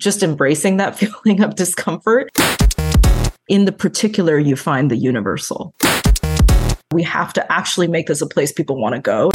just 0.00 0.22
embracing 0.22 0.78
that 0.78 0.98
feeling 0.98 1.42
of 1.42 1.54
discomfort. 1.54 2.30
In 3.48 3.66
the 3.66 3.72
particular, 3.72 4.38
you 4.38 4.56
find 4.56 4.90
the 4.90 4.96
universal. 4.96 5.74
We 6.92 7.02
have 7.04 7.32
to 7.34 7.52
actually 7.52 7.86
make 7.86 8.06
this 8.06 8.20
a 8.22 8.26
place 8.26 8.52
people 8.52 8.80
want 8.80 8.94
to 8.94 9.00
go. 9.00 9.30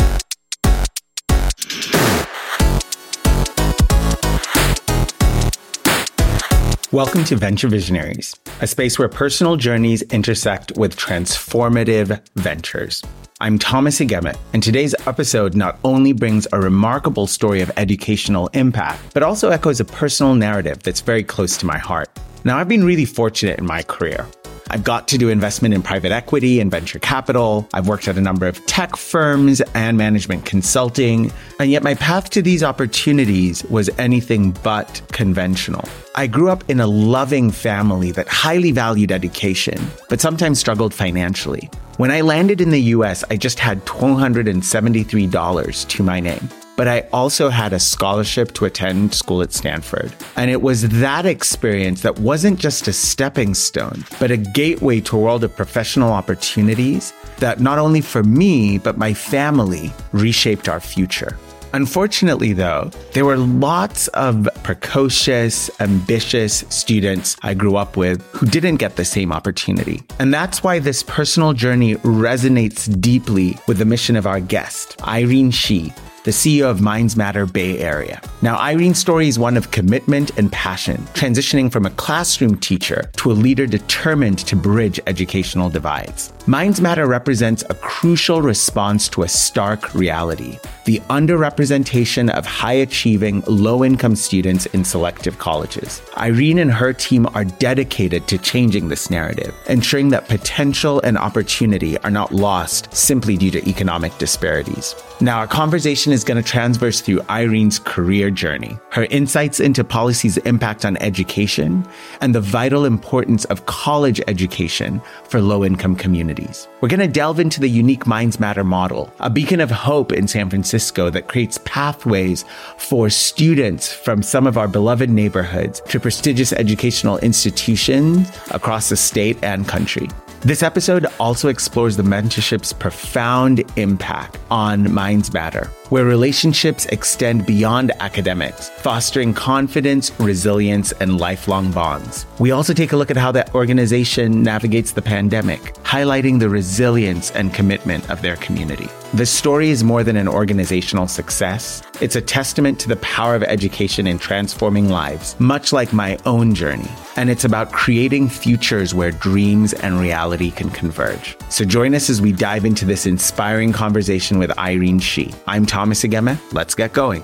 Welcome 6.91 7.25
to 7.25 7.35
Venture 7.35 7.67
Visionaries, 7.67 8.35
a 8.61 8.67
space 8.67 8.97
where 8.97 9.09
personal 9.09 9.57
journeys 9.57 10.01
intersect 10.03 10.71
with 10.77 10.95
transformative 10.95 12.21
ventures. 12.35 13.03
I'm 13.45 13.59
Thomas 13.59 13.99
Igeme, 13.99 14.35
and 14.53 14.63
today's 14.63 14.95
episode 15.05 15.53
not 15.53 15.77
only 15.83 16.13
brings 16.13 16.47
a 16.51 16.59
remarkable 16.59 17.27
story 17.27 17.61
of 17.61 17.71
educational 17.77 18.47
impact, 18.53 19.13
but 19.13 19.21
also 19.21 19.51
echoes 19.51 19.79
a 19.79 19.85
personal 19.85 20.33
narrative 20.33 20.81
that's 20.81 21.01
very 21.01 21.23
close 21.23 21.55
to 21.57 21.67
my 21.67 21.77
heart. 21.77 22.09
Now, 22.43 22.57
I've 22.57 22.67
been 22.67 22.83
really 22.83 23.05
fortunate 23.05 23.59
in 23.59 23.67
my 23.67 23.83
career. 23.83 24.25
I've 24.69 24.83
got 24.83 25.07
to 25.09 25.17
do 25.17 25.29
investment 25.29 25.73
in 25.73 25.81
private 25.81 26.11
equity 26.11 26.59
and 26.59 26.71
venture 26.71 26.99
capital. 26.99 27.67
I've 27.73 27.87
worked 27.87 28.07
at 28.07 28.17
a 28.17 28.21
number 28.21 28.47
of 28.47 28.65
tech 28.65 28.95
firms 28.95 29.61
and 29.73 29.97
management 29.97 30.45
consulting. 30.45 31.31
And 31.59 31.69
yet 31.69 31.83
my 31.83 31.95
path 31.95 32.29
to 32.31 32.41
these 32.41 32.63
opportunities 32.63 33.63
was 33.65 33.89
anything 33.97 34.51
but 34.63 35.01
conventional. 35.11 35.87
I 36.15 36.27
grew 36.27 36.49
up 36.49 36.67
in 36.69 36.79
a 36.79 36.87
loving 36.87 37.51
family 37.51 38.11
that 38.11 38.27
highly 38.27 38.71
valued 38.71 39.11
education, 39.11 39.79
but 40.09 40.19
sometimes 40.19 40.59
struggled 40.59 40.93
financially. 40.93 41.69
When 41.97 42.11
I 42.11 42.21
landed 42.21 42.59
in 42.59 42.71
the 42.71 42.81
US, 42.81 43.23
I 43.29 43.37
just 43.37 43.59
had 43.59 43.85
$273 43.85 45.87
to 45.87 46.03
my 46.03 46.19
name 46.19 46.49
but 46.75 46.87
I 46.87 47.01
also 47.13 47.49
had 47.49 47.73
a 47.73 47.79
scholarship 47.79 48.53
to 48.53 48.65
attend 48.65 49.13
school 49.13 49.41
at 49.41 49.53
Stanford. 49.53 50.13
And 50.35 50.51
it 50.51 50.61
was 50.61 50.89
that 50.89 51.25
experience 51.25 52.01
that 52.01 52.19
wasn't 52.19 52.59
just 52.59 52.87
a 52.87 52.93
stepping 52.93 53.53
stone, 53.53 54.03
but 54.19 54.31
a 54.31 54.37
gateway 54.37 55.01
to 55.01 55.17
a 55.17 55.19
world 55.19 55.43
of 55.43 55.55
professional 55.55 56.11
opportunities 56.11 57.13
that 57.37 57.59
not 57.59 57.79
only 57.79 58.01
for 58.01 58.23
me, 58.23 58.77
but 58.77 58.97
my 58.97 59.13
family 59.13 59.91
reshaped 60.11 60.69
our 60.69 60.79
future. 60.79 61.37
Unfortunately, 61.73 62.53
though, 62.53 62.89
there 63.11 63.25
were 63.25 63.35
lots 63.35 64.07
of 64.09 64.47
precocious, 64.63 65.69
ambitious 65.81 66.63
students 66.69 67.35
I 67.41 67.53
grew 67.53 67.75
up 67.75 67.97
with 67.97 68.25
who 68.27 68.45
didn't 68.45 68.77
get 68.77 68.95
the 68.95 69.03
same 69.03 69.33
opportunity. 69.33 70.01
And 70.17 70.33
that's 70.33 70.63
why 70.63 70.79
this 70.79 71.03
personal 71.03 71.51
journey 71.51 71.95
resonates 71.95 72.89
deeply 73.01 73.57
with 73.67 73.77
the 73.77 73.83
mission 73.83 74.15
of 74.15 74.25
our 74.25 74.39
guest, 74.39 75.01
Irene 75.05 75.51
Shih, 75.51 75.93
the 76.25 76.31
CEO 76.31 76.65
of 76.65 76.81
Minds 76.81 77.15
Matter 77.15 77.45
Bay 77.45 77.77
Area. 77.77 78.19
Now, 78.41 78.57
Irene's 78.57 78.97
story 78.97 79.27
is 79.27 79.37
one 79.37 79.55
of 79.55 79.69
commitment 79.69 80.35
and 80.39 80.51
passion, 80.51 80.97
transitioning 81.13 81.71
from 81.71 81.85
a 81.85 81.91
classroom 81.91 82.57
teacher 82.57 83.11
to 83.17 83.31
a 83.31 83.33
leader 83.33 83.67
determined 83.67 84.39
to 84.39 84.55
bridge 84.55 84.99
educational 85.05 85.69
divides. 85.69 86.33
Minds 86.47 86.79
Matter 86.79 87.07
represents 87.07 87.63
a 87.71 87.73
crucial 87.73 88.43
response 88.43 89.09
to 89.09 89.23
a 89.23 89.27
stark 89.27 89.95
reality 89.95 90.59
the 90.85 90.99
underrepresentation 91.09 92.29
of 92.29 92.45
high 92.45 92.73
achieving, 92.73 93.41
low 93.47 93.83
income 93.83 94.15
students 94.15 94.67
in 94.67 94.83
selective 94.85 95.39
colleges. 95.39 96.01
Irene 96.17 96.59
and 96.59 96.71
her 96.71 96.93
team 96.93 97.27
are 97.33 97.43
dedicated 97.43 98.27
to 98.27 98.37
changing 98.37 98.87
this 98.87 99.09
narrative, 99.09 99.53
ensuring 99.67 100.09
that 100.09 100.27
potential 100.27 101.01
and 101.01 101.17
opportunity 101.17 101.97
are 101.99 102.11
not 102.11 102.31
lost 102.31 102.93
simply 102.93 103.35
due 103.35 103.49
to 103.51 103.67
economic 103.67 104.15
disparities. 104.19 104.95
Now, 105.19 105.39
our 105.39 105.47
conversation 105.47 106.13
is 106.13 106.23
going 106.23 106.41
to 106.41 106.47
transverse 106.47 107.01
through 107.01 107.21
Irene's 107.29 107.79
career 107.79 108.29
journey, 108.29 108.77
her 108.91 109.05
insights 109.05 109.59
into 109.59 109.83
policy's 109.83 110.37
impact 110.37 110.85
on 110.85 110.97
education, 110.97 111.87
and 112.21 112.35
the 112.35 112.41
vital 112.41 112.85
importance 112.85 113.45
of 113.45 113.65
college 113.65 114.21
education 114.27 115.01
for 115.23 115.41
low 115.41 115.65
income 115.65 115.95
communities. 115.95 116.34
We're 116.81 116.89
going 116.89 116.99
to 116.99 117.07
delve 117.07 117.39
into 117.39 117.59
the 117.59 117.69
unique 117.69 118.05
Minds 118.05 118.39
Matter 118.39 118.63
model, 118.63 119.11
a 119.19 119.29
beacon 119.29 119.59
of 119.59 119.71
hope 119.71 120.11
in 120.11 120.27
San 120.27 120.49
Francisco 120.49 121.09
that 121.09 121.27
creates 121.27 121.59
pathways 121.65 122.45
for 122.77 123.09
students 123.09 123.91
from 123.91 124.21
some 124.21 124.47
of 124.47 124.57
our 124.57 124.67
beloved 124.67 125.09
neighborhoods 125.09 125.81
to 125.89 125.99
prestigious 125.99 126.53
educational 126.53 127.17
institutions 127.19 128.29
across 128.51 128.89
the 128.89 128.97
state 128.97 129.37
and 129.43 129.67
country. 129.67 130.07
This 130.41 130.61
episode 130.61 131.07
also 131.19 131.49
explores 131.49 131.97
the 131.97 132.03
mentorship's 132.03 132.71
profound 132.71 133.63
impact 133.77 134.37
on 134.51 134.93
Minds 134.93 135.33
Matter, 135.33 135.71
where 135.89 136.05
relationships 136.05 136.85
extend 136.87 137.45
beyond 137.45 137.91
academics, 137.99 138.69
fostering 138.69 139.33
confidence, 139.33 140.11
resilience, 140.19 140.91
and 140.93 141.19
lifelong 141.19 141.71
bonds. 141.71 142.25
We 142.39 142.51
also 142.51 142.73
take 142.73 142.91
a 142.91 142.97
look 142.97 143.11
at 143.11 143.17
how 143.17 143.31
that 143.33 143.53
organization 143.55 144.43
navigates 144.43 144.91
the 144.91 145.01
pandemic, 145.01 145.73
highlighting 145.83 146.39
the 146.39 146.49
resilience 146.49 147.31
and 147.31 147.53
commitment 147.53 148.09
of 148.09 148.21
their 148.21 148.35
community. 148.37 148.89
This 149.15 149.31
story 149.31 149.69
is 149.69 149.81
more 149.81 150.03
than 150.03 150.17
an 150.17 150.27
organizational 150.27 151.07
success. 151.07 151.81
It's 152.01 152.17
a 152.17 152.21
testament 152.21 152.81
to 152.81 152.89
the 152.89 152.97
power 152.97 153.33
of 153.33 153.43
education 153.43 154.07
in 154.07 154.19
transforming 154.19 154.89
lives, 154.89 155.39
much 155.39 155.71
like 155.71 155.93
my 155.93 156.17
own 156.25 156.53
journey. 156.53 156.91
And 157.15 157.29
it's 157.29 157.45
about 157.45 157.71
creating 157.71 158.27
futures 158.27 158.93
where 158.93 159.11
dreams 159.11 159.71
and 159.71 160.01
reality 160.01 160.51
can 160.51 160.69
converge. 160.69 161.37
So 161.47 161.63
join 161.63 161.95
us 161.95 162.09
as 162.09 162.21
we 162.21 162.33
dive 162.33 162.65
into 162.65 162.83
this 162.83 163.05
inspiring 163.05 163.71
conversation 163.71 164.37
with 164.37 164.51
Irene 164.59 164.99
Shih. 164.99 165.33
I'm 165.47 165.65
Thomas 165.65 166.03
Igeme. 166.03 166.37
Let's 166.51 166.75
get 166.75 166.91
going. 166.91 167.23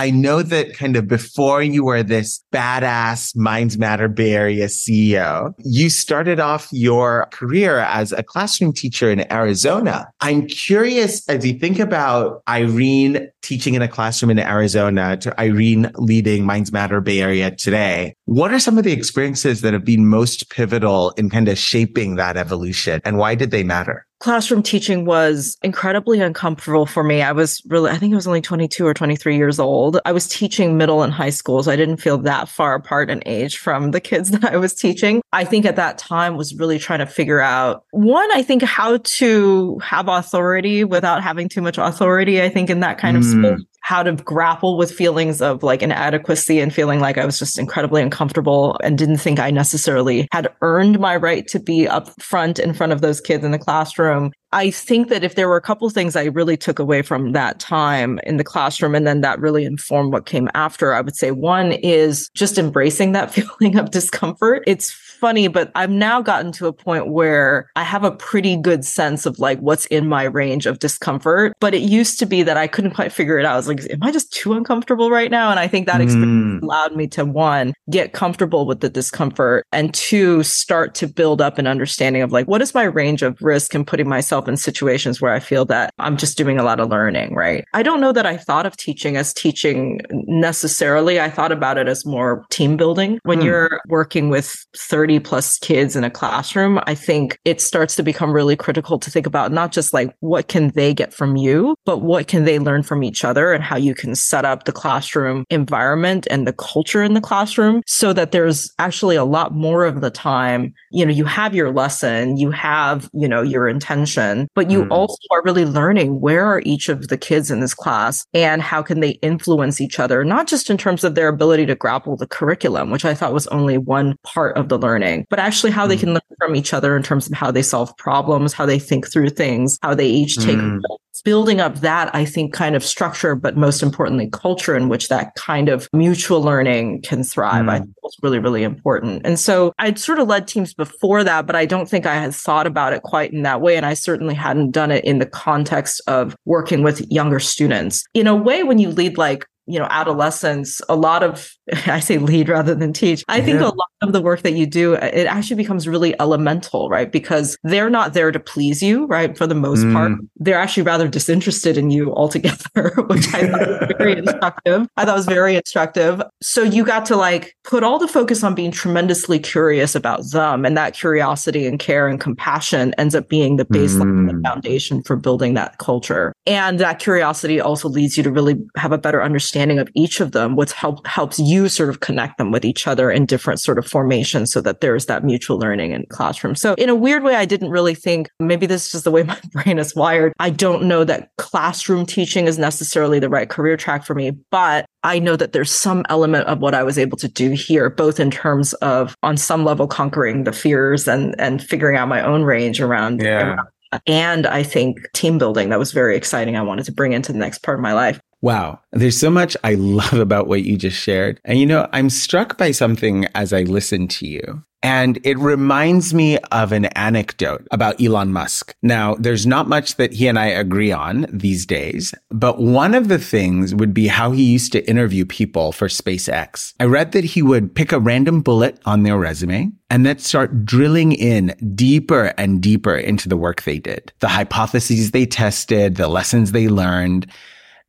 I 0.00 0.08
know 0.08 0.40
that 0.40 0.72
kind 0.72 0.96
of 0.96 1.06
before 1.08 1.62
you 1.62 1.84
were 1.84 2.02
this 2.02 2.42
badass 2.54 3.36
Minds 3.36 3.76
Matter 3.76 4.08
Bay 4.08 4.32
Area 4.32 4.64
CEO, 4.64 5.52
you 5.58 5.90
started 5.90 6.40
off 6.40 6.68
your 6.72 7.26
career 7.32 7.80
as 7.80 8.10
a 8.12 8.22
classroom 8.22 8.72
teacher 8.72 9.10
in 9.10 9.30
Arizona. 9.30 10.10
I'm 10.22 10.46
curious 10.46 11.28
as 11.28 11.44
you 11.44 11.52
think 11.58 11.78
about 11.78 12.42
Irene 12.48 13.28
teaching 13.42 13.74
in 13.74 13.82
a 13.82 13.88
classroom 13.88 14.30
in 14.30 14.38
Arizona 14.38 15.16
to 15.18 15.40
Irene 15.40 15.90
leading 15.96 16.44
Minds 16.44 16.72
Matter 16.72 17.00
Bay 17.00 17.20
Area 17.20 17.50
today, 17.50 18.14
what 18.24 18.52
are 18.52 18.60
some 18.60 18.78
of 18.78 18.84
the 18.84 18.92
experiences 18.92 19.60
that 19.60 19.72
have 19.72 19.84
been 19.84 20.06
most 20.06 20.50
pivotal 20.50 21.10
in 21.12 21.30
kind 21.30 21.48
of 21.48 21.58
shaping 21.58 22.16
that 22.16 22.36
evolution 22.36 23.00
and 23.04 23.18
why 23.18 23.34
did 23.34 23.50
they 23.50 23.62
matter? 23.62 24.06
classroom 24.20 24.62
teaching 24.62 25.06
was 25.06 25.56
incredibly 25.62 26.20
uncomfortable 26.20 26.84
for 26.84 27.02
me. 27.02 27.22
I 27.22 27.32
was 27.32 27.62
really, 27.66 27.90
I 27.90 27.96
think 27.96 28.12
I 28.12 28.16
was 28.16 28.26
only 28.26 28.42
22 28.42 28.86
or 28.86 28.92
23 28.92 29.36
years 29.36 29.58
old. 29.58 29.98
I 30.04 30.12
was 30.12 30.28
teaching 30.28 30.76
middle 30.76 31.02
and 31.02 31.12
high 31.12 31.30
school, 31.30 31.62
so 31.62 31.72
I 31.72 31.76
didn't 31.76 31.96
feel 31.96 32.18
that 32.18 32.48
far 32.48 32.74
apart 32.74 33.10
in 33.10 33.22
age 33.24 33.56
from 33.56 33.90
the 33.90 34.00
kids 34.00 34.30
that 34.38 34.52
I 34.52 34.58
was 34.58 34.74
teaching. 34.74 35.22
I 35.32 35.44
think 35.44 35.64
at 35.64 35.76
that 35.76 35.98
time 35.98 36.36
was 36.36 36.54
really 36.54 36.78
trying 36.78 36.98
to 37.00 37.06
figure 37.06 37.40
out 37.40 37.84
one, 37.90 38.30
I 38.32 38.42
think 38.42 38.62
how 38.62 38.98
to 38.98 39.78
have 39.78 40.06
authority 40.08 40.84
without 40.84 41.22
having 41.22 41.48
too 41.48 41.62
much 41.62 41.78
authority. 41.78 42.42
I 42.42 42.50
think 42.50 42.68
in 42.68 42.80
that 42.80 42.98
kind 42.98 43.16
of 43.16 43.24
mm. 43.34 43.58
how 43.80 44.02
to 44.02 44.12
grapple 44.12 44.76
with 44.76 44.92
feelings 44.92 45.40
of 45.40 45.62
like 45.62 45.82
inadequacy 45.82 46.60
and 46.60 46.72
feeling 46.72 47.00
like 47.00 47.18
I 47.18 47.24
was 47.24 47.38
just 47.38 47.58
incredibly 47.58 48.02
uncomfortable 48.02 48.78
and 48.82 48.96
didn't 48.96 49.18
think 49.18 49.40
I 49.40 49.50
necessarily 49.50 50.28
had 50.32 50.52
earned 50.62 51.00
my 51.00 51.16
right 51.16 51.46
to 51.48 51.58
be 51.58 51.88
up 51.88 52.08
front 52.22 52.58
in 52.58 52.74
front 52.74 52.92
of 52.92 53.00
those 53.00 53.20
kids 53.20 53.44
in 53.44 53.50
the 53.50 53.58
classroom. 53.58 54.32
I 54.52 54.70
think 54.70 55.08
that 55.08 55.24
if 55.24 55.34
there 55.34 55.48
were 55.48 55.56
a 55.56 55.62
couple 55.62 55.88
things 55.90 56.16
I 56.16 56.24
really 56.24 56.56
took 56.56 56.78
away 56.78 57.02
from 57.02 57.32
that 57.32 57.60
time 57.60 58.18
in 58.24 58.36
the 58.36 58.44
classroom 58.44 58.94
and 58.94 59.06
then 59.06 59.20
that 59.20 59.40
really 59.40 59.64
informed 59.64 60.12
what 60.12 60.26
came 60.26 60.48
after, 60.54 60.92
I 60.92 61.00
would 61.00 61.16
say 61.16 61.30
one 61.30 61.72
is 61.72 62.28
just 62.34 62.58
embracing 62.58 63.12
that 63.12 63.30
feeling 63.34 63.76
of 63.76 63.90
discomfort. 63.90 64.64
It's 64.66 64.90
funny, 65.20 65.48
but 65.48 65.70
I've 65.74 65.90
now 65.90 66.22
gotten 66.22 66.50
to 66.52 66.66
a 66.66 66.72
point 66.72 67.08
where 67.08 67.68
I 67.76 67.84
have 67.84 68.04
a 68.04 68.10
pretty 68.10 68.56
good 68.56 68.84
sense 68.84 69.26
of 69.26 69.38
like 69.38 69.58
what's 69.58 69.86
in 69.86 70.08
my 70.08 70.24
range 70.24 70.66
of 70.66 70.78
discomfort. 70.78 71.52
But 71.60 71.74
it 71.74 71.82
used 71.82 72.18
to 72.20 72.26
be 72.26 72.42
that 72.42 72.56
I 72.56 72.66
couldn't 72.66 72.92
quite 72.92 73.12
figure 73.12 73.38
it 73.38 73.44
out. 73.44 73.52
I 73.52 73.56
was 73.56 73.68
like, 73.68 73.80
am 73.90 74.02
I 74.02 74.10
just 74.10 74.32
too 74.32 74.54
uncomfortable 74.54 75.10
right 75.10 75.30
now? 75.30 75.50
And 75.50 75.60
I 75.60 75.68
think 75.68 75.86
that 75.86 76.00
experience 76.00 76.60
mm. 76.60 76.62
allowed 76.62 76.96
me 76.96 77.06
to 77.08 77.24
one, 77.24 77.74
get 77.90 78.12
comfortable 78.12 78.66
with 78.66 78.80
the 78.80 78.88
discomfort 78.88 79.66
and 79.72 79.92
two, 79.92 80.42
start 80.42 80.94
to 80.96 81.06
build 81.06 81.40
up 81.40 81.58
an 81.58 81.66
understanding 81.66 82.22
of 82.22 82.32
like, 82.32 82.46
what 82.46 82.62
is 82.62 82.74
my 82.74 82.84
range 82.84 83.22
of 83.22 83.36
risk 83.40 83.74
and 83.74 83.86
putting 83.86 84.08
myself 84.08 84.48
in 84.48 84.56
situations 84.56 85.20
where 85.20 85.32
I 85.32 85.40
feel 85.40 85.64
that 85.66 85.92
I'm 85.98 86.16
just 86.16 86.38
doing 86.38 86.58
a 86.58 86.62
lot 86.62 86.80
of 86.80 86.88
learning, 86.88 87.34
right? 87.34 87.64
I 87.74 87.82
don't 87.82 88.00
know 88.00 88.12
that 88.12 88.26
I 88.26 88.36
thought 88.36 88.66
of 88.66 88.76
teaching 88.76 89.16
as 89.16 89.34
teaching 89.34 90.00
necessarily. 90.10 91.20
I 91.20 91.28
thought 91.28 91.52
about 91.52 91.76
it 91.76 91.88
as 91.88 92.06
more 92.06 92.44
team 92.50 92.76
building. 92.76 93.18
When 93.24 93.40
hmm. 93.40 93.46
you're 93.46 93.80
working 93.88 94.30
with 94.30 94.64
30 94.76 95.09
plus 95.18 95.58
kids 95.58 95.96
in 95.96 96.04
a 96.04 96.10
classroom, 96.10 96.78
I 96.86 96.94
think 96.94 97.38
it 97.44 97.60
starts 97.60 97.96
to 97.96 98.02
become 98.02 98.32
really 98.32 98.56
critical 98.56 98.98
to 98.98 99.10
think 99.10 99.26
about 99.26 99.50
not 99.50 99.72
just 99.72 99.92
like 99.92 100.14
what 100.20 100.48
can 100.48 100.68
they 100.74 100.94
get 100.94 101.12
from 101.12 101.36
you, 101.36 101.74
but 101.84 102.02
what 102.02 102.28
can 102.28 102.44
they 102.44 102.58
learn 102.58 102.82
from 102.82 103.02
each 103.02 103.24
other 103.24 103.52
and 103.52 103.64
how 103.64 103.76
you 103.76 103.94
can 103.94 104.14
set 104.14 104.44
up 104.44 104.64
the 104.64 104.72
classroom 104.72 105.44
environment 105.50 106.26
and 106.30 106.46
the 106.46 106.52
culture 106.52 107.02
in 107.02 107.14
the 107.14 107.20
classroom 107.20 107.82
so 107.86 108.12
that 108.12 108.32
there's 108.32 108.72
actually 108.78 109.16
a 109.16 109.24
lot 109.24 109.54
more 109.54 109.84
of 109.84 110.00
the 110.00 110.10
time, 110.10 110.74
you 110.90 111.04
know, 111.04 111.12
you 111.12 111.24
have 111.24 111.54
your 111.54 111.72
lesson, 111.72 112.36
you 112.36 112.50
have, 112.50 113.08
you 113.12 113.28
know, 113.28 113.42
your 113.42 113.68
intention, 113.68 114.46
but 114.54 114.70
you 114.70 114.84
mm. 114.84 114.90
also 114.90 115.16
are 115.30 115.42
really 115.42 115.64
learning 115.64 116.20
where 116.20 116.44
are 116.44 116.62
each 116.64 116.88
of 116.88 117.08
the 117.08 117.18
kids 117.18 117.50
in 117.50 117.60
this 117.60 117.74
class 117.74 118.26
and 118.34 118.60
how 118.60 118.82
can 118.82 119.00
they 119.00 119.12
influence 119.22 119.80
each 119.80 119.98
other, 119.98 120.24
not 120.24 120.46
just 120.46 120.68
in 120.68 120.76
terms 120.76 121.04
of 121.04 121.14
their 121.14 121.28
ability 121.28 121.66
to 121.66 121.74
grapple 121.74 122.16
the 122.16 122.26
curriculum, 122.26 122.90
which 122.90 123.04
I 123.04 123.14
thought 123.14 123.32
was 123.32 123.46
only 123.48 123.78
one 123.78 124.16
part 124.22 124.56
of 124.56 124.68
the 124.68 124.78
learning, 124.78 124.99
but 125.28 125.38
actually 125.38 125.70
how 125.70 125.86
mm. 125.86 125.90
they 125.90 125.96
can 125.96 126.12
learn 126.12 126.20
from 126.38 126.56
each 126.56 126.72
other 126.72 126.96
in 126.96 127.02
terms 127.02 127.26
of 127.26 127.34
how 127.34 127.50
they 127.50 127.62
solve 127.62 127.96
problems, 127.96 128.52
how 128.52 128.66
they 128.66 128.78
think 128.78 129.10
through 129.10 129.30
things, 129.30 129.78
how 129.82 129.94
they 129.94 130.06
each 130.06 130.36
take 130.36 130.58
mm 130.58 130.80
building 131.22 131.60
up 131.60 131.80
that, 131.80 132.14
I 132.14 132.24
think, 132.24 132.52
kind 132.52 132.74
of 132.74 132.84
structure, 132.84 133.34
but 133.34 133.56
most 133.56 133.82
importantly, 133.82 134.28
culture 134.32 134.76
in 134.76 134.88
which 134.88 135.08
that 135.08 135.34
kind 135.34 135.68
of 135.68 135.88
mutual 135.92 136.42
learning 136.42 137.02
can 137.02 137.22
thrive. 137.22 137.66
Mm. 137.66 137.70
I 137.70 137.78
think 137.80 137.94
was 138.02 138.16
really, 138.22 138.38
really 138.38 138.62
important. 138.62 139.22
And 139.24 139.38
so 139.38 139.72
I'd 139.78 139.98
sort 139.98 140.18
of 140.18 140.28
led 140.28 140.48
teams 140.48 140.74
before 140.74 141.24
that, 141.24 141.46
but 141.46 141.56
I 141.56 141.66
don't 141.66 141.88
think 141.88 142.06
I 142.06 142.14
had 142.14 142.34
thought 142.34 142.66
about 142.66 142.92
it 142.92 143.02
quite 143.02 143.32
in 143.32 143.42
that 143.42 143.60
way. 143.60 143.76
And 143.76 143.86
I 143.86 143.94
certainly 143.94 144.34
hadn't 144.34 144.70
done 144.70 144.90
it 144.90 145.04
in 145.04 145.18
the 145.18 145.26
context 145.26 146.00
of 146.06 146.36
working 146.44 146.82
with 146.82 147.00
younger 147.10 147.40
students. 147.40 148.04
In 148.14 148.26
a 148.26 148.34
way, 148.34 148.62
when 148.62 148.78
you 148.78 148.90
lead 148.90 149.18
like 149.18 149.46
you 149.66 149.78
know 149.78 149.86
adolescents 149.90 150.80
a 150.88 150.96
lot 150.96 151.22
of 151.22 151.52
i 151.86 152.00
say 152.00 152.18
lead 152.18 152.48
rather 152.48 152.74
than 152.74 152.92
teach. 152.92 153.24
I 153.28 153.40
think 153.40 153.60
a 153.60 153.64
lot 153.64 153.88
of 154.02 154.12
the 154.12 154.20
work 154.20 154.42
that 154.42 154.52
you 154.52 154.66
do 154.66 154.94
it 154.94 155.26
actually 155.26 155.56
becomes 155.56 155.86
really 155.86 156.18
elemental 156.20 156.88
right? 156.88 157.10
Because 157.10 157.56
they're 157.64 157.90
not 157.90 158.14
there 158.14 158.32
to 158.32 158.40
please 158.40 158.82
you 158.82 159.06
right? 159.06 159.36
For 159.36 159.46
the 159.46 159.54
most 159.54 159.84
mm. 159.84 159.92
part. 159.92 160.12
They're 160.36 160.58
actually 160.58 160.84
rather 160.84 161.08
disinterested 161.08 161.76
in 161.76 161.90
you 161.90 162.12
altogether 162.14 162.92
which 163.08 163.26
i 163.34 163.46
thought 163.46 163.80
was 163.80 163.92
very 163.98 164.18
instructive. 164.18 164.88
I 164.96 165.04
thought 165.04 165.16
was 165.16 165.26
very 165.26 165.56
instructive. 165.56 166.22
So 166.42 166.62
you 166.62 166.84
got 166.84 167.06
to 167.06 167.16
like 167.16 167.56
put 167.64 167.82
all 167.82 167.98
the 167.98 168.08
focus 168.08 168.42
on 168.42 168.54
being 168.54 168.70
tremendously 168.70 169.38
curious 169.38 169.94
about 169.94 170.30
them 170.30 170.64
and 170.64 170.76
that 170.76 170.94
curiosity 170.94 171.66
and 171.66 171.78
care 171.78 172.08
and 172.08 172.20
compassion 172.20 172.94
ends 172.98 173.14
up 173.14 173.28
being 173.28 173.56
the 173.56 173.64
baseline 173.64 174.28
mm. 174.28 174.30
the 174.30 174.48
foundation 174.48 175.02
for 175.02 175.16
building 175.16 175.54
that 175.54 175.78
culture. 175.78 176.32
And 176.46 176.78
that 176.80 176.98
curiosity 176.98 177.60
also 177.60 177.88
leads 177.88 178.16
you 178.16 178.22
to 178.22 178.30
really 178.30 178.56
have 178.76 178.92
a 178.92 178.98
better 178.98 179.22
understanding 179.22 179.40
understanding 179.40 179.78
of 179.78 179.88
each 179.94 180.20
of 180.20 180.32
them, 180.32 180.56
which 180.56 180.72
help, 180.72 181.06
helps 181.06 181.38
you 181.38 181.59
sort 181.68 181.88
of 181.88 182.00
connect 182.00 182.38
them 182.38 182.50
with 182.50 182.64
each 182.64 182.86
other 182.86 183.10
in 183.10 183.26
different 183.26 183.60
sort 183.60 183.78
of 183.78 183.86
formations 183.86 184.52
so 184.52 184.60
that 184.60 184.80
there's 184.80 185.06
that 185.06 185.24
mutual 185.24 185.58
learning 185.58 185.92
in 185.92 186.04
classroom. 186.08 186.54
So 186.54 186.74
in 186.74 186.88
a 186.88 186.94
weird 186.94 187.22
way, 187.22 187.34
I 187.34 187.44
didn't 187.44 187.70
really 187.70 187.94
think 187.94 188.28
maybe 188.38 188.66
this 188.66 188.86
is 188.86 188.92
just 188.92 189.04
the 189.04 189.10
way 189.10 189.22
my 189.24 189.38
brain 189.52 189.78
is 189.78 189.94
wired. 189.94 190.32
I 190.38 190.50
don't 190.50 190.84
know 190.84 191.04
that 191.04 191.30
classroom 191.38 192.06
teaching 192.06 192.46
is 192.46 192.58
necessarily 192.58 193.18
the 193.18 193.28
right 193.28 193.48
career 193.48 193.76
track 193.76 194.04
for 194.04 194.14
me, 194.14 194.32
but 194.50 194.86
I 195.02 195.18
know 195.18 195.36
that 195.36 195.52
there's 195.52 195.70
some 195.70 196.04
element 196.08 196.46
of 196.46 196.58
what 196.58 196.74
I 196.74 196.82
was 196.82 196.98
able 196.98 197.16
to 197.18 197.28
do 197.28 197.50
here, 197.50 197.88
both 197.88 198.20
in 198.20 198.30
terms 198.30 198.74
of 198.74 199.14
on 199.22 199.36
some 199.36 199.64
level 199.64 199.86
conquering 199.86 200.44
the 200.44 200.52
fears 200.52 201.08
and 201.08 201.34
and 201.40 201.62
figuring 201.62 201.96
out 201.96 202.08
my 202.08 202.22
own 202.22 202.42
range 202.42 202.80
around, 202.80 203.20
yeah. 203.22 203.54
around 203.54 203.68
and 204.06 204.46
I 204.46 204.62
think 204.62 204.98
team 205.12 205.38
building 205.38 205.70
that 205.70 205.78
was 205.78 205.92
very 205.92 206.16
exciting. 206.16 206.56
I 206.56 206.62
wanted 206.62 206.84
to 206.84 206.92
bring 206.92 207.12
into 207.12 207.32
the 207.32 207.38
next 207.38 207.62
part 207.62 207.78
of 207.78 207.82
my 207.82 207.92
life. 207.92 208.20
Wow. 208.42 208.80
There's 208.92 209.18
so 209.18 209.30
much 209.30 209.56
I 209.62 209.74
love 209.74 210.12
about 210.14 210.46
what 210.46 210.62
you 210.62 210.76
just 210.76 210.96
shared. 210.96 211.40
And 211.44 211.58
you 211.58 211.66
know, 211.66 211.88
I'm 211.92 212.10
struck 212.10 212.56
by 212.56 212.70
something 212.70 213.26
as 213.34 213.52
I 213.52 213.62
listen 213.62 214.08
to 214.08 214.26
you. 214.26 214.64
And 214.82 215.18
it 215.24 215.38
reminds 215.38 216.14
me 216.14 216.38
of 216.52 216.72
an 216.72 216.86
anecdote 216.86 217.68
about 217.70 218.00
Elon 218.00 218.32
Musk. 218.32 218.74
Now, 218.82 219.14
there's 219.16 219.46
not 219.46 219.68
much 219.68 219.96
that 219.96 220.14
he 220.14 220.26
and 220.26 220.38
I 220.38 220.46
agree 220.46 220.90
on 220.90 221.26
these 221.30 221.66
days, 221.66 222.14
but 222.30 222.58
one 222.58 222.94
of 222.94 223.08
the 223.08 223.18
things 223.18 223.74
would 223.74 223.92
be 223.92 224.06
how 224.06 224.30
he 224.30 224.42
used 224.42 224.72
to 224.72 224.88
interview 224.88 225.26
people 225.26 225.72
for 225.72 225.88
SpaceX. 225.88 226.72
I 226.80 226.84
read 226.84 227.12
that 227.12 227.24
he 227.24 227.42
would 227.42 227.74
pick 227.74 227.92
a 227.92 228.00
random 228.00 228.40
bullet 228.40 228.80
on 228.86 229.02
their 229.02 229.18
resume 229.18 229.70
and 229.90 230.06
then 230.06 230.18
start 230.18 230.64
drilling 230.64 231.12
in 231.12 231.54
deeper 231.74 232.32
and 232.38 232.62
deeper 232.62 232.96
into 232.96 233.28
the 233.28 233.36
work 233.36 233.64
they 233.64 233.78
did, 233.78 234.14
the 234.20 234.28
hypotheses 234.28 235.10
they 235.10 235.26
tested, 235.26 235.96
the 235.96 236.08
lessons 236.08 236.52
they 236.52 236.68
learned. 236.68 237.30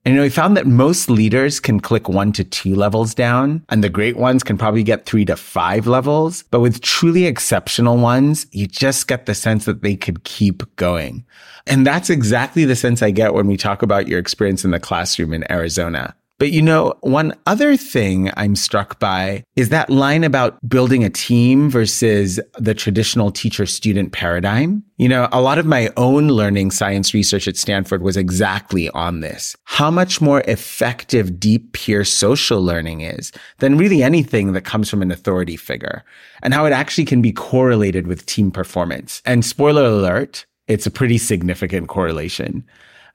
And 0.03 0.13
you 0.13 0.17
know, 0.17 0.23
we 0.23 0.29
found 0.31 0.57
that 0.57 0.65
most 0.65 1.11
leaders 1.11 1.59
can 1.59 1.79
click 1.79 2.09
one 2.09 2.31
to 2.33 2.43
two 2.43 2.73
levels 2.73 3.13
down 3.13 3.63
and 3.69 3.83
the 3.83 3.89
great 3.89 4.17
ones 4.17 4.41
can 4.41 4.57
probably 4.57 4.81
get 4.81 5.05
three 5.05 5.25
to 5.25 5.35
five 5.35 5.85
levels. 5.85 6.43
But 6.49 6.61
with 6.61 6.81
truly 6.81 7.25
exceptional 7.25 7.97
ones, 7.97 8.47
you 8.51 8.65
just 8.65 9.07
get 9.07 9.27
the 9.27 9.35
sense 9.35 9.65
that 9.65 9.83
they 9.83 9.95
could 9.95 10.23
keep 10.23 10.63
going. 10.75 11.23
And 11.67 11.85
that's 11.85 12.09
exactly 12.09 12.65
the 12.65 12.75
sense 12.75 13.03
I 13.03 13.11
get 13.11 13.35
when 13.35 13.45
we 13.45 13.57
talk 13.57 13.83
about 13.83 14.07
your 14.07 14.17
experience 14.17 14.65
in 14.65 14.71
the 14.71 14.79
classroom 14.79 15.33
in 15.33 15.49
Arizona. 15.51 16.15
But 16.41 16.51
you 16.51 16.63
know, 16.63 16.95
one 17.01 17.35
other 17.45 17.77
thing 17.77 18.31
I'm 18.35 18.55
struck 18.55 18.97
by 18.97 19.43
is 19.55 19.69
that 19.69 19.91
line 19.91 20.23
about 20.23 20.57
building 20.67 21.03
a 21.03 21.09
team 21.11 21.69
versus 21.69 22.39
the 22.57 22.73
traditional 22.73 23.29
teacher 23.29 23.67
student 23.67 24.11
paradigm. 24.11 24.81
You 24.97 25.07
know, 25.07 25.29
a 25.31 25.39
lot 25.39 25.59
of 25.59 25.67
my 25.67 25.91
own 25.97 26.29
learning 26.29 26.71
science 26.71 27.13
research 27.13 27.47
at 27.47 27.57
Stanford 27.57 28.01
was 28.01 28.17
exactly 28.17 28.89
on 28.89 29.19
this. 29.19 29.55
How 29.65 29.91
much 29.91 30.19
more 30.19 30.41
effective 30.47 31.39
deep 31.39 31.73
peer 31.73 32.03
social 32.03 32.59
learning 32.59 33.01
is 33.01 33.31
than 33.59 33.77
really 33.77 34.01
anything 34.01 34.53
that 34.53 34.65
comes 34.65 34.89
from 34.89 35.03
an 35.03 35.11
authority 35.11 35.57
figure 35.57 36.03
and 36.41 36.55
how 36.55 36.65
it 36.65 36.73
actually 36.73 37.05
can 37.05 37.21
be 37.21 37.31
correlated 37.31 38.07
with 38.07 38.25
team 38.25 38.49
performance. 38.49 39.21
And 39.27 39.45
spoiler 39.45 39.85
alert, 39.85 40.47
it's 40.67 40.87
a 40.87 40.91
pretty 40.91 41.19
significant 41.19 41.87
correlation. 41.87 42.63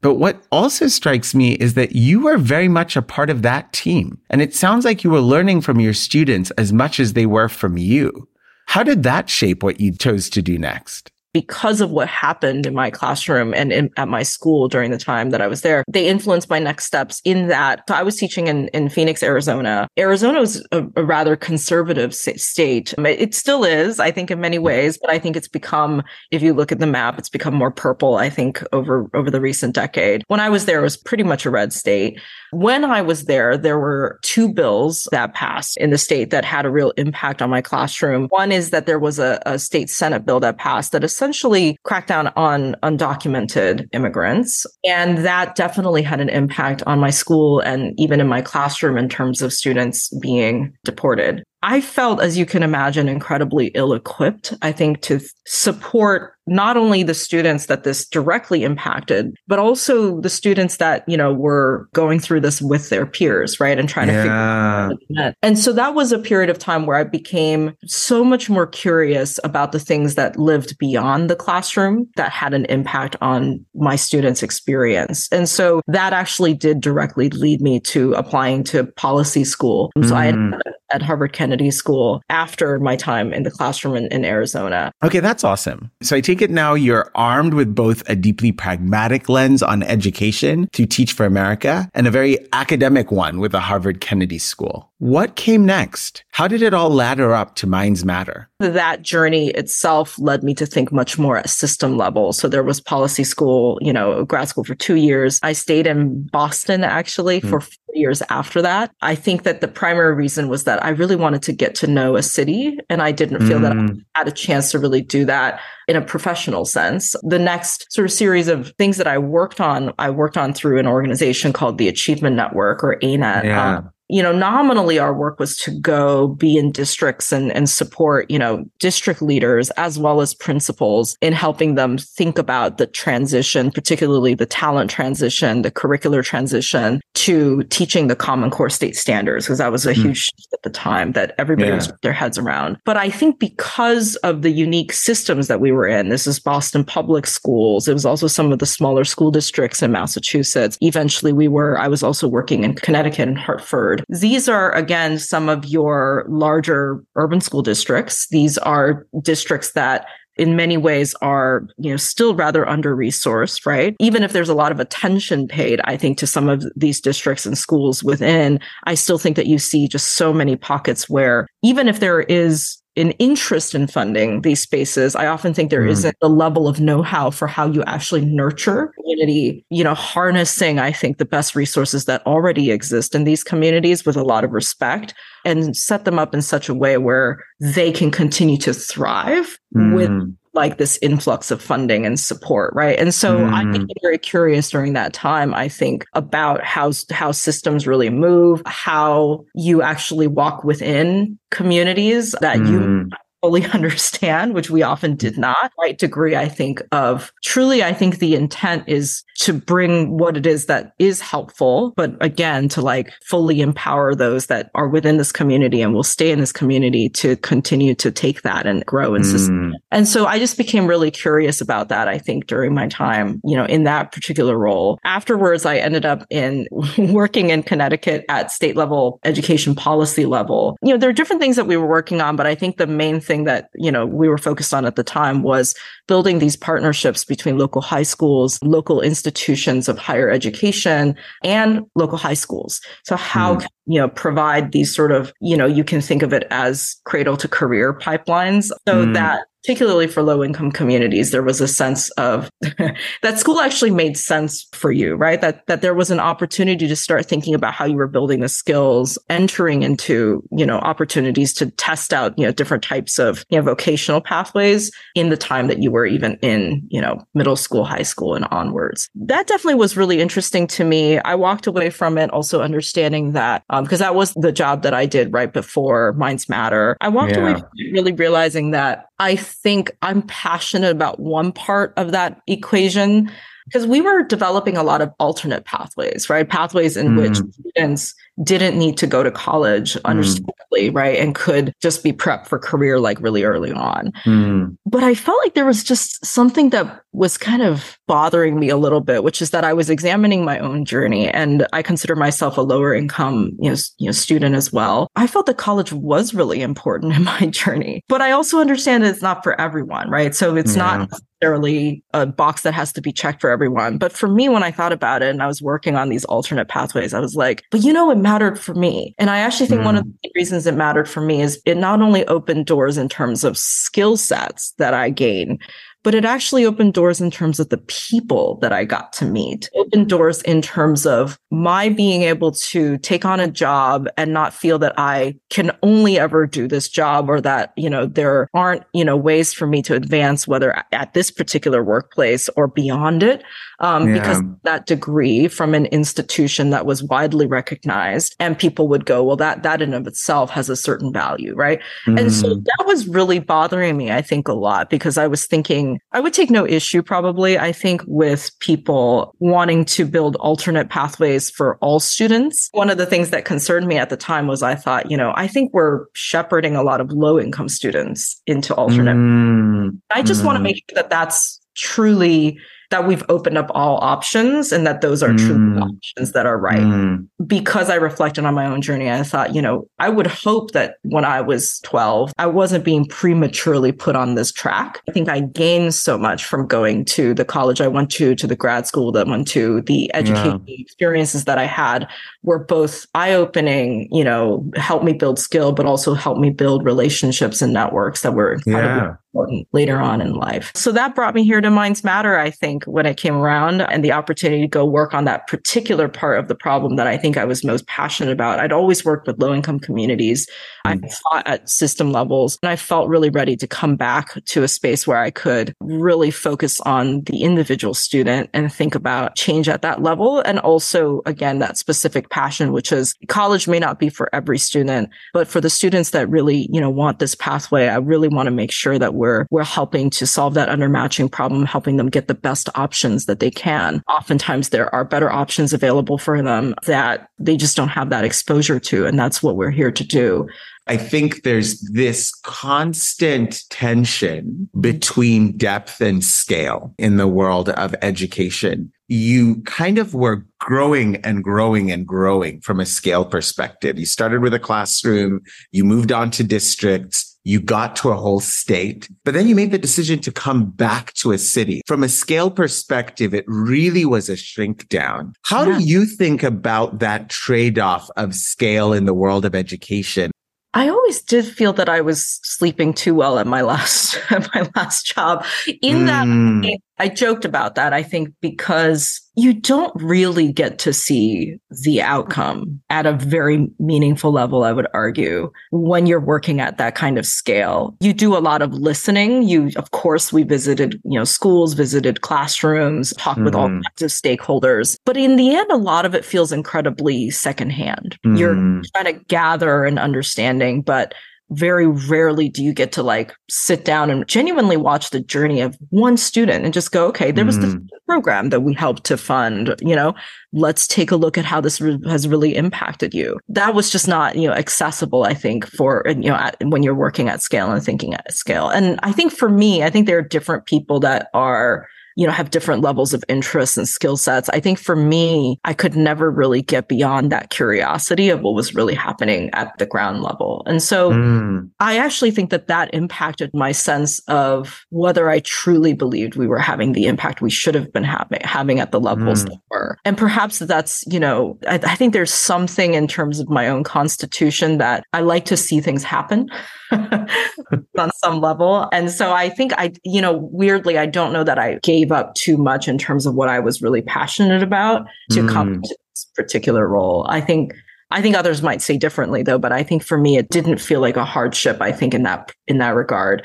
But 0.03 0.15
what 0.15 0.43
also 0.53 0.89
strikes 0.89 1.35
me 1.35 1.55
is 1.55 1.75
that 1.75 1.97
you 1.97 2.27
are 2.29 2.39
very 2.39 2.69
much 2.69 2.97
a 2.97 3.03
part 3.03 3.31
of 3.31 3.43
that 3.43 3.73
team. 3.73 4.21
And 4.31 4.43
it 4.43 4.55
sounds 4.55 4.85
like 4.85 5.05
you 5.05 5.11
were 5.11 5.21
learning 5.21 5.63
from 5.63 5.81
your 5.81 5.95
students 5.95 6.51
as 6.53 6.73
much 6.73 7.01
as 7.01 7.13
they 7.13 7.27
were 7.27 7.49
from 7.49 7.77
you. 7.77 8.29
How 8.67 8.83
did 8.83 9.03
that 9.05 9.31
shape 9.31 9.63
what 9.63 9.81
you 9.81 9.93
chose 9.93 10.29
to 10.31 10.43
do 10.43 10.59
next? 10.59 11.11
Because 11.37 11.83
of 11.83 11.91
what 11.91 12.09
happened 12.09 12.65
in 12.65 12.73
my 12.73 12.91
classroom 12.91 13.53
and 13.53 13.71
in, 13.71 13.91
at 13.99 14.09
my 14.09 14.23
school 14.23 14.69
during 14.69 14.91
the 14.91 14.97
time 14.97 15.29
that 15.29 15.43
I 15.43 15.47
was 15.47 15.61
there, 15.61 15.85
they 15.87 16.09
influenced 16.09 16.49
my 16.49 16.59
next 16.59 16.87
steps 16.87 17.21
in 17.27 17.49
that. 17.49 17.83
So 17.87 17.95
I 17.95 18.03
was 18.03 18.17
teaching 18.17 18.47
in, 18.47 18.69
in 18.69 18.89
Phoenix, 18.89 19.23
Arizona. 19.23 19.87
Arizona 19.99 20.41
was 20.41 20.67
a, 20.73 20.83
a 20.97 21.05
rather 21.05 21.37
conservative 21.37 22.15
state. 22.15 22.95
Um, 22.97 23.05
it 23.05 23.35
still 23.35 23.65
is, 23.65 24.01
I 24.01 24.11
think, 24.11 24.31
in 24.31 24.41
many 24.41 24.59
ways, 24.59 24.97
but 24.97 25.11
I 25.11 25.19
think 25.19 25.37
it's 25.37 25.47
become, 25.47 26.03
if 26.31 26.41
you 26.41 26.55
look 26.55 26.73
at 26.73 26.79
the 26.79 26.87
map, 26.87 27.19
it's 27.19 27.29
become 27.29 27.55
more 27.55 27.71
purple, 27.71 28.17
I 28.17 28.31
think, 28.31 28.65
over, 28.73 29.11
over 29.13 29.31
the 29.31 29.41
recent 29.43 29.75
decade. 29.75 30.25
When 30.29 30.41
I 30.41 30.49
was 30.49 30.65
there, 30.65 30.79
it 30.79 30.85
was 30.85 30.97
pretty 30.97 31.25
much 31.25 31.45
a 31.45 31.51
red 31.51 31.71
state. 31.75 32.19
When 32.57 32.87
I 32.87 33.03
was 33.03 33.27
there, 33.27 33.59
there 33.59 33.79
were 33.79 34.19
two 34.23 34.51
bills 34.51 35.07
that 35.13 35.35
passed 35.35 35.77
in 35.77 35.91
the 35.91 35.99
state 35.99 36.31
that 36.31 36.43
had 36.43 36.65
a 36.65 36.71
real 36.71 36.91
impact 36.93 37.43
on 37.43 37.51
my 37.51 37.61
classroom. 37.61 38.29
One 38.31 38.51
is 38.51 38.71
that 38.71 38.87
there 38.87 38.99
was 38.99 39.19
a, 39.19 39.43
a 39.45 39.59
state 39.59 39.91
Senate 39.91 40.25
bill 40.25 40.41
that 40.41 40.57
passed 40.57 40.93
that 40.93 41.05
essentially 41.05 41.77
cracked 41.85 42.09
down 42.09 42.29
on 42.29 42.75
undocumented 42.83 43.87
immigrants. 43.93 44.65
And 44.87 45.19
that 45.19 45.55
definitely 45.55 46.01
had 46.01 46.19
an 46.19 46.31
impact 46.31 46.83
on 46.87 46.99
my 46.99 47.11
school 47.11 47.61
and 47.61 47.93
even 48.01 48.23
in 48.23 48.27
my 48.27 48.41
classroom 48.41 48.97
in 48.97 49.11
terms 49.11 49.43
of 49.43 49.53
students 49.53 50.09
being 50.19 50.73
deported. 50.83 51.45
I 51.63 51.83
felt, 51.83 52.23
as 52.23 52.39
you 52.39 52.47
can 52.47 52.63
imagine, 52.63 53.07
incredibly 53.07 53.67
ill 53.75 53.93
equipped, 53.93 54.55
I 54.63 54.73
think, 54.73 55.03
to 55.03 55.21
support 55.47 56.36
not 56.47 56.77
only 56.77 57.03
the 57.03 57.15
students 57.15 57.67
that 57.67 57.85
this 57.85 58.07
directly 58.07 58.63
impacted, 58.63 59.37
but 59.47 59.59
also 59.59 60.21
the 60.21 60.31
students 60.31 60.77
that, 60.77 61.05
you 61.09 61.17
know, 61.17 61.33
were 61.33 61.89
going 61.93 62.21
through 62.21 62.41
this 62.41 62.61
with 62.63 62.89
their 62.89 63.07
peers, 63.07 63.59
right? 63.61 63.79
And 63.79 63.89
trying 63.89 64.09
yeah. 64.09 64.15
to 64.15 64.97
figure 64.99 65.23
out 65.23 65.35
And 65.43 65.59
so 65.59 65.73
that 65.73 65.95
was 65.95 66.13
a 66.13 66.19
period 66.19 66.51
of 66.51 66.59
time 66.59 66.87
where 66.87 66.97
I 66.97 67.05
became 67.05 67.75
so 67.85 68.25
much 68.25 68.49
more 68.49 68.67
curious 68.67 69.39
about 69.45 69.73
the 69.73 69.81
things 69.81 70.15
that 70.15 70.39
lived 70.39 70.79
beyond 70.79 71.31
the 71.31 71.37
classroom 71.37 72.09
that 72.17 72.31
had 72.31 72.55
an 72.55 72.65
impact 72.67 73.17
on 73.21 73.65
my 73.75 73.97
students' 73.97 74.43
experience. 74.43 75.29
And 75.33 75.49
so 75.49 75.81
that 75.87 76.13
actually 76.13 76.55
did 76.55 76.81
directly 76.81 77.31
lead 77.31 77.61
me 77.61 77.81
to 77.81 78.13
applying 78.15 78.65
to 78.65 78.85
policy 78.85 79.45
school. 79.45 79.91
So 79.97 80.11
mm. 80.11 80.13
I 80.13 80.27
had 80.27 80.35
mm 80.35 80.61
at 80.93 81.03
Harvard 81.03 81.33
Kennedy 81.33 81.71
School 81.71 82.23
after 82.31 82.79
my 82.79 82.97
time 82.97 83.33
in 83.33 83.43
the 83.43 83.51
classroom 83.51 83.97
in, 83.97 84.07
in, 84.09 84.25
Arizona. 84.25 84.93
Okay, 85.03 85.21
that's 85.21 85.45
awesome. 85.45 85.91
So 86.03 86.17
I 86.17 86.21
take 86.21 86.36
it 86.43 86.51
now 86.51 86.75
you're 86.75 87.11
armed 87.15 87.55
with 87.55 87.75
both 87.75 88.09
a 88.09 88.17
deeply 88.17 88.53
pragmatic 88.53 89.29
lens 89.29 89.63
on 89.63 89.83
education 89.83 90.69
to 90.73 90.87
Teach 90.87 91.13
for 91.13 91.27
America 91.27 91.89
and 91.95 92.07
a 92.07 92.11
very 92.11 92.39
academic 92.53 93.11
one 93.11 93.41
with 93.41 93.53
the 93.53 93.61
Harvard 93.61 94.01
Kennedy 94.01 94.39
School. 94.39 94.91
What 94.99 95.37
came 95.37 95.67
next? 95.67 96.25
How 96.31 96.49
did 96.49 96.63
it 96.63 96.73
all 96.73 96.89
ladder 96.89 97.35
up 97.35 97.55
to 97.57 97.67
Minds 97.67 98.05
Matter? 98.05 98.49
That 98.61 99.03
journey 99.03 99.49
itself 99.51 100.19
led 100.19 100.43
me 100.43 100.55
to 100.55 100.65
think 100.65 100.91
much 100.91 101.19
more 101.19 101.37
at 101.37 101.51
system 101.51 101.99
level. 101.99 102.33
So 102.33 102.49
there 102.49 102.63
was 102.63 102.81
policy 102.81 103.25
school, 103.25 103.79
you 103.83 103.93
know, 103.93 104.25
grad 104.25 104.49
school 104.49 104.65
for 104.65 104.75
two 104.75 104.95
years. 104.95 105.39
I 105.43 105.53
stayed 105.53 105.87
in 105.87 106.27
Boston 106.29 106.83
actually 106.83 107.43
mm. 107.43 107.51
for 107.51 107.61
four 107.61 107.95
years 107.95 108.23
after 108.31 108.63
that. 108.63 108.91
I 109.03 109.15
think 109.15 109.43
that 109.43 109.61
the 109.61 109.69
primary 109.69 110.15
reason 110.15 110.49
was 110.49 110.65
that 110.65 110.83
I 110.83 110.91
really 110.91 111.17
wanted 111.17 111.43
to 111.43 111.53
get 111.53 111.75
to 111.77 111.87
know 111.87 112.17
a 112.17 112.23
city 112.23 112.79
and 112.89 113.03
I 113.03 113.13
didn't 113.13 113.47
feel 113.47 113.59
mm. 113.59 113.63
that 113.63 113.73
I 113.73 113.75
mm. 113.75 114.05
had 114.15 114.29
a 114.29 114.33
chance 114.33 114.71
to 114.71 114.79
really 114.79 115.03
do 115.03 115.27
that 115.27 115.61
in 115.89 115.97
a 115.97 116.03
professional 116.03 116.65
sense. 116.65 117.15
The 117.23 117.39
next 117.39 117.93
sort 117.93 118.07
of 118.07 118.13
series 118.13 118.49
of 118.49 118.73
things 118.79 118.97
that 118.97 119.07
I 119.07 119.19
worked 119.19 119.61
on, 119.61 119.93
I 119.99 120.09
worked 120.09 120.39
on 120.39 120.55
through 120.55 120.79
an 120.79 120.87
organization 120.87 121.53
called 121.53 121.77
the 121.77 121.89
Achievement 121.89 122.35
Network 122.35 122.83
or 122.83 122.99
ANET. 123.03 123.45
Yeah. 123.45 123.77
Um, 123.79 123.91
you 124.09 124.23
know, 124.23 124.33
nominally 124.33 124.99
our 124.99 125.13
work 125.13 125.41
was 125.41 125.57
to 125.59 125.71
go 125.81 126.29
be 126.29 126.57
in 126.57 126.71
districts 126.71 127.33
and, 127.33 127.53
and 127.53 127.69
support, 127.69 128.31
you 128.31 128.39
know, 128.39 128.65
district 128.79 129.21
leaders 129.21 129.71
as 129.71 129.99
well 129.99 130.21
as 130.21 130.35
principals 130.35 131.17
in 131.21 131.33
helping 131.33 131.75
them 131.75 131.99
think 131.99 132.39
about 132.39 132.79
the 132.79 132.87
transition, 132.87 133.71
particularly 133.71 134.35
the 134.35 134.47
talent 134.47 134.91
transition, 134.91 135.63
the 135.63 135.71
curricular 135.71 136.23
transition 136.23 137.01
to 137.15 137.63
teaching 137.65 138.07
the 138.07 138.17
Common 138.17 138.51
Core 138.51 138.71
state 138.71 138.97
standards, 138.97 139.47
because 139.47 139.59
that 139.59 139.73
was 139.73 139.87
a 139.87 139.93
mm. 139.93 140.03
huge 140.03 140.25
shift 140.25 140.49
at 140.53 140.63
the 140.63 140.71
time 140.71 141.13
that 141.13 141.35
everybody 141.39 141.69
yeah. 141.69 141.77
was 141.77 141.93
their 142.03 142.13
heads 142.13 142.39
around. 142.39 142.79
But 142.85 142.97
I 142.97 143.11
think 143.11 143.39
because 143.41 144.17
of 144.17 144.43
the 144.43 144.51
unique 144.51 144.93
systems 144.93 145.49
that 145.49 145.61
we 145.61 145.73
were 145.73 145.87
in, 145.87 146.11
this 146.11 146.27
is 146.27 146.39
Boston 146.39 146.85
public 146.85 147.27
schools. 147.27 147.89
It 147.89 147.93
was 147.93 148.07
also 148.07 148.27
some 148.27 148.53
of 148.53 148.59
the 148.59 148.67
smaller 148.67 149.05
school 149.05 149.31
districts 149.31 149.83
in 149.83 149.91
Massachusetts. 149.91 150.79
Eventually 150.81 151.33
we 151.33 151.49
were, 151.49 151.79
I 151.79 151.89
was 151.89 152.03
also 152.03 152.29
working 152.29 152.63
in 152.63 152.75
Connecticut 152.75 153.29
and 153.29 153.39
Hartford 153.39 153.96
these 154.09 154.49
are, 154.49 154.73
again, 154.73 155.19
some 155.19 155.49
of 155.49 155.65
your 155.65 156.25
larger 156.29 157.03
urban 157.15 157.41
school 157.41 157.63
districts. 157.63 158.29
These 158.29 158.59
are 158.59 159.07
districts 159.23 159.73
that 159.73 160.07
in 160.37 160.55
many 160.55 160.77
ways 160.77 161.15
are 161.23 161.67
you 161.79 161.91
know 161.91 161.97
still 161.97 162.35
rather 162.35 162.69
under 162.69 162.95
resourced 162.95 163.65
right 163.65 163.97
even 163.99 164.23
if 164.23 164.33
there's 164.33 164.49
a 164.49 164.55
lot 164.55 164.71
of 164.71 164.81
attention 164.81 165.49
paid 165.49 165.81
i 165.85 165.97
think 165.97 166.19
to 166.19 166.27
some 166.27 166.49
of 166.49 166.65
these 166.77 167.01
districts 167.01 167.47
and 167.47 167.57
schools 167.57 168.05
within 168.05 168.61
i 168.85 168.95
still 168.95 169.19
think 169.19 169.37
that 169.37 169.47
you 169.47 169.59
see 169.59 169.89
just 169.89 170.09
so 170.09 170.33
many 170.33 170.55
pockets 170.55 171.09
where 171.09 171.47
even 171.63 171.89
if 171.89 172.01
there 172.01 172.21
is 172.21 172.83
an 172.97 173.11
interest 173.13 173.75
in 173.75 173.87
funding 173.87 174.41
these 174.43 174.61
spaces, 174.61 175.15
I 175.15 175.27
often 175.27 175.53
think 175.53 175.71
there 175.71 175.83
mm. 175.83 176.05
not 176.05 176.15
the 176.21 176.29
level 176.29 176.67
of 176.67 176.81
know-how 176.81 177.31
for 177.31 177.47
how 177.47 177.67
you 177.67 177.83
actually 177.85 178.25
nurture 178.25 178.93
community, 178.97 179.65
you 179.71 179.85
know, 179.85 179.95
harnessing, 179.95 180.79
I 180.79 180.93
think, 180.93 181.19
the 181.19 181.27
best 181.27 181.55
resources 181.55 182.07
that 182.07 182.27
already 182.27 182.71
exist 182.71 183.15
in 183.15 183.25
these 183.25 183.45
communities 183.45 184.07
with 184.07 184.17
a 184.17 184.25
lot 184.25 184.45
of 184.45 184.53
respect 184.53 185.15
and 185.45 185.77
set 185.77 186.05
them 186.05 186.19
up 186.19 186.35
in 186.35 186.43
such 186.43 186.69
a 186.69 186.75
way 186.75 186.97
where 186.97 187.45
they 187.61 187.93
can 187.93 188.11
continue 188.11 188.57
to 188.59 188.73
thrive 188.73 189.59
mm. 189.75 189.95
with 189.95 190.37
like 190.57 190.79
this 190.79 190.99
influx 191.03 191.51
of 191.53 191.63
funding 191.63 192.05
and 192.05 192.19
support, 192.19 192.75
right? 192.75 192.99
And 192.99 193.15
so 193.15 193.39
mm. 193.39 193.53
I 193.53 193.65
became 193.65 193.87
very 194.03 194.19
curious 194.19 194.71
during 194.71 194.95
that 194.95 195.13
time, 195.13 195.55
I 195.55 195.69
think, 195.69 196.05
about 196.15 196.65
how 196.65 196.91
how 197.11 197.31
systems 197.31 197.87
really 197.87 198.11
move, 198.11 198.63
how 198.67 199.45
you 199.55 199.83
actually 199.83 200.27
walk 200.27 200.65
within 200.65 201.39
communities 201.51 202.35
that 202.41 202.57
mm. 202.57 202.71
you 202.71 203.11
fully 203.43 203.65
understand, 203.73 204.55
which 204.55 204.71
we 204.71 204.83
often 204.83 205.17
did 205.17 205.39
not, 205.39 205.73
right 205.79 205.99
degree, 205.99 206.37
I 206.37 206.49
think, 206.49 206.83
of 206.93 207.33
truly, 207.45 207.83
I 207.83 207.93
think 207.93 208.19
the 208.19 208.35
intent 208.35 208.85
is 208.87 209.25
to 209.39 209.53
bring 209.53 210.17
what 210.17 210.37
it 210.37 210.47
is 210.47 210.67
that 210.67 210.93
is 210.99 211.21
helpful, 211.21 211.93
but 211.97 212.17
again, 212.25 212.69
to 212.71 212.81
like 212.81 213.13
fully 213.25 213.61
empower 213.61 214.15
those 214.15 214.47
that 214.47 214.71
are 214.75 214.89
within 214.89 215.17
this 215.17 215.33
community 215.33 215.83
and 215.83 215.95
will 215.95 216.03
stay 216.03 216.31
in 216.31 216.41
this 216.41 216.53
community 216.53 217.09
to 217.11 217.37
continue 217.37 217.95
to 217.95 218.11
take 218.11 218.43
that 218.43 218.67
and 218.67 218.85
grow 218.87 219.15
and 219.15 219.27
sustain. 219.27 219.57
Mm. 219.57 219.73
And 219.91 220.09
so 220.09 220.27
I 220.27 220.39
just 220.39 220.57
became 220.57 220.87
really 220.87 221.11
curious 221.11 221.61
about 221.61 221.89
that, 221.89 222.09
I 222.09 222.19
think, 222.19 222.47
during 222.47 222.75
my 222.75 222.89
time, 222.89 223.41
you 223.45 223.57
know, 223.57 223.67
in 223.67 223.85
that 223.85 224.13
particular 224.13 224.59
role. 224.59 224.99
Afterwards, 225.05 225.67
I 225.67 225.77
ended 225.77 226.05
up 226.05 226.25
in 226.31 226.67
working 226.99 227.51
in 227.51 227.63
Connecticut 227.63 228.25
at 228.29 228.51
state 228.51 228.77
level 228.77 229.21
education 229.25 229.75
policy 229.75 230.27
level. 230.27 230.77
You 230.83 230.93
know, 230.93 230.99
there 230.99 231.11
are 231.11 231.15
different 231.15 231.43
things 231.43 231.57
that 231.57 231.67
we 231.67 231.77
were 231.77 231.87
working 231.87 232.21
on, 232.21 232.37
but 232.37 232.47
I 232.47 232.55
think 232.55 232.77
the 232.77 232.87
main 232.87 233.21
thing 233.27 233.45
that, 233.45 233.71
you 233.75 233.91
know, 233.91 234.07
we 234.07 234.29
were 234.29 234.39
focused 234.39 234.73
on 234.73 234.85
at 234.85 234.97
the 234.97 235.05
time 235.05 235.43
was 235.43 235.75
building 236.07 236.39
these 236.39 236.57
partnerships 236.57 237.25
between 237.25 237.59
local 237.59 237.83
high 237.83 238.03
schools, 238.03 238.59
local 238.63 239.01
institutions 239.01 239.89
of 239.89 239.99
higher 239.99 240.31
education 240.31 241.17
and 241.43 241.85
local 241.95 242.19
high 242.19 242.35
schools. 242.35 242.81
So 243.05 243.17
how 243.17 243.57
mm. 243.57 243.61
can 243.61 243.69
you 243.87 244.01
know 244.01 244.09
provide 244.09 244.73
these 244.73 244.95
sort 244.95 245.13
of 245.13 245.33
you 245.41 245.57
know 245.57 245.67
you 245.67 245.85
can 245.85 246.01
think 246.01 246.23
of 246.23 246.33
it 246.33 246.47
as 246.51 246.97
cradle 247.05 247.37
to 247.37 247.49
career 247.49 247.95
pipelines 247.95 248.71
so 248.87 249.07
mm. 249.07 249.15
that 249.15 249.47
particularly 249.67 250.07
for 250.07 250.23
low 250.23 250.45
income 250.45 250.71
communities, 250.71 251.33
there 251.33 251.43
was 251.43 251.61
a 251.61 251.67
sense 251.67 252.09
of 252.11 252.49
that 253.23 253.37
school 253.37 253.59
actually 253.59 253.91
made 253.91 254.17
sense 254.17 254.65
for 254.73 254.93
you, 254.93 255.17
right? 255.17 255.41
That 255.41 255.67
that 255.67 255.83
there 255.83 255.93
was 255.93 256.09
an 256.13 256.21
opportunity 256.21 256.87
to 256.87 256.95
start 256.95 257.27
thinking 257.27 257.53
about 257.53 257.75
how 257.75 257.85
you 257.85 257.97
were 257.97 258.07
building 258.07 258.39
the 258.39 258.49
skills, 258.49 259.19
entering 259.29 259.83
into, 259.83 260.41
you 260.53 260.65
know, 260.65 260.79
opportunities 260.79 261.53
to 261.55 261.69
test 261.73 262.13
out, 262.13 262.39
you 262.39 262.47
know, 262.47 262.53
different 262.53 262.85
types 262.85 263.19
of, 263.19 263.45
you 263.49 263.59
know, 263.59 263.63
vocational 263.63 264.21
pathways 264.21 264.93
in 265.17 265.31
the 265.31 265.37
time 265.37 265.67
that 265.67 265.83
you 265.83 265.91
were 265.91 266.07
even 266.07 266.39
in, 266.43 266.87
you 266.89 267.01
know, 267.01 267.27
middle 267.35 267.57
school, 267.57 267.85
high 267.85 268.05
school 268.05 268.37
and 268.37 268.47
onwards. 268.53 269.09
That 269.17 269.49
definitely 269.49 269.75
was 269.75 269.97
really 269.97 270.21
interesting 270.21 270.69
to 270.69 270.85
me. 270.85 271.19
I 271.19 271.35
walked 271.35 271.67
away 271.67 271.91
from 271.91 272.19
it 272.19 272.31
also 272.31 272.63
understanding 272.63 273.33
that 273.33 273.65
um, 273.71 273.83
because 273.83 273.99
that 273.99 274.15
was 274.15 274.33
the 274.35 274.53
job 274.53 274.85
that 274.85 274.95
I 274.95 275.07
did 275.07 275.33
right 275.33 275.53
before 275.53 276.13
Minds 276.13 276.49
Matter. 276.49 276.97
I 277.01 277.09
walked 277.09 277.33
yeah. 277.33 277.51
away 277.51 277.63
really 277.93 278.13
realizing 278.13 278.71
that 278.71 279.07
I 279.19 279.37
think 279.63 279.97
I'm 280.03 280.23
passionate 280.23 280.91
about 280.91 281.21
one 281.21 281.53
part 281.53 281.93
of 281.97 282.13
that 282.13 282.41
equation 282.47 283.31
because 283.67 283.87
we 283.87 284.01
were 284.01 284.23
developing 284.23 284.77
a 284.77 284.85
lot 284.85 285.03
of 285.03 285.13
alternate 285.19 285.65
pathways, 285.65 286.31
right? 286.31 286.49
Pathways 286.49 286.97
in 286.97 287.09
mm. 287.09 287.23
which 287.23 287.37
students 287.53 288.15
didn't 288.45 288.79
need 288.79 288.97
to 288.99 289.09
go 289.09 289.25
to 289.25 289.31
college, 289.31 289.95
mm. 289.95 290.01
understandably, 290.05 290.91
mm. 290.91 290.95
right? 290.95 291.19
And 291.19 291.35
could 291.35 291.75
just 291.83 292.05
be 292.05 292.13
prepped 292.13 292.47
for 292.47 292.61
career 292.61 293.01
like 293.01 293.21
really 293.21 293.43
early 293.43 293.73
on. 293.73 294.13
Mm. 294.25 294.77
But 294.87 295.03
I 295.03 295.15
felt 295.15 295.39
like 295.43 295.55
there 295.55 295.67
was 295.67 295.83
just 295.83 296.25
something 296.25 296.71
that 296.71 297.03
was 297.17 297.39
kind 297.39 297.63
of 297.63 297.99
bothering 298.07 298.61
me 298.61 298.69
a 298.69 298.77
little 298.77 299.01
bit, 299.01 299.25
which 299.25 299.41
is 299.41 299.51
that 299.51 299.65
I 299.65 299.73
was 299.73 299.89
examining 299.89 300.45
my 300.45 300.59
own 300.59 300.85
journey 300.85 301.29
and 301.29 301.67
I 301.73 301.81
consider 301.83 302.15
myself 302.15 302.59
a 302.59 302.61
lower 302.61 302.95
income, 302.95 303.53
you 303.59 303.71
know, 303.71 303.77
you 303.99 304.07
know, 304.07 304.13
student 304.13 304.55
as 304.55 304.71
well. 304.71 305.09
I 305.17 305.27
felt 305.27 305.47
that 305.47 305.57
college 305.57 305.93
was 305.93 306.35
really 306.35 306.61
important 306.61 307.13
in 307.17 307.25
my 307.25 307.47
journey, 307.47 308.03
but 308.09 308.21
I 308.21 308.33
also 308.33 308.61
understand 308.61 309.03
that 309.03 309.15
it's 309.15 309.23
not 309.23 309.43
for 309.43 309.59
everyone, 309.59 310.11
right? 310.11 310.35
So 310.35 310.57
it's 310.57 310.77
yeah. 310.77 310.83
not 310.83 311.11
necessarily 311.11 312.03
a 312.13 312.27
box 312.27 312.63
that 312.63 312.75
has 312.75 312.93
to 312.93 313.01
be 313.01 313.13
checked 313.13 313.41
for 313.41 313.51
everyone. 313.51 313.97
But 313.97 314.13
for 314.13 314.29
me, 314.29 314.49
when 314.51 314.63
I 314.63 314.71
thought 314.71 314.93
about 314.93 315.23
it 315.23 315.31
and 315.31 315.43
I 315.43 315.47
was 315.47 315.63
working 315.63 315.97
on 315.97 316.11
these 316.11 316.25
alternate 316.27 316.69
pathways, 316.69 317.15
I 317.15 317.21
was 317.21 317.35
like, 317.35 317.65
but 317.71 317.83
you 317.83 317.93
know, 317.93 318.11
it 318.11 318.19
mattered 318.19 318.61
for 318.61 318.75
me. 318.75 319.15
And 319.19 319.31
I 319.31 319.39
actually 319.39 319.67
think 319.67 319.81
mm. 319.81 319.87
one 319.87 319.97
of 319.97 320.05
mm. 320.05 320.13
the 320.23 320.31
reasons 320.35 320.67
it 320.67 320.75
mattered 320.75 321.09
for 321.09 321.23
me 321.23 321.41
is 321.41 321.61
it 321.65 321.77
not 321.77 322.03
only 322.03 322.27
opened 322.27 322.67
doors 322.67 322.99
in 322.99 323.09
terms 323.09 323.43
of 323.43 323.57
skill 323.57 324.17
sets 324.19 324.73
that 324.79 324.93
I 324.93 325.11
gain, 325.11 325.59
but 326.07 326.15
it 326.15 326.25
actually 326.25 326.65
opened 326.65 326.95
doors 326.95 327.21
in 327.21 327.33
terms 327.33 327.59
of 327.59 327.69
the 327.69 327.79
people 327.79 328.61
that 328.63 328.73
I 328.73 328.85
got 328.85 329.13
to 329.15 329.25
meet, 329.25 329.69
opened 329.75 330.09
doors 330.09 330.41
in 330.43 330.63
terms 330.63 331.05
of 331.05 331.37
my 331.51 331.89
being 331.89 332.23
able 332.23 332.53
to 332.53 332.97
take 332.99 333.25
on 333.25 333.41
a 333.41 333.51
job 333.51 334.07
and 334.17 334.33
not 334.33 334.55
feel 334.55 334.79
that 334.79 334.95
I 334.97 335.35
can 335.51 335.77
only 335.83 336.17
ever 336.17 336.47
do 336.47 336.69
this 336.69 336.89
job 336.89 337.29
or 337.29 337.41
that, 337.41 337.73
you 337.77 337.91
know, 337.91 338.07
there 338.07 338.49
aren't, 338.55 338.85
you 338.93 339.05
know, 339.05 339.17
ways 339.17 339.53
for 339.53 339.67
me 339.67 339.83
to 339.83 339.97
advance, 339.97 340.47
whether 340.47 340.85
at 340.93 341.13
this 341.13 341.33
particular 341.33 341.83
workplace 341.83 342.49
or 342.51 342.69
beyond 342.69 343.25
it 343.25 343.43
um, 343.81 344.09
yeah. 344.09 344.15
because 344.15 344.43
that 344.63 344.87
degree 344.87 345.49
from 345.49 345.75
an 345.75 345.87
institution 345.87 346.71
that 346.71 346.87
was 346.87 347.03
widely 347.03 347.47
recognized 347.47 348.37
and 348.39 348.57
people 348.57 348.87
would 348.87 349.07
go, 349.07 349.25
well, 349.25 349.37
that, 349.37 349.65
that 349.65 349.83
in 349.83 349.93
of 349.93 350.07
itself 350.07 350.51
has 350.51 350.71
a 350.71 350.77
certain 350.77 351.13
value. 351.13 351.53
Right. 351.57 351.81
Mm. 352.07 352.21
And 352.21 352.33
so 352.33 352.55
mm. 352.55 352.65
that 352.65 352.87
was 352.87 353.09
really 353.09 353.41
bothering 353.41 353.97
me, 353.97 354.13
I 354.13 354.23
think 354.23 354.47
a 354.47 354.53
lot 354.53 354.89
because 354.89 355.19
I 355.19 355.27
was 355.27 355.47
thinking 355.47 355.96
I 356.13 356.21
would 356.21 356.33
take 356.33 356.51
no 356.51 356.67
issue 356.67 357.03
probably, 357.03 357.59
I 357.59 357.73
think 357.73 358.03
with 358.07 358.51
people 358.61 359.35
wanting 359.39 359.85
to 359.87 360.05
build 360.05 360.37
alternate 360.37 360.89
pathways 360.89 361.51
for 361.51 361.77
all 361.81 362.01
students. 362.01 362.69
One 362.73 362.91
of 362.91 362.99
the 362.99 363.07
things 363.07 363.31
that 363.31 363.45
concerned 363.45 363.87
me 363.87 363.99
at 363.99 364.11
the 364.11 364.17
time 364.17 364.47
was 364.47 364.63
I 364.63 364.75
thought, 364.75 365.11
you 365.11 365.17
know, 365.17 365.33
I 365.37 365.47
think 365.47 365.73
we're 365.73 366.07
shepherding 366.15 366.77
a 366.77 366.83
lot 366.83 367.01
of 367.01 367.11
low 367.13 367.39
income 367.39 367.69
students 367.69 368.41
into 368.47 368.75
alternate. 368.75 369.17
Mm. 369.17 370.01
I 370.11 370.23
just 370.23 370.43
mm. 370.43 370.47
want 370.47 370.57
to 370.57 370.63
make 370.63 370.77
sure 370.77 370.95
that 370.95 371.11
that's 371.11 371.61
truly 371.75 372.59
that 372.91 373.07
we've 373.07 373.25
opened 373.29 373.59
up 373.59 373.71
all 373.75 373.99
options 373.99 374.73
and 374.73 374.87
that 374.87 375.01
those 375.01 375.23
are 375.23 375.31
mm. 375.31 375.39
true 375.39 375.79
options 375.79 376.33
that 376.33 376.47
are 376.47 376.59
right. 376.59 376.81
Mm. 376.81 377.27
Because 377.47 377.91
I 377.91 377.97
reflected 377.97 378.45
on 378.45 378.55
my 378.55 378.67
own 378.67 378.81
journey, 378.83 379.11
I 379.11 379.23
thought, 379.23 379.55
you 379.55 379.63
know, 379.63 379.89
I 379.99 380.09
would 380.09 380.27
hope 380.27 380.73
that 380.73 380.97
when 381.03 381.25
I 381.25 381.41
was 381.41 381.81
12, 381.81 382.33
I 382.39 382.47
wasn't 382.47 382.85
being 382.85 383.07
prematurely 383.07 383.93
put 383.93 384.17
on 384.17 384.35
this 384.35 384.53
track. 384.53 385.01
I 385.09 385.13
think 385.13 385.29
I 385.29 385.41
gained 385.41 385.95
so 385.95 386.17
much 386.19 386.45
from 386.45 386.67
going 386.67 387.05
to 387.07 387.35
the 387.35 387.45
college 387.45 387.81
I 387.81 387.89
went 387.89 388.11
to, 388.13 388.35
to 388.35 388.47
the 388.47 388.57
grad 388.57 388.87
school 388.87 389.13
that 389.13 389.27
I 389.27 389.31
went 389.31 389.49
to, 389.49 389.83
the 389.83 390.11
education 390.15 390.63
yeah. 390.67 390.77
experiences 390.79 391.45
that 391.45 391.59
I 391.59 391.67
had 391.67 392.09
were 392.47 392.61
both 392.61 393.07
eye 393.15 393.35
opening, 393.35 394.09
you 394.11 394.25
know, 394.25 394.65
helped 394.77 395.05
me 395.05 395.13
build 395.13 395.39
skill, 395.39 395.73
but 395.73 395.85
also 395.85 396.15
helped 396.15 396.41
me 396.41 396.51
build 396.51 396.85
relationships 396.85 397.61
and 397.61 397.75
networks 397.75 398.23
that 398.23 398.33
were 398.33 398.55
incredibly 398.55 399.09
yeah 399.09 399.17
important 399.37 399.69
later 399.73 399.99
on 399.99 400.21
in 400.21 400.33
life. 400.33 400.73
So 400.75 400.93
that 400.93 401.15
brought 401.15 401.35
me 401.35 401.45
here 401.45 401.61
to 401.61 401.71
Minds 401.71 402.03
Matter, 402.03 402.39
I 402.39 402.51
think, 402.51 402.85
when 402.85 403.07
it 403.07 403.17
came 403.17 403.35
around 403.35 403.83
and 403.83 404.05
the 404.05 404.13
opportunity 404.13 404.63
to 404.63 404.69
go 404.69 404.85
work 404.85 405.13
on 405.13 405.25
that 405.25 405.47
particular 405.47 406.09
part 406.09 406.39
of 406.39 406.49
the 406.49 406.55
problem 406.55 406.97
that 406.97 407.07
I 407.07 407.17
think 407.19 407.37
I 407.37 407.45
was 407.45 407.65
most 407.65 407.87
passionate 407.87 408.33
about. 408.33 408.61
I'd 408.61 408.73
always 408.73 409.05
worked 409.05 409.27
with 409.27 409.41
low 409.41 409.53
income 409.53 409.79
communities. 409.79 410.47
Mm. 410.87 411.05
I 411.05 411.09
thought 411.09 411.47
at 411.47 411.69
system 411.69 412.13
levels 412.13 412.59
and 412.63 412.71
I 412.71 412.77
felt 412.77 413.09
really 413.09 413.31
ready 413.31 413.57
to 413.57 413.67
come 413.67 413.97
back 413.97 414.43
to 414.43 414.63
a 414.63 414.69
space 414.69 415.07
where 415.07 415.19
I 415.19 415.31
could 415.31 415.75
really 415.81 416.31
focus 416.31 416.81
on 416.81 417.23
the 417.23 417.43
individual 417.43 417.95
student 417.95 418.49
and 418.55 418.73
think 418.73 418.95
about 418.95 419.37
change 419.37 419.69
at 419.69 419.83
that 419.83 420.03
level. 420.03 420.41
And 420.41 420.59
also, 420.61 421.21
again, 421.27 421.59
that 421.59 421.77
specific 421.77 422.31
passion, 422.37 422.71
which 422.71 422.93
is 422.93 423.15
college 423.29 423.67
may 423.67 423.79
not 423.79 423.99
be 423.99 424.11
for 424.11 424.29
every 424.35 424.59
student, 424.59 425.09
but 425.33 425.49
for 425.49 425.59
the 425.59 425.71
students 425.71 426.11
that 426.11 426.29
really, 426.29 426.69
you 426.71 426.79
know, 426.79 426.91
want 426.91 427.19
this 427.19 427.35
pathway, 427.35 427.89
I 427.89 427.97
really 427.97 428.29
want 428.29 428.47
to 428.47 428.51
make 428.51 428.71
sure 428.71 428.99
that 428.99 429.15
we're, 429.15 429.47
we're 429.51 429.65
helping 429.65 430.11
to 430.11 430.27
solve 430.27 430.53
that 430.53 430.69
undermatching 430.69 431.33
problem, 431.33 431.65
helping 431.65 431.97
them 431.97 432.11
get 432.11 432.29
the 432.29 432.35
best 432.35 432.69
options 432.75 433.25
that 433.25 433.41
they 433.41 433.51
can. 433.51 434.03
Oftentimes 434.07 434.69
there 434.69 434.95
are 434.95 435.03
better 435.03 435.33
options 435.33 435.73
available 435.73 436.19
for 436.19 436.43
them 436.43 436.75
that 436.85 437.31
they 437.39 437.57
just 437.57 437.75
don't 437.75 437.89
have 437.89 438.11
that 438.11 438.27
exposure 438.27 438.79
to. 438.81 439.07
And 439.07 439.19
that's 439.19 439.43
what 439.43 439.57
we're 439.57 439.71
here 439.71 439.91
to 439.91 440.05
do. 440.05 440.47
I 440.87 440.97
think 440.97 441.43
there's 441.43 441.81
this 441.81 442.33
constant 442.43 443.63
tension 443.71 444.69
between 444.79 445.57
depth 445.57 446.01
and 446.01 446.23
scale 446.23 446.95
in 446.99 447.17
the 447.17 447.27
world 447.27 447.71
of 447.71 447.95
education. 448.03 448.93
You 449.09 449.63
kind 449.63 449.99
of 449.99 450.15
were 450.15 450.47
growing 450.61 451.17
and 451.17 451.43
growing 451.43 451.91
and 451.91 452.07
growing 452.07 452.61
from 452.61 452.81
a 452.81 452.87
scale 452.87 453.25
perspective. 453.25 453.99
You 453.99 454.07
started 454.07 454.43
with 454.43 454.55
a 454.55 454.61
classroom, 454.61 455.41
you 455.73 455.85
moved 455.85 456.13
on 456.13 456.31
to 456.33 456.45
districts, 456.45 457.37
you 457.47 457.61
got 457.61 457.95
to 457.95 458.11
a 458.11 458.17
whole 458.17 458.41
state, 458.41 459.09
but 459.25 459.33
then 459.33 459.47
you 459.47 459.55
made 459.55 459.71
the 459.71 459.79
decision 459.79 460.19
to 460.19 460.33
come 460.33 460.69
back 460.69 461.13
to 461.15 461.31
a 461.31 461.39
city. 461.39 461.81
From 461.87 462.03
a 462.03 462.09
scale 462.09 462.51
perspective, 462.51 463.33
it 463.33 463.45
really 463.47 464.05
was 464.05 464.29
a 464.29 464.37
shrink 464.37 464.89
down. 464.89 465.33
How 465.43 465.65
yeah. 465.65 465.79
do 465.79 465.85
you 465.85 466.07
think 466.07 466.43
about 466.43 466.99
that 466.99 467.29
trade 467.29 467.79
off 467.79 468.11
of 468.17 468.35
scale 468.35 468.93
in 468.93 469.05
the 469.05 469.15
world 469.15 469.45
of 469.45 469.55
education? 469.55 470.33
I 470.77 470.91
always 470.91 471.23
did 471.23 471.47
feel 471.47 471.73
that 471.73 471.89
I 471.89 472.03
was 472.03 472.39
sleeping 472.43 472.93
too 472.93 473.15
well 473.15 473.39
at 473.39 473.47
my 473.47 473.63
last 473.63 474.21
at 474.31 474.55
my 474.55 474.69
last 474.77 475.07
job. 475.07 475.47
In 475.81 476.01
mm. 476.01 476.07
that 476.07 476.79
I 476.99 477.09
joked 477.09 477.45
about 477.45 477.75
that, 477.75 477.93
I 477.93 478.03
think, 478.03 478.33
because 478.41 479.21
you 479.37 479.53
don't 479.53 479.93
really 480.03 480.51
get 480.51 480.79
to 480.79 480.95
see 480.95 481.59
the 481.85 482.01
outcome 482.01 482.81
at 482.89 483.05
a 483.05 483.13
very 483.13 483.69
meaningful 483.79 484.33
level, 484.33 484.65
I 484.65 484.73
would 484.73 484.87
argue, 484.95 485.53
when 485.71 486.07
you're 486.07 486.21
working 486.21 486.59
at 486.59 486.79
that 486.79 486.95
kind 486.95 487.19
of 487.19 487.27
scale. 487.27 487.95
You 488.01 488.15
do 488.15 488.35
a 488.35 488.39
lot 488.39 488.63
of 488.63 488.73
listening. 488.73 489.43
You, 489.43 489.71
of 489.77 489.91
course, 489.91 490.33
we 490.33 490.43
visited, 490.43 490.99
you 491.05 491.19
know, 491.19 491.25
schools, 491.25 491.75
visited 491.75 492.23
classrooms, 492.23 493.13
talked 493.19 493.37
mm-hmm. 493.37 493.45
with 493.45 493.55
all 493.55 493.69
mm-hmm. 493.69 493.83
kinds 493.83 494.03
of 494.03 494.11
stakeholders. 494.11 494.97
But 495.05 495.19
in 495.19 495.37
the 495.37 495.55
end, 495.55 495.71
a 495.71 495.77
lot 495.77 496.07
of 496.07 496.15
it 496.15 496.25
feels 496.25 496.51
incredibly 496.51 497.31
secondhand. 497.31 498.19
Mm-hmm. 498.25 498.37
You're 498.37 498.83
trying 498.95 499.19
to 499.19 499.25
gather 499.29 499.85
an 499.85 499.99
understanding, 499.99 500.81
but 500.81 501.13
very 501.51 501.87
rarely 501.87 502.49
do 502.49 502.63
you 502.63 502.73
get 502.73 502.93
to 502.93 503.03
like 503.03 503.35
sit 503.49 503.85
down 503.85 504.11
and 504.11 504.27
genuinely 504.27 504.77
watch 504.77 505.11
the 505.11 505.21
journey 505.21 505.61
of 505.61 505.79
one 505.91 506.17
student 506.17 506.65
and 506.65 506.75
just 506.75 506.91
go, 506.91 507.07
okay, 507.07 507.31
there 507.31 507.45
was 507.45 507.59
mm. 507.59 507.63
the 507.63 507.99
program 508.07 508.51
that 508.51 508.61
we 508.61 508.75
helped 508.75 509.05
to 509.05 509.17
fund, 509.17 509.75
you 509.81 509.95
know, 509.95 510.15
let's 510.53 510.87
take 510.89 511.11
a 511.11 511.17
look 511.17 511.39
at 511.39 511.45
how 511.45 511.61
this 511.61 511.81
re- 511.81 512.01
has 512.07 512.27
really 512.27 512.57
impacted 512.57 513.15
you. 513.15 513.39
That 513.49 513.75
was 513.75 513.91
just 513.91 514.09
not, 514.09 514.37
you 514.37 514.49
know, 514.49 514.55
accessible, 514.55 515.25
I 515.25 515.35
think, 515.35 515.67
for, 515.67 516.05
you 516.07 516.31
know, 516.31 516.35
at, 516.35 516.57
when 516.65 516.83
you're 516.83 516.95
working 516.95 517.29
at 517.29 517.43
scale 517.43 517.71
and 517.71 517.83
thinking 517.83 518.15
at 518.15 518.33
scale. 518.33 518.69
And 518.69 518.99
I 519.03 519.13
think 519.13 519.33
for 519.33 519.49
me, 519.49 519.85
I 519.85 519.91
think 519.91 520.07
there 520.07 520.19
are 520.19 520.23
different 520.23 520.67
people 520.67 521.01
that 521.01 521.29
are, 521.33 521.87
you 522.17 522.27
know, 522.27 522.33
have 522.33 522.51
different 522.51 522.83
levels 522.83 523.13
of 523.13 523.23
interest 523.29 523.77
and 523.77 523.87
skill 523.87 524.17
sets. 524.17 524.49
I 524.49 524.59
think 524.59 524.79
for 524.79 524.97
me, 524.97 525.61
I 525.65 525.75
could 525.75 525.95
never 525.95 526.31
really 526.31 526.63
get 526.63 526.89
beyond 526.89 527.31
that 527.31 527.51
curiosity 527.51 528.31
of 528.31 528.41
what 528.41 528.55
was 528.55 528.75
really 528.75 528.95
happening 528.95 529.51
at 529.53 529.77
the 529.79 529.85
ground 529.85 530.23
level. 530.23 530.63
And 530.67 530.83
so 530.83 531.11
mm. 531.11 531.71
I 531.79 531.99
actually 531.99 532.31
think 532.31 532.49
that 532.51 532.69
that 532.69 532.93
impacted 532.95 533.51
my 533.53 533.73
sense 533.73 534.19
of 534.29 534.85
whether 534.89 535.29
I 535.29 535.41
truly 535.41 535.93
believed 535.93 536.37
we 536.37 536.47
were 536.47 536.59
having 536.59 536.93
the 536.93 537.07
impact 537.07 537.43
we 537.43 537.51
should 537.51 537.75
have 537.75 537.93
been 537.93 538.05
having, 538.05 538.41
having 538.43 538.81
at 538.81 538.93
the 538.93 539.01
levels 539.01 539.45
mm. 539.45 539.49
that 539.49 539.59
were. 539.71 539.99
And 540.07 540.17
perhaps 540.17 540.61
that's, 540.61 541.05
you 541.07 541.21
know, 541.21 541.59
I, 541.69 541.75
I 541.75 541.95
think 541.97 542.15
there's 542.15 542.33
something 542.33 542.95
in 542.95 543.07
terms 543.07 543.41
of 543.41 543.51
my 543.51 543.69
own 543.69 543.85
constitution 543.85 544.79
that 544.79 545.05
I 545.13 545.21
like 545.21 545.45
to 545.47 545.57
see 545.57 545.81
things 545.81 546.03
happen. 546.03 546.49
on 546.93 548.11
some 548.17 548.41
level. 548.41 548.89
And 548.93 549.11
so 549.11 549.33
I 549.33 549.49
think 549.49 549.73
I, 549.77 549.93
you 550.05 550.21
know, 550.21 550.49
weirdly, 550.53 550.99
I 550.99 551.07
don't 551.07 551.33
know 551.33 551.45
that 551.45 551.59
I 551.59 551.79
gave 551.83 552.06
up 552.13 552.35
too 552.35 552.57
much 552.57 552.89
in 552.89 552.99
terms 552.99 553.27
of 553.27 553.35
what 553.35 553.49
I 553.49 553.59
was 553.59 553.83
really 553.83 554.03
passionate 554.03 554.63
about 554.63 555.07
to 555.31 555.43
mm. 555.43 555.53
come 555.53 555.83
to 555.83 555.97
this 556.13 556.27
particular 556.35 556.87
role. 556.89 557.27
I 557.29 557.41
think 557.41 557.75
I 558.11 558.23
think 558.23 558.37
others 558.37 558.63
might 558.63 558.83
say 558.83 558.97
differently 558.97 559.43
though, 559.43 559.59
but 559.59 559.73
I 559.73 559.83
think 559.83 560.05
for 560.05 560.17
me 560.17 560.37
it 560.37 560.49
didn't 560.49 560.79
feel 560.79 561.01
like 561.01 561.17
a 561.17 561.25
hardship, 561.25 561.79
I 561.81 561.91
think 561.91 562.15
in 562.15 562.23
that 562.23 562.53
in 562.69 562.79
that 562.79 562.95
regard. 562.95 563.43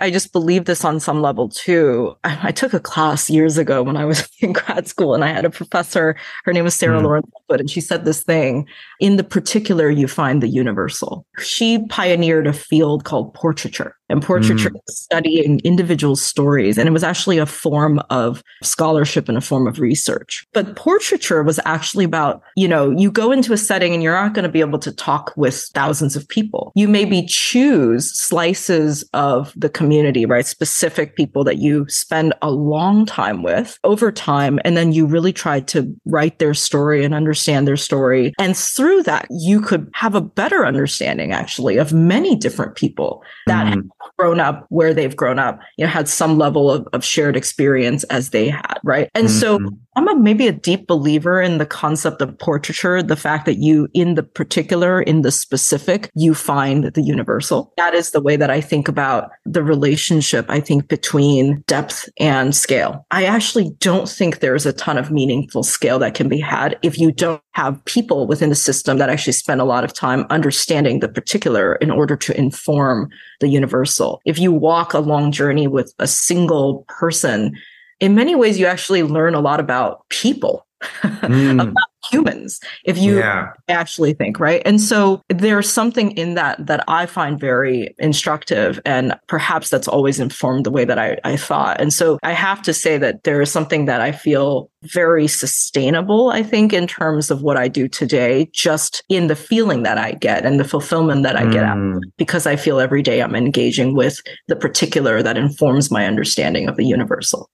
I 0.00 0.10
just 0.10 0.32
believe 0.32 0.64
this 0.64 0.84
on 0.84 0.98
some 0.98 1.22
level 1.22 1.48
too. 1.48 2.16
I, 2.24 2.48
I, 2.48 2.52
took 2.52 2.74
a 2.74 2.80
class 2.80 3.30
years 3.30 3.58
ago 3.58 3.82
when 3.82 3.96
I 3.96 4.04
was 4.04 4.28
in 4.40 4.52
grad 4.52 4.88
school 4.88 5.14
and 5.14 5.24
I 5.24 5.28
had 5.28 5.44
a 5.44 5.50
professor, 5.50 6.16
her 6.44 6.52
name 6.52 6.64
was 6.64 6.74
Sarah 6.74 6.98
mm. 6.98 7.04
Lawrence 7.04 7.30
Wood, 7.48 7.60
and 7.60 7.70
she 7.70 7.80
said 7.80 8.04
this 8.04 8.22
thing 8.22 8.66
in 9.00 9.16
the 9.16 9.24
particular, 9.24 9.90
you 9.90 10.08
find 10.08 10.42
the 10.42 10.48
universal. 10.48 11.26
She 11.38 11.84
pioneered 11.88 12.46
a 12.46 12.52
field 12.52 13.04
called 13.04 13.34
portraiture 13.34 13.96
and 14.08 14.22
portraiture 14.22 14.70
mm. 14.70 14.80
studying 14.88 15.60
individual 15.60 16.14
stories. 16.14 16.76
And 16.76 16.88
it 16.88 16.92
was 16.92 17.02
actually 17.02 17.38
a 17.38 17.46
form 17.46 18.00
of 18.10 18.42
scholarship 18.62 19.28
and 19.28 19.38
a 19.38 19.40
form 19.40 19.66
of 19.66 19.80
research. 19.80 20.46
But 20.52 20.76
portraiture 20.76 21.42
was 21.42 21.58
actually 21.64 22.04
about, 22.04 22.42
you 22.56 22.68
know, 22.68 22.90
you 22.90 23.10
go 23.10 23.32
into 23.32 23.52
a 23.52 23.56
setting 23.56 23.94
and 23.94 24.02
you're 24.02 24.14
not 24.14 24.34
going 24.34 24.44
to 24.44 24.48
be 24.48 24.60
able 24.60 24.78
to 24.80 24.92
talk 24.92 25.32
with 25.36 25.68
thousands 25.74 26.16
of 26.16 26.28
people. 26.28 26.72
You 26.74 26.86
maybe 26.86 27.26
choose 27.26 28.12
slices 28.18 29.08
of 29.14 29.52
the 29.56 29.70
community, 29.84 30.24
right? 30.24 30.46
Specific 30.46 31.14
people 31.14 31.44
that 31.44 31.58
you 31.58 31.86
spend 31.90 32.32
a 32.40 32.50
long 32.50 33.04
time 33.04 33.42
with 33.42 33.78
over 33.84 34.10
time. 34.10 34.58
And 34.64 34.78
then 34.78 34.92
you 34.92 35.04
really 35.04 35.32
try 35.32 35.60
to 35.60 35.94
write 36.06 36.38
their 36.38 36.54
story 36.54 37.04
and 37.04 37.12
understand 37.12 37.68
their 37.68 37.76
story. 37.76 38.32
And 38.38 38.56
through 38.56 39.02
that, 39.02 39.26
you 39.28 39.60
could 39.60 39.90
have 39.92 40.14
a 40.14 40.22
better 40.22 40.64
understanding 40.64 41.32
actually 41.32 41.76
of 41.76 41.92
many 41.92 42.34
different 42.34 42.76
people 42.76 43.22
that 43.46 43.74
mm. 43.74 43.86
Grown 44.18 44.40
up 44.40 44.66
where 44.68 44.94
they've 44.94 45.16
grown 45.16 45.38
up, 45.38 45.60
you 45.76 45.84
know, 45.84 45.90
had 45.90 46.08
some 46.08 46.38
level 46.38 46.70
of, 46.70 46.86
of 46.92 47.04
shared 47.04 47.36
experience 47.36 48.04
as 48.04 48.30
they 48.30 48.48
had, 48.48 48.78
right? 48.82 49.10
And 49.14 49.28
mm. 49.28 49.30
so 49.30 49.58
I'm 49.96 50.08
a, 50.08 50.16
maybe 50.16 50.46
a 50.46 50.52
deep 50.52 50.86
believer 50.86 51.40
in 51.40 51.58
the 51.58 51.66
concept 51.66 52.20
of 52.20 52.36
portraiture, 52.38 53.02
the 53.02 53.16
fact 53.16 53.46
that 53.46 53.58
you, 53.58 53.88
in 53.94 54.14
the 54.14 54.22
particular, 54.22 55.00
in 55.00 55.22
the 55.22 55.30
specific, 55.30 56.10
you 56.14 56.34
find 56.34 56.84
the 56.84 57.02
universal. 57.02 57.72
That 57.76 57.94
is 57.94 58.10
the 58.10 58.20
way 58.20 58.36
that 58.36 58.50
I 58.50 58.60
think 58.60 58.88
about 58.88 59.30
the 59.44 59.62
relationship, 59.62 60.46
I 60.48 60.60
think, 60.60 60.88
between 60.88 61.62
depth 61.66 62.08
and 62.18 62.54
scale. 62.54 63.06
I 63.10 63.24
actually 63.24 63.70
don't 63.78 64.08
think 64.08 64.40
there's 64.40 64.66
a 64.66 64.72
ton 64.72 64.98
of 64.98 65.10
meaningful 65.10 65.62
scale 65.62 65.98
that 66.00 66.14
can 66.14 66.28
be 66.28 66.40
had 66.40 66.78
if 66.82 66.98
you 66.98 67.12
don't 67.12 67.43
have 67.54 67.82
people 67.84 68.26
within 68.26 68.48
the 68.48 68.54
system 68.56 68.98
that 68.98 69.08
actually 69.08 69.32
spend 69.32 69.60
a 69.60 69.64
lot 69.64 69.84
of 69.84 69.92
time 69.92 70.26
understanding 70.28 71.00
the 71.00 71.08
particular 71.08 71.76
in 71.76 71.90
order 71.90 72.16
to 72.16 72.36
inform 72.36 73.08
the 73.40 73.48
universal. 73.48 74.20
If 74.24 74.38
you 74.38 74.52
walk 74.52 74.92
a 74.92 74.98
long 74.98 75.30
journey 75.30 75.68
with 75.68 75.94
a 75.98 76.06
single 76.06 76.84
person, 76.88 77.56
in 78.00 78.14
many 78.14 78.34
ways, 78.34 78.58
you 78.58 78.66
actually 78.66 79.04
learn 79.04 79.34
a 79.34 79.40
lot 79.40 79.60
about 79.60 80.08
people, 80.08 80.66
mm. 81.02 81.62
about 81.62 81.76
humans, 82.10 82.60
if 82.84 82.98
you 82.98 83.18
yeah. 83.18 83.52
actually 83.68 84.14
think, 84.14 84.40
right? 84.40 84.62
And 84.64 84.80
so 84.80 85.22
there's 85.28 85.70
something 85.70 86.12
in 86.12 86.34
that 86.34 86.66
that 86.66 86.84
I 86.88 87.06
find 87.06 87.38
very 87.38 87.94
instructive. 87.98 88.80
And 88.84 89.14
perhaps 89.26 89.70
that's 89.70 89.88
always 89.88 90.20
informed 90.20 90.66
the 90.66 90.70
way 90.70 90.84
that 90.84 90.98
I, 90.98 91.18
I 91.24 91.36
thought. 91.36 91.80
And 91.80 91.92
so 91.92 92.18
I 92.22 92.32
have 92.32 92.62
to 92.62 92.74
say 92.74 92.98
that 92.98 93.24
there 93.24 93.40
is 93.40 93.50
something 93.50 93.86
that 93.86 94.00
I 94.00 94.12
feel 94.12 94.70
very 94.82 95.26
sustainable, 95.26 96.30
I 96.30 96.42
think, 96.42 96.72
in 96.72 96.86
terms 96.86 97.30
of 97.30 97.42
what 97.42 97.56
I 97.56 97.68
do 97.68 97.88
today, 97.88 98.48
just 98.52 99.02
in 99.08 99.28
the 99.28 99.36
feeling 99.36 99.82
that 99.82 99.98
I 99.98 100.12
get 100.12 100.44
and 100.44 100.60
the 100.60 100.64
fulfillment 100.64 101.22
that 101.22 101.36
I 101.36 101.44
mm. 101.44 101.52
get 101.52 101.64
out 101.64 101.78
mm. 101.78 102.00
because 102.16 102.46
I 102.46 102.56
feel 102.56 102.80
every 102.80 103.02
day 103.02 103.22
I'm 103.22 103.34
engaging 103.34 103.94
with 103.94 104.20
the 104.48 104.56
particular 104.56 105.22
that 105.22 105.38
informs 105.38 105.90
my 105.90 106.06
understanding 106.06 106.68
of 106.68 106.76
the 106.76 106.84
universal. 106.84 107.50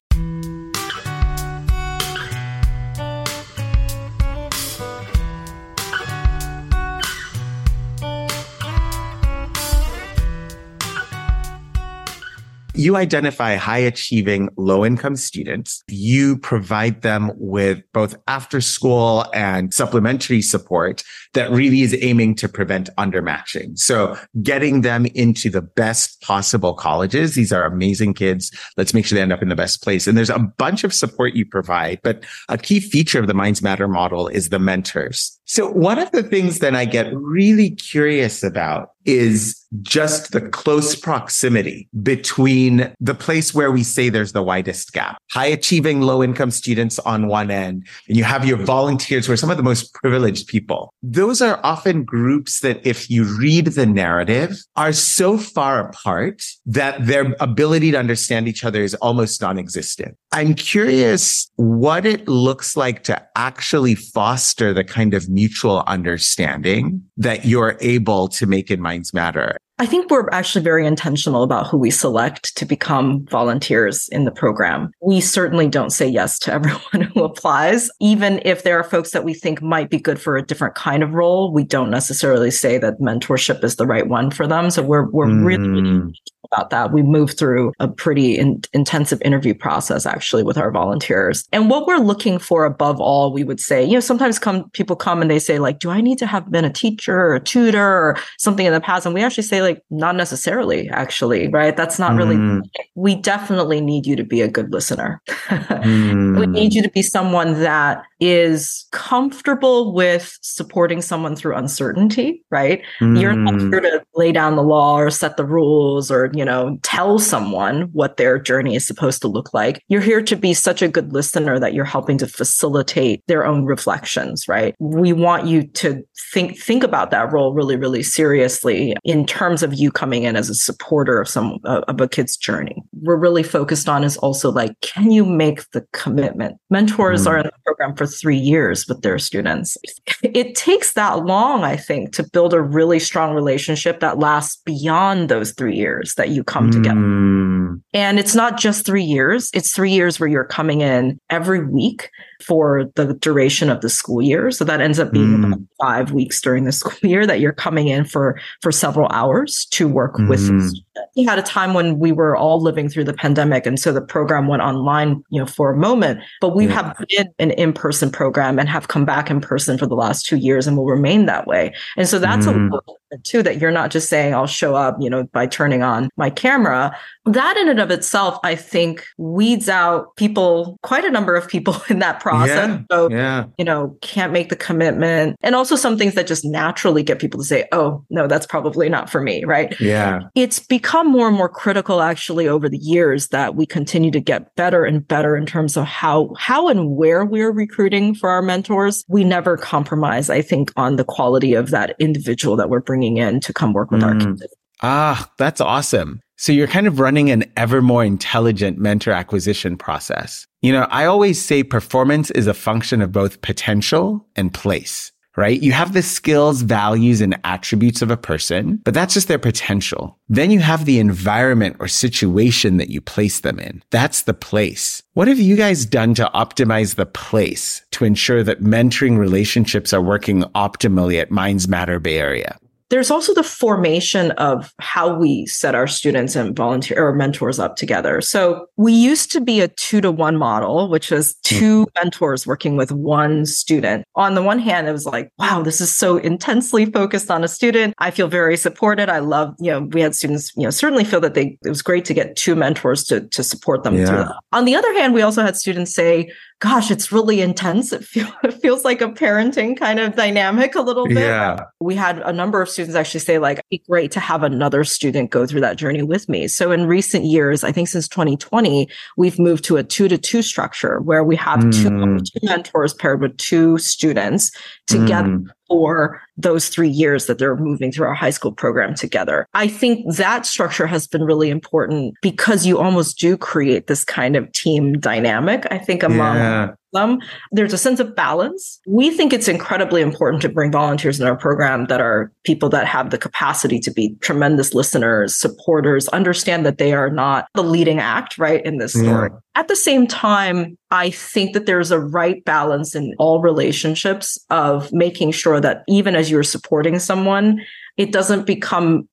You 12.81 12.97
identify 12.97 13.57
high 13.57 13.79
achieving 13.79 14.49
low 14.57 14.85
income 14.87 15.14
students. 15.16 15.83
You 15.88 16.38
provide 16.38 17.03
them 17.03 17.31
with 17.37 17.83
both 17.93 18.16
after 18.27 18.61
school 18.62 19.27
and 19.35 19.73
supplementary 19.75 20.40
support 20.40 21.03
that 21.35 21.51
really 21.51 21.83
is 21.83 21.95
aiming 22.01 22.37
to 22.37 22.49
prevent 22.49 22.88
undermatching. 22.97 23.79
So 23.79 24.16
getting 24.43 24.81
them 24.81 25.05
into 25.14 25.51
the 25.51 25.61
best 25.62 26.23
possible 26.23 26.73
colleges. 26.73 27.35
These 27.35 27.53
are 27.53 27.64
amazing 27.64 28.14
kids. 28.14 28.51
Let's 28.79 28.95
make 28.95 29.05
sure 29.05 29.16
they 29.16 29.23
end 29.23 29.33
up 29.33 29.43
in 29.43 29.51
the 29.51 29.57
best 29.57 29.83
place. 29.83 30.07
And 30.07 30.16
there's 30.16 30.31
a 30.31 30.38
bunch 30.38 30.83
of 30.83 30.95
support 30.95 31.35
you 31.35 31.45
provide, 31.45 32.01
but 32.03 32.25
a 32.49 32.57
key 32.57 32.81
feature 32.81 33.21
of 33.21 33.27
the 33.27 33.35
Minds 33.35 33.62
Matter 33.62 33.88
model 33.88 34.27
is 34.27 34.49
the 34.49 34.59
mentors. 34.59 35.38
So 35.52 35.68
one 35.68 35.98
of 35.98 36.12
the 36.12 36.22
things 36.22 36.60
that 36.60 36.76
I 36.76 36.84
get 36.84 37.12
really 37.12 37.70
curious 37.70 38.44
about 38.44 38.92
is 39.04 39.66
just 39.82 40.32
the 40.32 40.40
close 40.40 40.94
proximity 40.94 41.88
between 42.02 42.92
the 43.00 43.14
place 43.14 43.54
where 43.54 43.70
we 43.70 43.82
say 43.82 44.08
there's 44.08 44.32
the 44.32 44.42
widest 44.42 44.92
gap. 44.92 45.18
High 45.30 45.46
achieving 45.46 46.02
low 46.02 46.22
income 46.22 46.50
students 46.50 46.98
on 47.00 47.26
one 47.28 47.50
end, 47.50 47.86
and 48.08 48.16
you 48.16 48.24
have 48.24 48.44
your 48.44 48.58
volunteers 48.58 49.26
who 49.26 49.32
are 49.32 49.36
some 49.36 49.50
of 49.50 49.56
the 49.56 49.62
most 49.62 49.94
privileged 49.94 50.48
people. 50.48 50.92
Those 51.02 51.40
are 51.40 51.60
often 51.62 52.04
groups 52.04 52.60
that 52.60 52.84
if 52.86 53.08
you 53.08 53.24
read 53.38 53.66
the 53.66 53.86
narrative 53.86 54.56
are 54.76 54.92
so 54.92 55.38
far 55.38 55.88
apart 55.88 56.42
that 56.66 57.06
their 57.06 57.34
ability 57.40 57.92
to 57.92 57.98
understand 57.98 58.48
each 58.48 58.64
other 58.64 58.82
is 58.82 58.94
almost 58.96 59.40
non-existent. 59.40 60.16
I'm 60.32 60.54
curious 60.54 61.50
what 61.56 62.06
it 62.06 62.28
looks 62.28 62.76
like 62.76 63.02
to 63.04 63.20
actually 63.36 63.94
foster 63.94 64.74
the 64.74 64.84
kind 64.84 65.14
of 65.14 65.28
mutual 65.40 65.83
understanding 65.87 67.03
that 67.16 67.46
you're 67.46 67.79
able 67.81 68.29
to 68.29 68.46
make 68.46 68.70
in 68.70 68.79
Minds 68.79 69.14
Matter. 69.14 69.57
I 69.79 69.87
think 69.87 70.11
we're 70.11 70.29
actually 70.31 70.62
very 70.62 70.87
intentional 70.87 71.42
about 71.42 71.66
who 71.66 71.79
we 71.79 71.90
select 71.90 72.55
to 72.59 72.66
become 72.66 73.24
volunteers 73.31 74.07
in 74.09 74.26
the 74.26 74.31
program. 74.31 74.90
We 75.00 75.22
certainly 75.22 75.68
don't 75.68 75.88
say 75.88 76.07
yes 76.07 76.38
to 76.40 76.53
everyone 76.59 77.11
who 77.14 77.24
applies. 77.24 77.88
Even 78.00 78.42
if 78.44 78.62
there 78.62 78.79
are 78.79 78.85
folks 78.85 79.12
that 79.12 79.24
we 79.24 79.33
think 79.33 79.62
might 79.62 79.88
be 79.88 79.98
good 79.98 80.20
for 80.20 80.37
a 80.37 80.42
different 80.42 80.74
kind 80.74 81.03
of 81.03 81.14
role, 81.14 81.55
we 81.55 81.64
don't 81.64 81.88
necessarily 81.88 82.50
say 82.50 82.76
that 82.76 83.00
mentorship 83.00 83.64
is 83.64 83.76
the 83.76 83.87
right 83.87 84.09
one 84.09 84.31
for 84.31 84.46
them. 84.46 84.70
So 84.70 84.83
we're, 84.83 85.09
we're 85.09 85.29
mm. 85.29 85.46
really, 85.46 85.68
really 85.68 86.12
about 86.52 86.70
that. 86.70 86.92
We 86.92 87.02
moved 87.02 87.38
through 87.38 87.72
a 87.78 87.88
pretty 87.88 88.36
in- 88.36 88.62
intensive 88.72 89.20
interview 89.22 89.54
process 89.54 90.06
actually 90.06 90.42
with 90.42 90.58
our 90.58 90.70
volunteers. 90.70 91.46
And 91.52 91.70
what 91.70 91.86
we're 91.86 91.98
looking 91.98 92.38
for 92.38 92.64
above 92.64 93.00
all, 93.00 93.32
we 93.32 93.44
would 93.44 93.60
say, 93.60 93.84
you 93.84 93.94
know, 93.94 94.00
sometimes 94.00 94.38
come 94.38 94.68
people 94.70 94.96
come 94.96 95.22
and 95.22 95.30
they 95.30 95.38
say 95.38 95.58
like, 95.58 95.78
do 95.78 95.90
I 95.90 96.00
need 96.00 96.18
to 96.18 96.26
have 96.26 96.50
been 96.50 96.64
a 96.64 96.72
teacher 96.72 97.18
or 97.18 97.34
a 97.34 97.40
tutor 97.40 97.84
or 97.84 98.16
something 98.38 98.66
in 98.66 98.72
the 98.72 98.80
past? 98.80 99.06
And 99.06 99.14
we 99.14 99.22
actually 99.22 99.44
say 99.44 99.62
like, 99.62 99.82
not 99.90 100.16
necessarily 100.16 100.88
actually, 100.90 101.48
right? 101.48 101.76
That's 101.76 101.98
not 101.98 102.16
really, 102.16 102.36
mm. 102.36 102.62
we 102.94 103.14
definitely 103.14 103.80
need 103.80 104.06
you 104.06 104.16
to 104.16 104.24
be 104.24 104.40
a 104.40 104.48
good 104.48 104.72
listener. 104.72 105.20
mm. 105.28 106.38
We 106.38 106.46
need 106.46 106.74
you 106.74 106.82
to 106.82 106.90
be 106.90 107.02
someone 107.02 107.60
that 107.60 108.02
is 108.20 108.87
comfortable 108.92 109.92
with 109.92 110.38
supporting 110.42 111.00
someone 111.02 111.35
through 111.35 111.56
uncertainty, 111.56 112.44
right? 112.50 112.83
Mm. 113.00 113.20
You're 113.20 113.33
not 113.33 113.61
here 113.61 113.80
to 113.80 114.02
lay 114.14 114.33
down 114.33 114.56
the 114.56 114.62
law 114.62 114.96
or 114.96 115.11
set 115.11 115.37
the 115.37 115.44
rules 115.44 116.11
or, 116.11 116.30
you 116.35 116.44
know, 116.44 116.78
tell 116.83 117.18
someone 117.18 117.83
what 117.92 118.16
their 118.16 118.38
journey 118.38 118.76
is 118.76 118.87
supposed 118.87 119.22
to 119.22 119.28
look 119.28 119.54
like. 119.54 119.83
You're 119.88 120.00
here 120.00 120.22
to 120.22 120.37
be 120.37 120.54
such 120.54 120.83
a 120.83 120.88
good 120.88 121.12
listener 121.12 121.59
that 121.59 121.74
you're 121.74 121.85
helping 121.85 122.18
to 122.18 122.26
facilitate 122.26 123.22
their 123.26 123.46
own 123.46 123.64
reflections, 123.64 124.46
right? 124.46 124.74
We 124.78 125.12
want 125.12 125.46
you 125.46 125.66
to 125.66 126.02
think 126.33 126.59
think 126.59 126.85
about 126.85 127.11
that 127.11 127.33
role 127.33 127.52
really 127.52 127.76
really 127.76 128.02
seriously 128.02 128.94
in 129.04 129.26
terms 129.26 129.62
of 129.62 129.74
you 129.74 129.90
coming 129.90 130.24
in 130.24 130.37
as 130.37 130.48
a 130.48 130.54
supporter 130.54 131.20
of 131.20 131.28
some 131.28 131.59
of 131.64 132.00
a 132.00 132.09
kid's 132.09 132.37
journey. 132.37 132.76
We're 133.02 133.16
really 133.16 133.42
focused 133.42 133.88
on 133.88 134.04
is 134.04 134.16
also 134.18 134.50
like 134.52 134.78
can 134.80 135.11
you 135.11 135.24
make 135.24 135.68
the 135.70 135.87
commitment? 135.92 136.56
Mentors 136.70 137.24
mm. 137.24 137.30
are 137.30 137.38
in 137.38 137.46
the 137.46 137.52
program 137.70 137.94
for 137.94 138.06
3 138.06 138.37
years 138.37 138.87
with 138.88 139.02
their 139.02 139.18
students. 139.18 139.76
It 140.22 140.56
takes 140.56 140.94
that 140.94 141.24
long 141.24 141.62
I 141.62 141.76
think 141.76 142.12
to 142.14 142.28
build 142.33 142.52
a 142.52 142.61
really 142.61 142.98
strong 142.98 143.33
relationship 143.33 144.00
that 144.00 144.18
lasts 144.18 144.61
beyond 144.64 145.28
those 145.28 145.52
3 145.52 145.76
years 145.76 146.14
that 146.14 146.30
you 146.30 146.42
come 146.42 146.70
mm. 146.70 146.72
together. 146.72 147.80
And 147.94 148.18
it's 148.18 148.35
not 148.35 148.59
just 148.59 148.87
3 148.87 149.04
years, 149.04 149.50
it's 149.54 149.72
3 149.72 149.92
years 149.92 150.18
where 150.18 150.28
you're 150.28 150.44
coming 150.44 150.80
in 150.80 151.20
every 151.30 151.64
week 151.64 152.11
for 152.42 152.90
the 152.96 153.14
duration 153.14 153.70
of 153.70 153.81
the 153.81 153.88
school 153.88 154.22
year. 154.22 154.50
So 154.50 154.64
that 154.64 154.81
ends 154.81 154.98
up 154.98 155.12
being 155.12 155.38
mm. 155.38 155.46
about 155.46 155.61
five 155.81 156.12
weeks 156.12 156.40
during 156.40 156.64
the 156.64 156.72
school 156.81 157.09
year 157.09 157.26
that 157.26 157.40
you're 157.40 157.53
coming 157.53 157.88
in 157.88 158.05
for 158.05 158.38
for 158.61 158.72
several 158.72 159.09
hours 159.11 159.66
to 159.72 159.88
work 159.88 160.16
mm. 160.16 160.29
with. 160.29 160.74
We 161.16 161.24
had 161.24 161.38
a 161.38 161.42
time 161.42 161.74
when 161.74 161.98
we 161.98 162.12
were 162.12 162.37
all 162.37 162.61
living 162.61 162.88
through 162.88 163.05
the 163.05 163.14
pandemic, 163.14 163.66
and 163.66 163.79
so 163.79 163.92
the 163.92 164.03
program 164.03 164.48
went 164.48 164.62
online, 164.62 165.22
you 165.31 165.40
know, 165.40 165.46
for 165.46 165.72
a 165.72 165.76
moment. 165.76 166.20
But 166.40 166.55
we 166.55 166.66
yeah. 166.66 166.72
have 166.72 167.05
been 167.09 167.29
an 167.38 167.50
in-person 167.53 168.11
program 168.11 168.59
and 168.59 168.68
have 168.68 168.88
come 168.88 169.05
back 169.05 169.31
in 169.31 169.40
person 169.40 169.79
for 169.79 169.87
the 169.87 169.94
last 169.94 170.26
two 170.26 170.37
years, 170.37 170.66
and 170.66 170.76
will 170.76 170.87
remain 170.87 171.26
that 171.26 171.46
way. 171.46 171.72
And 171.96 172.09
so 172.09 172.18
that's 172.18 172.46
mm. 172.46 172.74
a 172.74 172.81
too 173.25 173.42
that 173.42 173.61
you're 173.61 173.70
not 173.70 173.90
just 173.90 174.09
saying 174.09 174.35
I'll 174.35 174.46
show 174.46 174.75
up, 174.75 174.96
you 175.01 175.11
know, 175.11 175.25
by 175.25 175.46
turning 175.46 175.83
on 175.83 176.09
my 176.16 176.31
camera. 176.31 176.96
That 177.27 177.57
in 177.57 177.68
and 177.68 177.81
of 177.81 177.90
itself, 177.90 178.38
I 178.44 178.55
think 178.55 179.05
weeds 179.18 179.68
out 179.68 180.16
people, 180.16 180.79
quite 180.83 181.05
a 181.05 181.11
number 181.11 181.35
of 181.35 181.49
people 181.49 181.77
in 181.88 181.99
that 181.99 182.20
process. 182.20 182.68
Yeah, 182.68 182.83
so, 182.90 183.11
yeah. 183.11 183.44
you 183.59 183.64
know, 183.64 183.96
can't 184.01 184.33
make 184.33 184.49
the 184.49 184.57
commitment. 184.57 185.37
And 185.42 185.55
also 185.55 185.77
some 185.77 185.99
things 185.99 186.14
that 186.14 186.27
just 186.27 186.44
naturally 186.44 187.03
get 187.03 187.18
people 187.18 187.40
to 187.40 187.46
say, 187.46 187.66
oh, 187.73 188.05
no, 188.11 188.27
that's 188.27 188.46
probably 188.46 188.88
not 188.88 189.11
for 189.11 189.20
me. 189.20 189.44
Right. 189.44 189.79
Yeah. 189.81 190.20
It's 190.35 190.61
become 190.61 191.11
more 191.11 191.29
and 191.29 191.37
more 191.37 191.49
critical 191.49 192.03
actually 192.03 192.49
over 192.49 192.68
the 192.68 192.79
years 192.79 193.29
that 193.29 193.55
we 193.55 193.66
continue 193.66 194.11
to 194.11 194.20
get 194.20 194.55
better 194.55 194.85
and 194.85 195.07
better 195.07 195.37
in 195.37 195.46
terms 195.46 195.77
of 195.77 195.85
how, 195.85 196.35
how 196.38 196.68
and 196.68 196.96
where 196.96 197.25
we're 197.25 197.53
recruiting 197.53 198.14
for 198.14 198.31
our 198.31 198.42
mentors. 198.42 199.05
We 199.09 199.25
never 199.25 199.57
compromise, 199.57 200.31
I 200.31 200.42
think, 200.42 200.73
on 200.77 200.96
the 200.96 201.05
quality 201.05 201.55
of 201.55 201.70
that 201.70 201.96
individual 201.99 202.57
that 202.57 202.70
we're 202.70 202.81
bringing 202.81 202.99
bringing 203.00 203.16
in 203.16 203.40
to 203.40 203.52
come 203.52 203.72
work 203.72 203.90
with 203.90 204.02
mm. 204.02 204.06
our 204.06 204.18
kids. 204.18 204.46
Ah, 204.82 205.30
that's 205.38 205.60
awesome. 205.60 206.20
So 206.36 206.52
you're 206.52 206.66
kind 206.66 206.86
of 206.86 206.98
running 206.98 207.30
an 207.30 207.44
ever 207.56 207.82
more 207.82 208.04
intelligent 208.04 208.78
mentor 208.78 209.12
acquisition 209.12 209.76
process. 209.76 210.46
You 210.62 210.72
know, 210.72 210.86
I 210.90 211.04
always 211.04 211.42
say 211.42 211.62
performance 211.62 212.30
is 212.30 212.46
a 212.46 212.54
function 212.54 213.02
of 213.02 213.12
both 213.12 213.42
potential 213.42 214.26
and 214.36 214.52
place 214.52 215.12
right? 215.36 215.62
You 215.62 215.72
have 215.72 215.92
the 215.92 216.02
skills, 216.02 216.62
values, 216.62 217.20
and 217.20 217.38
attributes 217.44 218.02
of 218.02 218.10
a 218.10 218.16
person, 218.16 218.80
but 218.84 218.94
that's 218.94 219.14
just 219.14 219.28
their 219.28 219.38
potential. 219.38 220.18
Then 220.28 220.50
you 220.50 220.60
have 220.60 220.84
the 220.84 220.98
environment 220.98 221.76
or 221.78 221.88
situation 221.88 222.76
that 222.76 222.90
you 222.90 223.00
place 223.00 223.40
them 223.40 223.58
in. 223.58 223.82
That's 223.90 224.22
the 224.22 224.34
place. 224.34 225.02
What 225.14 225.28
have 225.28 225.38
you 225.38 225.56
guys 225.56 225.86
done 225.86 226.14
to 226.14 226.30
optimize 226.34 226.96
the 226.96 227.06
place 227.06 227.82
to 227.92 228.04
ensure 228.04 228.42
that 228.42 228.60
mentoring 228.60 229.16
relationships 229.16 229.92
are 229.94 230.02
working 230.02 230.42
optimally 230.54 231.20
at 231.20 231.30
Minds 231.30 231.68
Matter 231.68 231.98
Bay 231.98 232.18
Area? 232.18 232.58
There's 232.90 233.11
also 233.11 233.33
the 233.33 233.42
formation 233.42 234.33
of 234.33 234.74
how 234.81 235.14
we 235.14 235.46
set 235.46 235.74
our 235.74 235.87
students 235.87 236.37
and 236.37 236.55
volunteer 236.55 237.07
or 237.07 237.14
mentors 237.14 237.59
up 237.59 237.76
together. 237.76 238.20
So 238.20 238.66
we 238.76 238.92
used 238.92 239.33
to 239.33 239.40
be 239.40 239.61
a 239.61 239.68
two 239.68 240.00
to 240.00 240.11
one 240.11 240.37
model, 240.37 240.88
which 240.88 241.11
was 241.11 241.37
hmm. 241.46 241.59
two 241.59 241.87
mm. 241.87 242.03
mentors 242.03 242.46
working 242.46 242.76
with 242.76 242.92
one 242.92 243.46
student. 243.46 244.05
On 244.16 244.35
the 244.35 244.42
one 244.42 244.59
hand, 244.59 244.88
it 244.88 244.92
was 244.92 245.07
like, 245.07 245.31
wow, 245.38 245.62
this 245.62 245.81
is 245.81 245.94
so 245.94 246.16
intensely 246.18 246.85
focused 246.85 247.31
on 247.31 247.44
a 247.44 247.48
student. 247.48 247.94
I 247.98 248.11
feel 248.11 248.29
very 248.29 248.57
supported. 248.57 249.09
I 249.09 249.20
love, 249.20 249.55
you 249.59 249.70
know, 249.70 249.83
we 249.83 250.00
had 250.00 250.14
students, 250.14 250.53
you 250.57 250.64
know, 250.64 250.70
certainly 250.70 251.05
feel 251.05 251.20
that 251.20 251.35
they, 251.35 251.59
it 251.64 251.68
was 251.68 251.83
great 251.83 252.05
to 252.07 252.14
get 252.14 252.37
two 252.37 252.55
mentors 252.55 253.05
to, 253.05 253.20
to 253.29 253.42
support 253.42 253.85
them 253.85 253.94
yeah. 253.94 254.33
On 254.53 254.64
the 254.64 254.74
other 254.74 254.92
hand, 254.94 255.14
we 255.14 255.22
also 255.22 255.42
had 255.42 255.57
students 255.57 255.94
say, 255.94 256.31
gosh, 256.61 256.90
it's 256.90 257.11
really 257.11 257.40
intense. 257.40 257.92
It, 257.92 258.05
feel, 258.05 258.29
it 258.44 258.55
feels 258.55 258.85
like 258.85 259.00
a 259.00 259.09
parenting 259.09 259.76
kind 259.76 259.98
of 259.98 260.16
dynamic 260.16 260.74
a 260.74 260.83
little 260.83 261.07
bit. 261.07 261.18
Yeah. 261.18 261.59
We 261.81 261.94
had 261.94 262.18
a 262.20 262.33
number 262.33 262.62
of 262.62 262.68
students 262.68 262.80
actually 262.88 263.21
say, 263.21 263.38
like, 263.38 263.59
it'd 263.59 263.69
be 263.71 263.83
great 263.88 264.11
to 264.12 264.21
have 264.21 264.43
another 264.43 264.85
student 264.85 265.31
go 265.31 265.47
through 265.47 265.61
that 265.61 265.77
journey 265.77 266.03
with 266.03 266.29
me. 266.29 266.49
So 266.49 266.71
in 266.73 266.87
recent 266.87 267.25
years, 267.25 267.62
I 267.64 267.73
think 267.73 267.88
since 267.88 268.09
2020, 268.09 268.88
we've 269.16 269.38
moved 269.38 269.64
to 269.64 269.77
a 269.77 269.83
two 269.83 270.09
to 270.09 270.19
two 270.19 270.43
structure 270.43 271.01
where 271.01 271.25
we 271.25 271.37
have 271.37 271.61
mm. 271.61 271.73
two, 271.73 272.25
two 272.25 272.47
mentors 272.47 272.95
paired 272.95 273.21
with 273.21 273.37
two 273.37 273.79
students 273.79 274.53
together 274.87 275.29
mm. 275.29 275.47
for 275.69 276.21
those 276.37 276.69
three 276.69 276.88
years 276.88 277.27
that 277.27 277.38
they're 277.38 277.57
moving 277.57 277.93
through 277.93 278.07
our 278.07 278.14
high 278.14 278.31
school 278.31 278.53
program 278.53 278.95
together. 278.95 279.47
I 279.55 279.69
think 279.69 280.14
that 280.16 280.47
structure 280.47 280.87
has 280.87 281.07
been 281.07 281.25
really 281.25 281.51
important 281.51 282.14
because 282.23 282.66
you 282.66 282.79
almost 282.79 283.19
do 283.19 283.37
create 283.37 283.87
this 283.87 284.05
kind 284.05 284.37
of 284.37 284.51
team 284.53 284.99
dynamic, 284.99 285.66
I 285.71 285.79
think, 285.79 286.03
among 286.03 286.37
yeah 286.37 286.75
them. 286.92 287.20
There's 287.53 287.72
a 287.72 287.79
sense 287.79 288.00
of 288.00 288.14
balance. 288.14 288.81
We 288.87 289.11
think 289.11 289.33
it's 289.33 289.48
incredibly 289.48 290.03
important 290.03 290.42
to 290.42 290.48
bring 290.48 290.72
volunteers 290.72 291.20
in 291.20 291.26
our 291.26 291.37
program 291.37 291.87
that 291.87 292.00
are 292.00 292.33
people 292.44 292.68
that 292.70 292.87
have 292.87 293.11
the 293.11 293.18
capacity 293.18 293.79
to 293.81 293.90
be 293.90 294.14
tremendous 294.20 294.74
listeners, 294.74 295.37
supporters, 295.37 296.09
understand 296.09 296.66
that 296.66 296.79
they 296.79 296.92
are 296.92 297.11
not 297.11 297.48
the 297.55 297.62
leading 297.62 297.98
act, 297.98 298.38
right, 298.38 298.64
in 298.64 298.79
this 298.79 298.92
story. 298.92 299.31
Yeah. 299.33 299.38
At 299.55 299.68
the 299.68 299.76
same 299.76 300.07
time, 300.07 300.79
I 300.90 301.11
think 301.11 301.55
that 301.55 301.66
there's 301.66 301.90
a 301.90 302.00
right 302.00 302.44
balance 302.44 302.94
in 302.94 303.14
all 303.18 303.40
relationships 303.40 304.38
of 304.50 304.92
making 304.92 305.33
sure 305.33 305.61
that 305.61 305.85
even 305.88 306.14
as 306.14 306.31
you're 306.31 306.42
supporting 306.42 306.98
someone, 306.98 307.61
it 307.96 308.12
doesn't 308.12 308.46
become 308.46 309.09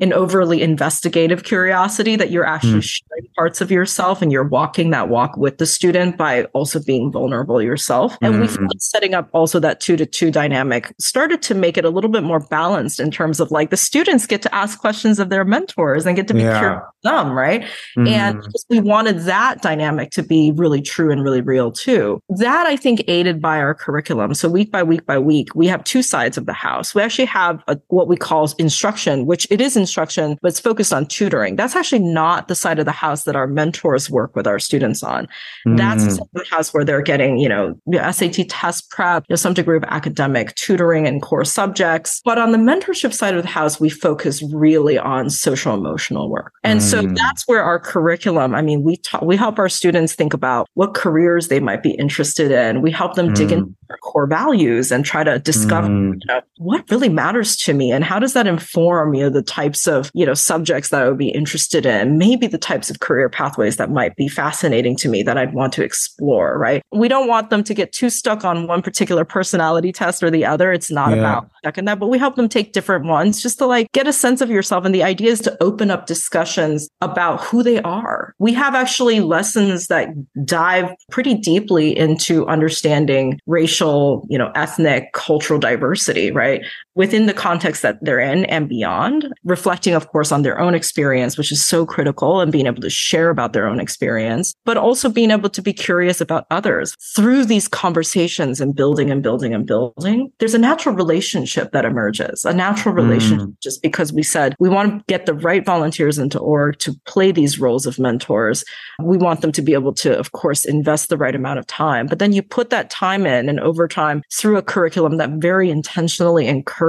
an 0.00 0.12
overly 0.12 0.62
investigative 0.62 1.44
curiosity 1.44 2.16
that 2.16 2.30
you're 2.30 2.46
actually 2.46 2.80
mm. 2.80 2.82
sharing 2.82 3.28
parts 3.36 3.60
of 3.60 3.70
yourself 3.70 4.22
and 4.22 4.32
you're 4.32 4.48
walking 4.48 4.90
that 4.90 5.08
walk 5.08 5.36
with 5.36 5.58
the 5.58 5.66
student 5.66 6.16
by 6.16 6.44
also 6.46 6.80
being 6.82 7.12
vulnerable 7.12 7.60
yourself. 7.60 8.16
And 8.22 8.36
mm. 8.36 8.40
we 8.42 8.48
found 8.48 8.70
setting 8.78 9.14
up 9.14 9.28
also 9.32 9.60
that 9.60 9.80
two 9.80 9.96
to 9.96 10.06
two 10.06 10.30
dynamic 10.30 10.94
started 10.98 11.42
to 11.42 11.54
make 11.54 11.76
it 11.76 11.84
a 11.84 11.90
little 11.90 12.10
bit 12.10 12.22
more 12.22 12.40
balanced 12.40 13.00
in 13.00 13.10
terms 13.10 13.40
of 13.40 13.50
like 13.50 13.70
the 13.70 13.76
students 13.76 14.26
get 14.26 14.42
to 14.42 14.54
ask 14.54 14.78
questions 14.78 15.18
of 15.18 15.28
their 15.28 15.44
mentors 15.44 16.06
and 16.06 16.16
get 16.16 16.28
to 16.28 16.34
be 16.34 16.40
yeah. 16.40 16.58
curious 16.58 16.82
them, 17.04 17.30
right? 17.30 17.64
Mm. 17.96 18.08
And 18.08 18.42
we 18.68 18.80
wanted 18.80 19.20
that 19.20 19.62
dynamic 19.62 20.10
to 20.12 20.22
be 20.22 20.52
really 20.56 20.82
true 20.82 21.12
and 21.12 21.22
really 21.22 21.40
real 21.40 21.70
too. 21.70 22.20
That 22.28 22.66
I 22.66 22.76
think 22.76 23.04
aided 23.06 23.40
by 23.40 23.58
our 23.58 23.74
curriculum. 23.74 24.34
So 24.34 24.48
week 24.48 24.72
by 24.72 24.82
week 24.82 25.06
by 25.06 25.18
week, 25.18 25.54
we 25.54 25.68
have 25.68 25.84
two 25.84 26.02
sides 26.02 26.36
of 26.36 26.46
the 26.46 26.52
house. 26.52 26.94
We 26.94 27.02
actually 27.02 27.26
have 27.26 27.62
a, 27.68 27.78
what 27.88 28.08
we 28.08 28.16
call 28.16 28.52
instruction, 28.58 29.26
which 29.26 29.46
it 29.50 29.60
is 29.60 29.76
instruction, 29.76 30.36
but 30.42 30.48
it's 30.48 30.60
focused 30.60 30.92
on 30.92 31.06
tutoring. 31.06 31.56
That's 31.56 31.76
actually 31.76 32.00
not 32.00 32.48
the 32.48 32.54
side 32.54 32.78
of 32.78 32.86
the 32.86 32.92
house 32.92 33.24
that 33.24 33.36
our 33.36 33.46
mentors 33.46 34.10
work 34.10 34.34
with 34.34 34.46
our 34.46 34.58
students 34.58 35.02
on. 35.02 35.28
Mm. 35.66 35.76
That's 35.76 36.18
the 36.18 36.44
house 36.50 36.74
where 36.74 36.84
they're 36.84 37.02
getting, 37.02 37.38
you 37.38 37.48
know, 37.48 37.78
SAT 38.10 38.48
test 38.48 38.90
prep, 38.90 39.24
you 39.28 39.34
know, 39.34 39.36
some 39.36 39.54
degree 39.54 39.76
of 39.76 39.84
academic 39.84 40.54
tutoring 40.54 41.06
and 41.06 41.22
core 41.22 41.44
subjects. 41.44 42.20
But 42.24 42.38
on 42.38 42.52
the 42.52 42.58
mentorship 42.58 43.12
side 43.12 43.34
of 43.34 43.42
the 43.42 43.48
house, 43.48 43.78
we 43.78 43.90
focus 43.90 44.42
really 44.52 44.98
on 44.98 45.30
social 45.30 45.74
emotional 45.74 46.30
work. 46.30 46.52
And 46.62 46.80
mm. 46.80 46.82
so 46.82 46.93
that's 47.02 47.46
where 47.46 47.62
our 47.62 47.78
curriculum, 47.78 48.54
I 48.54 48.62
mean, 48.62 48.82
we 48.82 49.00
we 49.22 49.36
help 49.36 49.58
our 49.58 49.68
students 49.68 50.14
think 50.14 50.34
about 50.34 50.68
what 50.74 50.94
careers 50.94 51.48
they 51.48 51.60
might 51.60 51.82
be 51.82 51.92
interested 51.92 52.50
in. 52.50 52.82
We 52.82 52.90
help 52.90 53.14
them 53.14 53.28
mm. 53.28 53.34
dig 53.34 53.52
into 53.52 53.74
their 53.83 53.83
core 54.02 54.26
values 54.26 54.90
and 54.90 55.04
try 55.04 55.24
to 55.24 55.38
discover 55.38 55.88
mm. 55.88 56.14
you 56.14 56.26
know, 56.26 56.40
what 56.58 56.84
really 56.90 57.08
matters 57.08 57.56
to 57.56 57.74
me 57.74 57.92
and 57.92 58.04
how 58.04 58.18
does 58.18 58.32
that 58.32 58.46
inform, 58.46 59.14
you 59.14 59.22
know, 59.22 59.30
the 59.30 59.42
types 59.42 59.86
of, 59.86 60.10
you 60.14 60.24
know, 60.24 60.34
subjects 60.34 60.90
that 60.90 61.02
I 61.02 61.08
would 61.08 61.18
be 61.18 61.30
interested 61.30 61.86
in, 61.86 62.18
maybe 62.18 62.46
the 62.46 62.58
types 62.58 62.90
of 62.90 63.00
career 63.00 63.28
pathways 63.28 63.76
that 63.76 63.90
might 63.90 64.16
be 64.16 64.28
fascinating 64.28 64.96
to 64.96 65.08
me 65.08 65.22
that 65.22 65.36
I'd 65.36 65.54
want 65.54 65.72
to 65.74 65.84
explore, 65.84 66.58
right? 66.58 66.82
We 66.92 67.08
don't 67.08 67.28
want 67.28 67.50
them 67.50 67.64
to 67.64 67.74
get 67.74 67.92
too 67.92 68.10
stuck 68.10 68.44
on 68.44 68.66
one 68.66 68.82
particular 68.82 69.24
personality 69.24 69.92
test 69.92 70.22
or 70.22 70.30
the 70.30 70.44
other. 70.44 70.72
It's 70.72 70.90
not 70.90 71.10
yeah. 71.10 71.16
about 71.16 71.50
stuck 71.58 71.78
in 71.78 71.84
that, 71.86 71.98
but 71.98 72.08
we 72.08 72.18
help 72.18 72.36
them 72.36 72.48
take 72.48 72.72
different 72.72 73.06
ones 73.06 73.42
just 73.42 73.58
to 73.58 73.66
like 73.66 73.90
get 73.92 74.06
a 74.06 74.12
sense 74.12 74.40
of 74.40 74.50
yourself. 74.50 74.84
And 74.84 74.94
the 74.94 75.02
idea 75.02 75.30
is 75.30 75.40
to 75.40 75.56
open 75.62 75.90
up 75.90 76.06
discussions 76.06 76.88
about 77.00 77.40
who 77.42 77.62
they 77.62 77.80
are. 77.82 78.34
We 78.38 78.52
have 78.54 78.74
actually 78.74 79.20
lessons 79.20 79.88
that 79.88 80.08
dive 80.44 80.90
pretty 81.10 81.34
deeply 81.34 81.96
into 81.96 82.46
understanding 82.46 83.38
racial, 83.46 83.83
you 84.28 84.38
know, 84.38 84.50
ethnic, 84.54 85.12
cultural 85.12 85.58
diversity, 85.58 86.30
right? 86.30 86.64
Within 86.96 87.26
the 87.26 87.34
context 87.34 87.82
that 87.82 87.98
they're 88.02 88.20
in 88.20 88.44
and 88.44 88.68
beyond, 88.68 89.32
reflecting, 89.42 89.94
of 89.94 90.08
course, 90.08 90.30
on 90.30 90.42
their 90.42 90.60
own 90.60 90.76
experience, 90.76 91.36
which 91.36 91.50
is 91.50 91.64
so 91.64 91.84
critical 91.84 92.40
and 92.40 92.52
being 92.52 92.66
able 92.66 92.80
to 92.82 92.90
share 92.90 93.30
about 93.30 93.52
their 93.52 93.66
own 93.66 93.80
experience, 93.80 94.54
but 94.64 94.76
also 94.76 95.08
being 95.08 95.32
able 95.32 95.50
to 95.50 95.60
be 95.60 95.72
curious 95.72 96.20
about 96.20 96.46
others 96.52 96.94
through 97.16 97.46
these 97.46 97.66
conversations 97.66 98.60
and 98.60 98.76
building 98.76 99.10
and 99.10 99.24
building 99.24 99.52
and 99.52 99.66
building. 99.66 100.30
There's 100.38 100.54
a 100.54 100.58
natural 100.58 100.94
relationship 100.94 101.72
that 101.72 101.84
emerges, 101.84 102.44
a 102.44 102.54
natural 102.54 102.94
relationship 102.94 103.48
mm. 103.48 103.60
just 103.60 103.82
because 103.82 104.12
we 104.12 104.22
said 104.22 104.54
we 104.60 104.68
want 104.68 104.98
to 104.98 105.04
get 105.08 105.26
the 105.26 105.34
right 105.34 105.64
volunteers 105.64 106.16
into 106.16 106.38
org 106.38 106.78
to 106.78 106.94
play 107.06 107.32
these 107.32 107.58
roles 107.58 107.86
of 107.86 107.98
mentors. 107.98 108.64
We 109.02 109.16
want 109.16 109.40
them 109.40 109.50
to 109.50 109.62
be 109.62 109.74
able 109.74 109.94
to, 109.94 110.16
of 110.16 110.30
course, 110.30 110.64
invest 110.64 111.08
the 111.08 111.16
right 111.16 111.34
amount 111.34 111.58
of 111.58 111.66
time, 111.66 112.06
but 112.06 112.20
then 112.20 112.32
you 112.32 112.42
put 112.42 112.70
that 112.70 112.88
time 112.88 113.26
in 113.26 113.48
and 113.48 113.58
over 113.58 113.88
time 113.88 114.22
through 114.32 114.58
a 114.58 114.62
curriculum 114.62 115.16
that 115.16 115.30
very 115.30 115.70
intentionally 115.70 116.46
encourages 116.46 116.83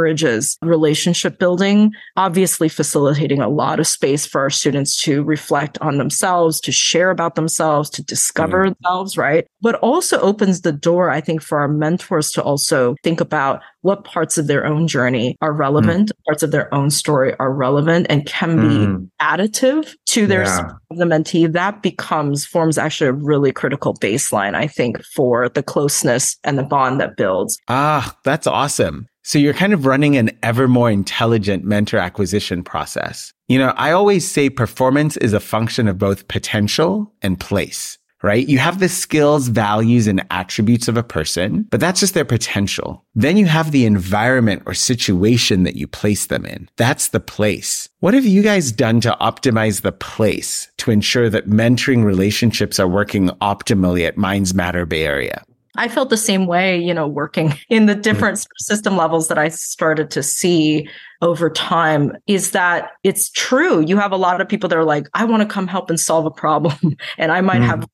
relationship 0.62 1.39
building, 1.39 1.91
obviously 2.15 2.69
facilitating 2.69 3.41
a 3.41 3.49
lot 3.49 3.79
of 3.79 3.88
space 3.88 4.25
for 4.25 4.41
our 4.41 4.49
students 4.49 5.01
to 5.03 5.23
reflect 5.23 5.77
on 5.79 5.97
themselves, 5.97 6.60
to 6.62 6.71
share 6.71 7.10
about 7.10 7.36
themselves, 7.36 7.89
to 7.91 8.03
discover 8.03 8.65
mm. 8.65 8.75
themselves, 8.75 9.17
right? 9.17 9.47
But 9.62 9.75
also 9.75 10.19
opens 10.19 10.62
the 10.62 10.71
door, 10.71 11.10
I 11.10 11.21
think, 11.21 11.41
for 11.41 11.60
our 11.60 11.67
mentors 11.67 12.31
to 12.31 12.43
also 12.43 12.95
think 13.03 13.21
about 13.21 13.62
what 13.85 14.03
parts 14.03 14.39
of 14.39 14.47
their 14.47 14.65
own 14.65 14.87
journey 14.87 15.37
are 15.41 15.53
relevant, 15.53 16.09
mm. 16.09 16.25
parts 16.25 16.41
of 16.41 16.49
their 16.49 16.73
own 16.73 16.89
story 16.89 17.35
are 17.37 17.53
relevant 17.53 18.07
and 18.09 18.25
can 18.25 18.55
be 18.55 18.87
mm. 18.87 19.07
additive 19.21 19.93
to 20.07 20.25
their 20.25 20.43
yeah. 20.43 20.71
the 20.89 21.05
mentee. 21.05 21.51
That 21.51 21.83
becomes 21.83 22.47
forms 22.47 22.79
actually 22.79 23.09
a 23.09 23.13
really 23.13 23.51
critical 23.51 23.93
baseline, 23.93 24.55
I 24.55 24.65
think, 24.65 25.03
for 25.03 25.49
the 25.49 25.61
closeness 25.61 26.35
and 26.43 26.57
the 26.57 26.63
bond 26.63 26.99
that 26.99 27.15
builds. 27.15 27.59
Ah, 27.67 28.17
that's 28.23 28.47
awesome. 28.47 29.07
So 29.21 29.37
you're 29.37 29.53
kind 29.53 29.73
of 29.73 29.85
running 29.85 30.17
an 30.17 30.31
ever 30.41 30.67
more 30.67 30.89
intelligent 30.89 31.63
mentor 31.63 31.97
acquisition 31.99 32.63
process. 32.63 33.31
You 33.47 33.59
know, 33.59 33.73
I 33.77 33.91
always 33.91 34.27
say 34.27 34.49
performance 34.49 35.15
is 35.17 35.33
a 35.33 35.39
function 35.39 35.87
of 35.87 35.99
both 35.99 36.27
potential 36.27 37.13
and 37.21 37.39
place 37.39 37.99
right? 38.25 38.49
You 38.49 38.57
have 38.57 38.79
the 38.79 38.89
skills, 38.89 39.49
values, 39.49 40.07
and 40.07 40.25
attributes 40.31 40.88
of 40.88 40.97
a 40.97 41.03
person, 41.03 41.67
but 41.69 41.79
that's 41.79 41.99
just 41.99 42.15
their 42.15 42.25
potential. 42.25 43.05
Then 43.13 43.38
you 43.38 43.45
have 43.45 43.71
the 43.71 43.85
environment 43.85 44.63
or 44.65 44.73
situation 44.73 45.61
that 45.61 45.75
you 45.75 45.85
place 45.85 46.25
them 46.25 46.43
in. 46.43 46.67
That's 46.75 47.09
the 47.09 47.19
place. 47.19 47.88
What 47.99 48.15
have 48.15 48.25
you 48.25 48.41
guys 48.41 48.71
done 48.71 48.99
to 49.01 49.15
optimize 49.21 49.81
the 49.81 49.91
place 49.91 50.67
to 50.77 50.89
ensure 50.89 51.29
that 51.29 51.47
mentoring 51.47 52.03
relationships 52.03 52.79
are 52.79 52.88
working 52.88 53.29
optimally 53.41 54.07
at 54.07 54.17
Minds 54.17 54.55
Matter 54.55 54.88
Bay 54.88 55.05
Area? 55.05 55.43
I 55.77 55.88
felt 55.88 56.09
the 56.09 56.17
same 56.17 56.47
way, 56.47 56.79
you 56.79 56.95
know, 56.95 57.07
working 57.07 57.53
in 57.69 57.85
the 57.85 57.95
different 57.95 58.39
mm. 58.39 58.47
system 58.57 58.97
levels 58.97 59.27
that 59.27 59.38
I 59.38 59.49
started 59.49 60.09
to 60.11 60.23
see 60.23 60.89
over 61.21 61.49
time 61.49 62.13
is 62.25 62.51
that 62.51 62.91
it's 63.03 63.29
true. 63.29 63.81
You 63.85 63.97
have 63.97 64.13
a 64.13 64.17
lot 64.17 64.41
of 64.41 64.49
people 64.49 64.69
that 64.69 64.77
are 64.77 64.85
like, 64.85 65.07
I 65.13 65.25
want 65.25 65.43
to 65.43 65.47
come 65.47 65.67
help 65.67 65.91
and 65.91 65.99
solve 65.99 66.25
a 66.25 66.31
problem. 66.31 66.95
and 67.19 67.31
I 67.31 67.41
might 67.41 67.61
mm. 67.61 67.67
have 67.67 67.88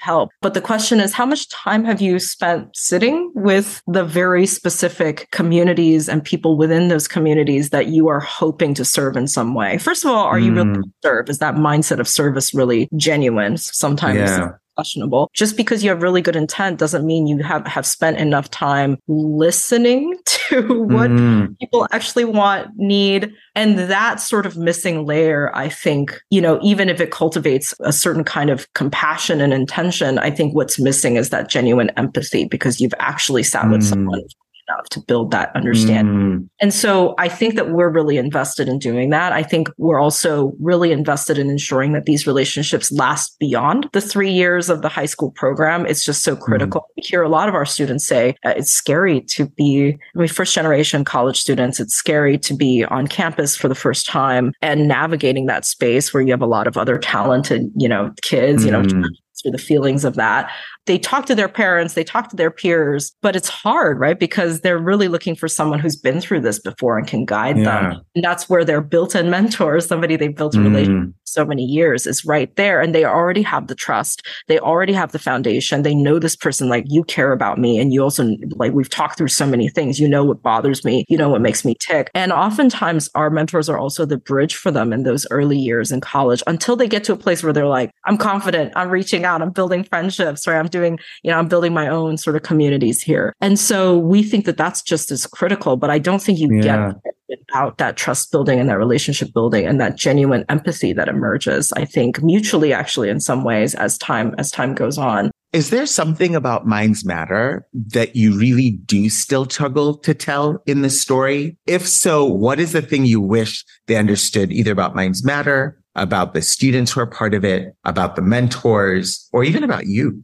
help. 0.00 0.30
But 0.42 0.54
the 0.54 0.60
question 0.60 1.00
is, 1.00 1.12
how 1.12 1.26
much 1.26 1.48
time 1.50 1.84
have 1.84 2.00
you 2.00 2.18
spent 2.18 2.76
sitting 2.76 3.32
with 3.34 3.82
the 3.86 4.04
very 4.04 4.46
specific 4.46 5.28
communities 5.32 6.08
and 6.08 6.22
people 6.22 6.56
within 6.56 6.88
those 6.88 7.08
communities 7.08 7.70
that 7.70 7.88
you 7.88 8.08
are 8.08 8.20
hoping 8.20 8.74
to 8.74 8.84
serve 8.84 9.16
in 9.16 9.26
some 9.26 9.54
way? 9.54 9.78
First 9.78 10.04
of 10.04 10.10
all, 10.10 10.24
are 10.24 10.38
mm. 10.38 10.44
you 10.44 10.54
really 10.54 10.78
mm. 10.78 10.92
serve? 11.02 11.28
Is 11.28 11.38
that 11.38 11.54
mindset 11.54 11.98
of 11.98 12.08
service 12.08 12.54
really 12.54 12.88
genuine? 12.96 13.56
Sometimes 13.56 14.30
yeah 14.30 14.50
questionable. 14.76 15.30
Just 15.32 15.56
because 15.56 15.82
you 15.82 15.90
have 15.90 16.02
really 16.02 16.22
good 16.22 16.36
intent 16.36 16.78
doesn't 16.78 17.04
mean 17.04 17.26
you 17.26 17.42
have, 17.42 17.66
have 17.66 17.86
spent 17.86 18.18
enough 18.18 18.50
time 18.50 18.98
listening 19.08 20.16
to 20.26 20.84
what 20.84 21.10
mm. 21.10 21.58
people 21.58 21.88
actually 21.92 22.24
want, 22.24 22.68
need. 22.76 23.32
And 23.54 23.78
that 23.78 24.20
sort 24.20 24.46
of 24.46 24.56
missing 24.56 25.06
layer, 25.06 25.50
I 25.54 25.68
think, 25.68 26.20
you 26.30 26.40
know, 26.40 26.60
even 26.62 26.88
if 26.88 27.00
it 27.00 27.10
cultivates 27.10 27.74
a 27.80 27.92
certain 27.92 28.22
kind 28.22 28.50
of 28.50 28.72
compassion 28.74 29.40
and 29.40 29.52
intention, 29.52 30.18
I 30.18 30.30
think 30.30 30.54
what's 30.54 30.78
missing 30.78 31.16
is 31.16 31.30
that 31.30 31.48
genuine 31.48 31.90
empathy 31.96 32.44
because 32.44 32.80
you've 32.80 32.94
actually 32.98 33.42
sat 33.42 33.64
mm. 33.64 33.72
with 33.72 33.82
someone 33.82 34.22
enough 34.68 34.88
to 34.90 35.00
build 35.00 35.30
that 35.30 35.54
understanding. 35.54 36.14
Mm. 36.14 36.48
And 36.60 36.74
so 36.74 37.14
I 37.18 37.28
think 37.28 37.54
that 37.54 37.70
we're 37.70 37.88
really 37.88 38.16
invested 38.16 38.68
in 38.68 38.78
doing 38.78 39.10
that. 39.10 39.32
I 39.32 39.42
think 39.42 39.68
we're 39.78 40.00
also 40.00 40.54
really 40.60 40.92
invested 40.92 41.38
in 41.38 41.50
ensuring 41.50 41.92
that 41.92 42.04
these 42.04 42.26
relationships 42.26 42.90
last 42.92 43.38
beyond 43.38 43.88
the 43.92 44.00
three 44.00 44.30
years 44.30 44.68
of 44.68 44.82
the 44.82 44.88
high 44.88 45.06
school 45.06 45.30
program. 45.30 45.86
It's 45.86 46.04
just 46.04 46.22
so 46.22 46.36
mm. 46.36 46.40
critical. 46.40 46.80
Mm. 46.80 46.84
We 46.96 47.02
hear 47.02 47.22
a 47.22 47.28
lot 47.28 47.48
of 47.48 47.54
our 47.54 47.66
students 47.66 48.06
say 48.06 48.34
uh, 48.44 48.54
it's 48.56 48.72
scary 48.72 49.20
to 49.22 49.46
be, 49.46 49.96
I 50.14 50.18
mean, 50.18 50.28
first 50.28 50.54
generation 50.54 51.04
college 51.04 51.38
students, 51.38 51.80
it's 51.80 51.94
scary 51.94 52.38
to 52.38 52.54
be 52.54 52.84
on 52.84 53.06
campus 53.06 53.56
for 53.56 53.68
the 53.68 53.74
first 53.74 54.06
time 54.06 54.52
and 54.62 54.88
navigating 54.88 55.46
that 55.46 55.64
space 55.64 56.12
where 56.12 56.22
you 56.22 56.30
have 56.30 56.42
a 56.42 56.46
lot 56.46 56.66
of 56.66 56.76
other 56.76 56.98
talented, 56.98 57.70
you 57.76 57.88
know, 57.88 58.12
kids, 58.22 58.62
mm. 58.62 58.66
you 58.66 58.72
know, 58.72 58.82
mm. 58.82 59.04
Through 59.42 59.52
the 59.52 59.58
feelings 59.58 60.04
of 60.04 60.14
that 60.14 60.50
they 60.86 60.98
talk 60.98 61.26
to 61.26 61.34
their 61.34 61.48
parents, 61.48 61.94
they 61.94 62.04
talk 62.04 62.30
to 62.30 62.36
their 62.36 62.50
peers, 62.50 63.12
but 63.20 63.36
it's 63.36 63.48
hard, 63.48 63.98
right? 63.98 64.18
Because 64.18 64.60
they're 64.60 64.78
really 64.78 65.08
looking 65.08 65.34
for 65.34 65.48
someone 65.48 65.80
who's 65.80 65.96
been 65.96 66.20
through 66.20 66.40
this 66.40 66.60
before 66.60 66.96
and 66.96 67.06
can 67.06 67.24
guide 67.24 67.58
yeah. 67.58 67.64
them. 67.64 68.00
And 68.14 68.24
that's 68.24 68.48
where 68.48 68.64
their 68.64 68.80
built-in 68.80 69.28
mentor, 69.28 69.80
somebody 69.80 70.16
they've 70.16 70.34
built 70.34 70.54
a 70.54 70.60
relationship 70.60 71.08
mm. 71.08 71.14
so 71.24 71.44
many 71.44 71.64
years, 71.64 72.06
is 72.06 72.24
right 72.24 72.54
there. 72.56 72.80
And 72.80 72.94
they 72.94 73.04
already 73.04 73.42
have 73.42 73.66
the 73.66 73.74
trust. 73.74 74.24
They 74.46 74.60
already 74.60 74.92
have 74.92 75.10
the 75.10 75.18
foundation. 75.18 75.82
They 75.82 75.94
know 75.94 76.18
this 76.20 76.36
person, 76.36 76.68
like 76.68 76.84
you 76.86 77.02
care 77.04 77.32
about 77.32 77.58
me. 77.58 77.80
And 77.80 77.92
you 77.92 78.02
also 78.02 78.36
like 78.54 78.72
we've 78.72 78.88
talked 78.88 79.18
through 79.18 79.28
so 79.28 79.46
many 79.46 79.68
things. 79.68 79.98
You 79.98 80.08
know 80.08 80.24
what 80.24 80.42
bothers 80.42 80.84
me, 80.84 81.04
you 81.08 81.18
know 81.18 81.28
what 81.28 81.40
makes 81.40 81.64
me 81.64 81.74
tick. 81.80 82.10
And 82.14 82.32
oftentimes 82.32 83.10
our 83.14 83.28
mentors 83.28 83.68
are 83.68 83.78
also 83.78 84.06
the 84.06 84.18
bridge 84.18 84.54
for 84.54 84.70
them 84.70 84.92
in 84.92 85.02
those 85.02 85.26
early 85.30 85.58
years 85.58 85.90
in 85.90 86.00
college 86.00 86.42
until 86.46 86.76
they 86.76 86.86
get 86.86 87.02
to 87.04 87.12
a 87.12 87.16
place 87.16 87.42
where 87.42 87.52
they're 87.52 87.66
like, 87.66 87.90
I'm 88.04 88.18
confident, 88.18 88.72
I'm 88.76 88.88
reaching 88.88 89.24
out, 89.26 89.42
I'm 89.42 89.50
building 89.50 89.84
friendships, 89.84 90.46
right? 90.46 90.58
I'm 90.58 90.68
doing, 90.68 90.98
you 91.22 91.30
know, 91.30 91.38
I'm 91.38 91.48
building 91.48 91.74
my 91.74 91.88
own 91.88 92.16
sort 92.16 92.36
of 92.36 92.42
communities 92.42 93.02
here. 93.02 93.34
And 93.42 93.58
so 93.58 93.98
we 93.98 94.22
think 94.22 94.46
that 94.46 94.56
that's 94.56 94.80
just 94.80 95.10
as 95.10 95.26
critical, 95.26 95.76
but 95.76 95.90
I 95.90 95.98
don't 95.98 96.22
think 96.22 96.38
you 96.38 96.48
yeah. 96.54 96.92
get 97.02 97.14
without 97.28 97.78
that 97.78 97.96
trust 97.96 98.30
building 98.30 98.58
and 98.60 98.68
that 98.68 98.78
relationship 98.78 99.32
building 99.32 99.66
and 99.66 99.80
that 99.80 99.96
genuine 99.96 100.44
empathy 100.48 100.92
that 100.92 101.08
emerges 101.08 101.72
i 101.72 101.84
think 101.84 102.22
mutually 102.22 102.72
actually 102.72 103.08
in 103.08 103.20
some 103.20 103.44
ways 103.44 103.74
as 103.74 103.98
time 103.98 104.34
as 104.38 104.50
time 104.50 104.74
goes 104.74 104.98
on 104.98 105.30
Is 105.52 105.70
there 105.70 105.86
something 105.86 106.36
about 106.36 106.66
Minds 106.66 107.04
Matter 107.04 107.66
that 107.72 108.14
you 108.14 108.36
really 108.38 108.72
do 108.84 109.08
still 109.08 109.46
toggle 109.46 109.96
to 109.98 110.12
tell 110.12 110.62
in 110.66 110.82
the 110.82 110.90
story? 110.90 111.56
If 111.66 111.86
so, 111.88 112.24
what 112.24 112.60
is 112.60 112.72
the 112.72 112.82
thing 112.82 113.06
you 113.06 113.22
wish 113.22 113.64
they 113.86 113.96
understood 113.96 114.52
either 114.52 114.72
about 114.72 114.94
Minds 114.94 115.24
Matter, 115.24 115.80
about 115.96 116.32
the 116.34 116.42
students 116.42 116.92
who 116.92 117.00
are 117.00 117.06
part 117.06 117.34
of 117.34 117.44
it, 117.44 117.74
about 117.84 118.16
the 118.16 118.22
mentors, 118.22 119.28
or 119.32 119.42
even 119.44 119.64
about 119.64 119.86
you? 119.86 120.22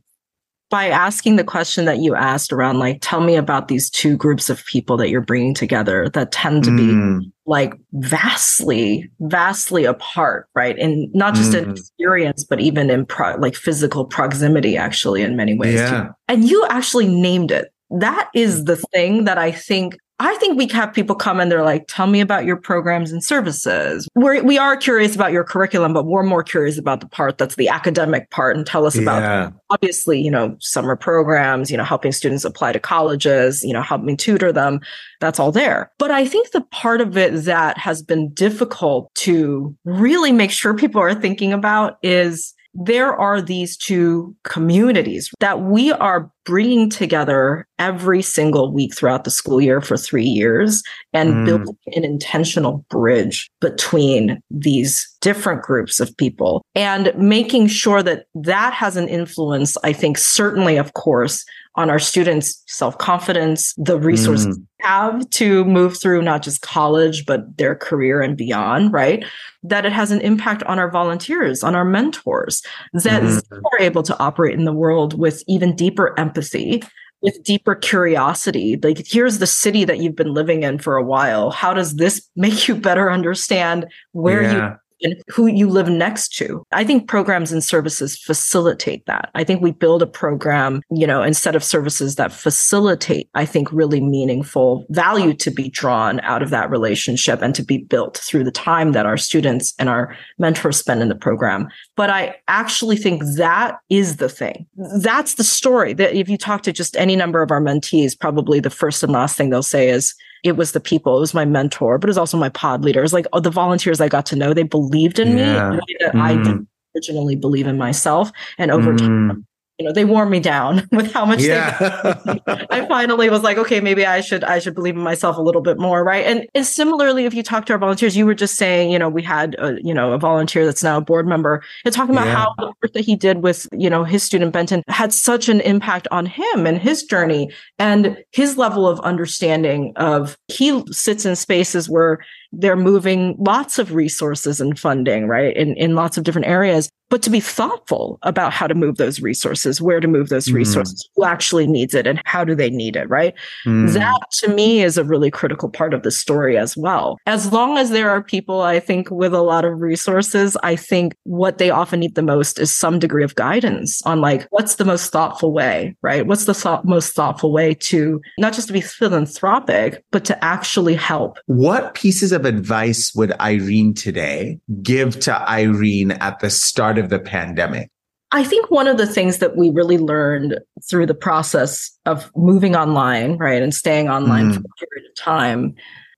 by 0.72 0.88
asking 0.88 1.36
the 1.36 1.44
question 1.44 1.84
that 1.84 1.98
you 1.98 2.14
asked 2.14 2.50
around 2.50 2.78
like 2.78 2.96
tell 3.02 3.20
me 3.20 3.36
about 3.36 3.68
these 3.68 3.90
two 3.90 4.16
groups 4.16 4.48
of 4.48 4.64
people 4.64 4.96
that 4.96 5.10
you're 5.10 5.20
bringing 5.20 5.52
together 5.52 6.08
that 6.08 6.32
tend 6.32 6.64
to 6.64 6.70
mm. 6.70 7.20
be 7.20 7.32
like 7.44 7.74
vastly 7.92 9.10
vastly 9.20 9.84
apart 9.84 10.48
right 10.54 10.78
and 10.78 11.14
not 11.14 11.34
just 11.34 11.52
mm. 11.52 11.62
in 11.62 11.70
experience 11.72 12.42
but 12.42 12.58
even 12.58 12.88
in 12.88 13.04
pro- 13.04 13.36
like 13.36 13.54
physical 13.54 14.06
proximity 14.06 14.78
actually 14.78 15.20
in 15.20 15.36
many 15.36 15.54
ways 15.54 15.74
yeah. 15.74 16.04
Too. 16.04 16.10
and 16.26 16.48
you 16.48 16.66
actually 16.70 17.06
named 17.06 17.50
it 17.50 17.70
that 17.90 18.30
is 18.34 18.64
the 18.64 18.76
thing 18.76 19.24
that 19.24 19.36
i 19.36 19.52
think 19.52 19.98
I 20.22 20.36
think 20.36 20.56
we 20.56 20.68
have 20.68 20.92
people 20.92 21.16
come 21.16 21.40
and 21.40 21.50
they're 21.50 21.64
like, 21.64 21.86
tell 21.88 22.06
me 22.06 22.20
about 22.20 22.44
your 22.44 22.56
programs 22.56 23.10
and 23.10 23.24
services. 23.24 24.08
We're, 24.14 24.40
we 24.42 24.56
are 24.56 24.76
curious 24.76 25.16
about 25.16 25.32
your 25.32 25.42
curriculum, 25.42 25.92
but 25.92 26.06
we're 26.06 26.22
more 26.22 26.44
curious 26.44 26.78
about 26.78 27.00
the 27.00 27.08
part 27.08 27.38
that's 27.38 27.56
the 27.56 27.68
academic 27.68 28.30
part 28.30 28.56
and 28.56 28.64
tell 28.64 28.86
us 28.86 28.94
yeah. 28.94 29.02
about 29.02 29.54
obviously, 29.70 30.20
you 30.20 30.30
know, 30.30 30.56
summer 30.60 30.94
programs, 30.94 31.72
you 31.72 31.76
know, 31.76 31.82
helping 31.82 32.12
students 32.12 32.44
apply 32.44 32.70
to 32.70 32.78
colleges, 32.78 33.64
you 33.64 33.72
know, 33.72 33.82
helping 33.82 34.16
tutor 34.16 34.52
them. 34.52 34.80
That's 35.20 35.40
all 35.40 35.50
there. 35.50 35.90
But 35.98 36.12
I 36.12 36.24
think 36.24 36.52
the 36.52 36.60
part 36.60 37.00
of 37.00 37.16
it 37.16 37.44
that 37.44 37.76
has 37.78 38.00
been 38.00 38.32
difficult 38.32 39.12
to 39.16 39.76
really 39.84 40.30
make 40.30 40.52
sure 40.52 40.72
people 40.72 41.00
are 41.00 41.14
thinking 41.14 41.52
about 41.52 41.98
is 42.02 42.54
there 42.74 43.14
are 43.14 43.40
these 43.40 43.76
two 43.76 44.34
communities 44.44 45.30
that 45.40 45.62
we 45.62 45.92
are 45.92 46.30
bringing 46.44 46.90
together 46.90 47.66
every 47.78 48.22
single 48.22 48.72
week 48.72 48.94
throughout 48.94 49.24
the 49.24 49.30
school 49.30 49.60
year 49.60 49.80
for 49.80 49.96
three 49.96 50.24
years 50.24 50.82
and 51.12 51.34
mm. 51.34 51.44
building 51.44 51.76
an 51.94 52.04
intentional 52.04 52.84
bridge 52.90 53.50
between 53.60 54.40
these 54.50 55.08
different 55.20 55.62
groups 55.62 56.00
of 56.00 56.16
people 56.16 56.64
and 56.74 57.12
making 57.16 57.68
sure 57.68 58.02
that 58.02 58.26
that 58.34 58.72
has 58.72 58.96
an 58.96 59.08
influence, 59.08 59.76
I 59.84 59.92
think, 59.92 60.18
certainly, 60.18 60.76
of 60.76 60.94
course, 60.94 61.44
on 61.76 61.88
our 61.88 61.98
students' 61.98 62.62
self 62.66 62.98
confidence, 62.98 63.74
the 63.76 63.98
resources 63.98 64.58
mm. 64.58 64.66
Have 64.82 65.28
to 65.30 65.64
move 65.64 65.98
through 66.00 66.22
not 66.22 66.42
just 66.42 66.62
college, 66.62 67.26
but 67.26 67.56
their 67.56 67.74
career 67.74 68.20
and 68.20 68.36
beyond, 68.36 68.92
right? 68.92 69.24
That 69.62 69.86
it 69.86 69.92
has 69.92 70.10
an 70.10 70.20
impact 70.20 70.62
on 70.64 70.78
our 70.78 70.90
volunteers, 70.90 71.62
on 71.62 71.74
our 71.74 71.84
mentors, 71.84 72.62
that 72.92 73.22
mm. 73.22 73.62
are 73.72 73.80
able 73.80 74.02
to 74.02 74.18
operate 74.18 74.58
in 74.58 74.64
the 74.64 74.72
world 74.72 75.18
with 75.18 75.42
even 75.46 75.74
deeper 75.76 76.18
empathy 76.18 76.82
with 77.22 77.42
deeper 77.44 77.74
curiosity. 77.74 78.76
Like, 78.82 79.06
here's 79.06 79.38
the 79.38 79.46
city 79.46 79.84
that 79.84 79.98
you've 79.98 80.16
been 80.16 80.34
living 80.34 80.64
in 80.64 80.78
for 80.78 80.96
a 80.96 81.04
while. 81.04 81.50
How 81.50 81.72
does 81.72 81.94
this 81.94 82.28
make 82.36 82.68
you 82.68 82.74
better 82.74 83.10
understand 83.10 83.86
where 84.10 84.42
yeah. 84.42 84.52
you 84.52 84.76
and 85.02 85.16
who 85.28 85.46
you 85.46 85.68
live 85.68 85.88
next 85.88 86.36
to. 86.36 86.64
I 86.72 86.84
think 86.84 87.08
programs 87.08 87.52
and 87.52 87.62
services 87.62 88.16
facilitate 88.16 89.04
that. 89.06 89.30
I 89.34 89.44
think 89.44 89.60
we 89.60 89.72
build 89.72 90.02
a 90.02 90.06
program, 90.06 90.82
you 90.90 91.06
know, 91.06 91.22
instead 91.22 91.56
of 91.56 91.64
services 91.64 92.16
that 92.16 92.32
facilitate, 92.32 93.28
I 93.34 93.44
think 93.44 93.72
really 93.72 94.00
meaningful 94.00 94.84
value 94.90 95.34
to 95.34 95.50
be 95.50 95.68
drawn 95.68 96.20
out 96.20 96.42
of 96.42 96.50
that 96.50 96.70
relationship 96.70 97.42
and 97.42 97.54
to 97.54 97.62
be 97.62 97.78
built 97.78 98.18
through 98.18 98.44
the 98.44 98.50
time 98.50 98.92
that 98.92 99.06
our 99.06 99.16
students 99.16 99.74
and 99.78 99.88
our 99.88 100.16
mentors 100.38 100.78
spend 100.78 101.02
in 101.02 101.08
the 101.08 101.14
program. 101.14 101.68
But 101.96 102.10
I 102.10 102.36
actually 102.48 102.96
think 102.96 103.22
that 103.36 103.76
is 103.88 104.16
the 104.16 104.28
thing. 104.28 104.66
That's 105.00 105.34
the 105.34 105.44
story 105.44 105.94
that 105.94 106.14
if 106.14 106.28
you 106.28 106.38
talk 106.38 106.62
to 106.62 106.72
just 106.72 106.96
any 106.96 107.16
number 107.16 107.42
of 107.42 107.50
our 107.50 107.60
mentees, 107.60 108.18
probably 108.18 108.60
the 108.60 108.70
first 108.70 109.02
and 109.02 109.12
last 109.12 109.36
thing 109.36 109.50
they'll 109.50 109.62
say 109.62 109.88
is, 109.88 110.14
it 110.42 110.56
was 110.56 110.72
the 110.72 110.80
people, 110.80 111.16
it 111.16 111.20
was 111.20 111.34
my 111.34 111.44
mentor, 111.44 111.98
but 111.98 112.08
it 112.08 112.10
was 112.10 112.18
also 112.18 112.36
my 112.36 112.48
pod 112.48 112.84
leader. 112.84 113.00
It 113.00 113.04
was 113.04 113.12
like 113.12 113.26
oh, 113.32 113.40
the 113.40 113.50
volunteers 113.50 114.00
I 114.00 114.08
got 114.08 114.26
to 114.26 114.36
know, 114.36 114.52
they 114.52 114.64
believed 114.64 115.18
in 115.18 115.38
yeah. 115.38 115.70
me 115.70 115.80
that 116.00 116.14
mm. 116.14 116.20
I 116.20 116.36
didn't 116.36 116.68
originally 116.96 117.36
believe 117.36 117.66
in 117.66 117.78
myself. 117.78 118.30
And 118.58 118.70
over 118.70 118.92
mm. 118.92 118.98
time, 118.98 119.46
you 119.82 119.88
know 119.88 119.92
they 119.92 120.04
wore 120.04 120.26
me 120.26 120.38
down 120.38 120.88
with 120.92 121.12
how 121.12 121.24
much 121.24 121.42
yeah. 121.42 121.76
they 122.24 122.40
i 122.70 122.86
finally 122.86 123.28
was 123.28 123.42
like 123.42 123.58
okay 123.58 123.80
maybe 123.80 124.06
i 124.06 124.20
should 124.20 124.44
i 124.44 124.60
should 124.60 124.74
believe 124.74 124.94
in 124.94 125.02
myself 125.02 125.36
a 125.36 125.42
little 125.42 125.60
bit 125.60 125.76
more 125.76 126.04
right 126.04 126.24
and, 126.24 126.46
and 126.54 126.64
similarly 126.64 127.24
if 127.24 127.34
you 127.34 127.42
talk 127.42 127.66
to 127.66 127.72
our 127.72 127.78
volunteers 127.78 128.16
you 128.16 128.24
were 128.24 128.34
just 128.34 128.56
saying 128.56 128.92
you 128.92 128.98
know 128.98 129.08
we 129.08 129.22
had 129.22 129.56
a, 129.58 129.76
you 129.82 129.92
know 129.92 130.12
a 130.12 130.18
volunteer 130.18 130.64
that's 130.64 130.84
now 130.84 130.98
a 130.98 131.00
board 131.00 131.26
member 131.26 131.62
and 131.84 131.92
talking 131.92 132.14
about 132.14 132.26
yeah. 132.26 132.34
how 132.34 132.54
the 132.58 132.66
work 132.66 132.92
that 132.92 133.04
he 133.04 133.16
did 133.16 133.42
with 133.42 133.68
you 133.72 133.90
know 133.90 134.04
his 134.04 134.22
student 134.22 134.52
benton 134.52 134.82
had 134.86 135.12
such 135.12 135.48
an 135.48 135.60
impact 135.62 136.06
on 136.12 136.26
him 136.26 136.64
and 136.66 136.78
his 136.78 137.02
journey 137.02 137.50
and 137.80 138.22
his 138.30 138.56
level 138.56 138.86
of 138.86 139.00
understanding 139.00 139.92
of 139.96 140.36
he 140.46 140.84
sits 140.92 141.26
in 141.26 141.34
spaces 141.34 141.88
where 141.88 142.20
they're 142.52 142.76
moving 142.76 143.34
lots 143.38 143.78
of 143.78 143.94
resources 143.94 144.60
and 144.60 144.78
funding, 144.78 145.26
right? 145.26 145.56
In, 145.56 145.74
in 145.76 145.94
lots 145.94 146.16
of 146.16 146.24
different 146.24 146.46
areas, 146.46 146.90
but 147.12 147.20
to 147.20 147.28
be 147.28 147.40
thoughtful 147.40 148.18
about 148.22 148.54
how 148.54 148.66
to 148.66 148.74
move 148.74 148.96
those 148.96 149.20
resources, 149.20 149.82
where 149.82 150.00
to 150.00 150.08
move 150.08 150.30
those 150.30 150.48
mm. 150.48 150.54
resources, 150.54 151.06
who 151.14 151.24
actually 151.24 151.66
needs 151.66 151.92
it 151.92 152.06
and 152.06 152.22
how 152.24 152.42
do 152.42 152.54
they 152.54 152.70
need 152.70 152.96
it, 152.96 153.06
right? 153.10 153.34
Mm. 153.66 153.92
That 153.92 154.18
to 154.38 154.48
me 154.48 154.82
is 154.82 154.96
a 154.96 155.04
really 155.04 155.30
critical 155.30 155.68
part 155.68 155.92
of 155.92 156.04
the 156.04 156.10
story 156.10 156.56
as 156.56 156.74
well. 156.74 157.18
As 157.26 157.52
long 157.52 157.76
as 157.76 157.90
there 157.90 158.08
are 158.08 158.22
people, 158.22 158.62
I 158.62 158.80
think, 158.80 159.10
with 159.10 159.34
a 159.34 159.42
lot 159.42 159.66
of 159.66 159.78
resources, 159.78 160.56
I 160.62 160.74
think 160.74 161.14
what 161.24 161.58
they 161.58 161.68
often 161.68 162.00
need 162.00 162.14
the 162.14 162.22
most 162.22 162.58
is 162.58 162.72
some 162.72 162.98
degree 162.98 163.24
of 163.24 163.34
guidance 163.34 164.00
on 164.06 164.22
like, 164.22 164.46
what's 164.48 164.76
the 164.76 164.86
most 164.86 165.12
thoughtful 165.12 165.52
way, 165.52 165.94
right? 166.00 166.26
What's 166.26 166.46
the 166.46 166.54
th- 166.54 166.84
most 166.84 167.14
thoughtful 167.14 167.52
way 167.52 167.74
to 167.74 168.22
not 168.38 168.54
just 168.54 168.68
to 168.68 168.72
be 168.72 168.80
philanthropic, 168.80 170.02
but 170.12 170.24
to 170.24 170.42
actually 170.42 170.94
help? 170.94 171.38
What 171.44 171.92
pieces 171.92 172.32
of 172.32 172.41
of 172.42 172.54
advice 172.54 173.14
would 173.14 173.32
Irene 173.40 173.94
today 173.94 174.58
give 174.82 175.18
to 175.20 175.48
Irene 175.48 176.12
at 176.12 176.40
the 176.40 176.50
start 176.50 176.98
of 176.98 177.08
the 177.08 177.18
pandemic? 177.18 177.90
I 178.32 178.44
think 178.44 178.70
one 178.70 178.88
of 178.88 178.96
the 178.96 179.06
things 179.06 179.38
that 179.38 179.56
we 179.56 179.70
really 179.70 179.98
learned 179.98 180.58
through 180.88 181.06
the 181.06 181.14
process 181.14 181.90
of 182.06 182.30
moving 182.34 182.74
online, 182.74 183.36
right, 183.36 183.62
and 183.62 183.74
staying 183.74 184.08
online 184.08 184.50
mm. 184.50 184.54
for 184.54 184.60
a 184.60 184.86
period 184.86 185.10
of 185.10 185.14
time 185.16 185.74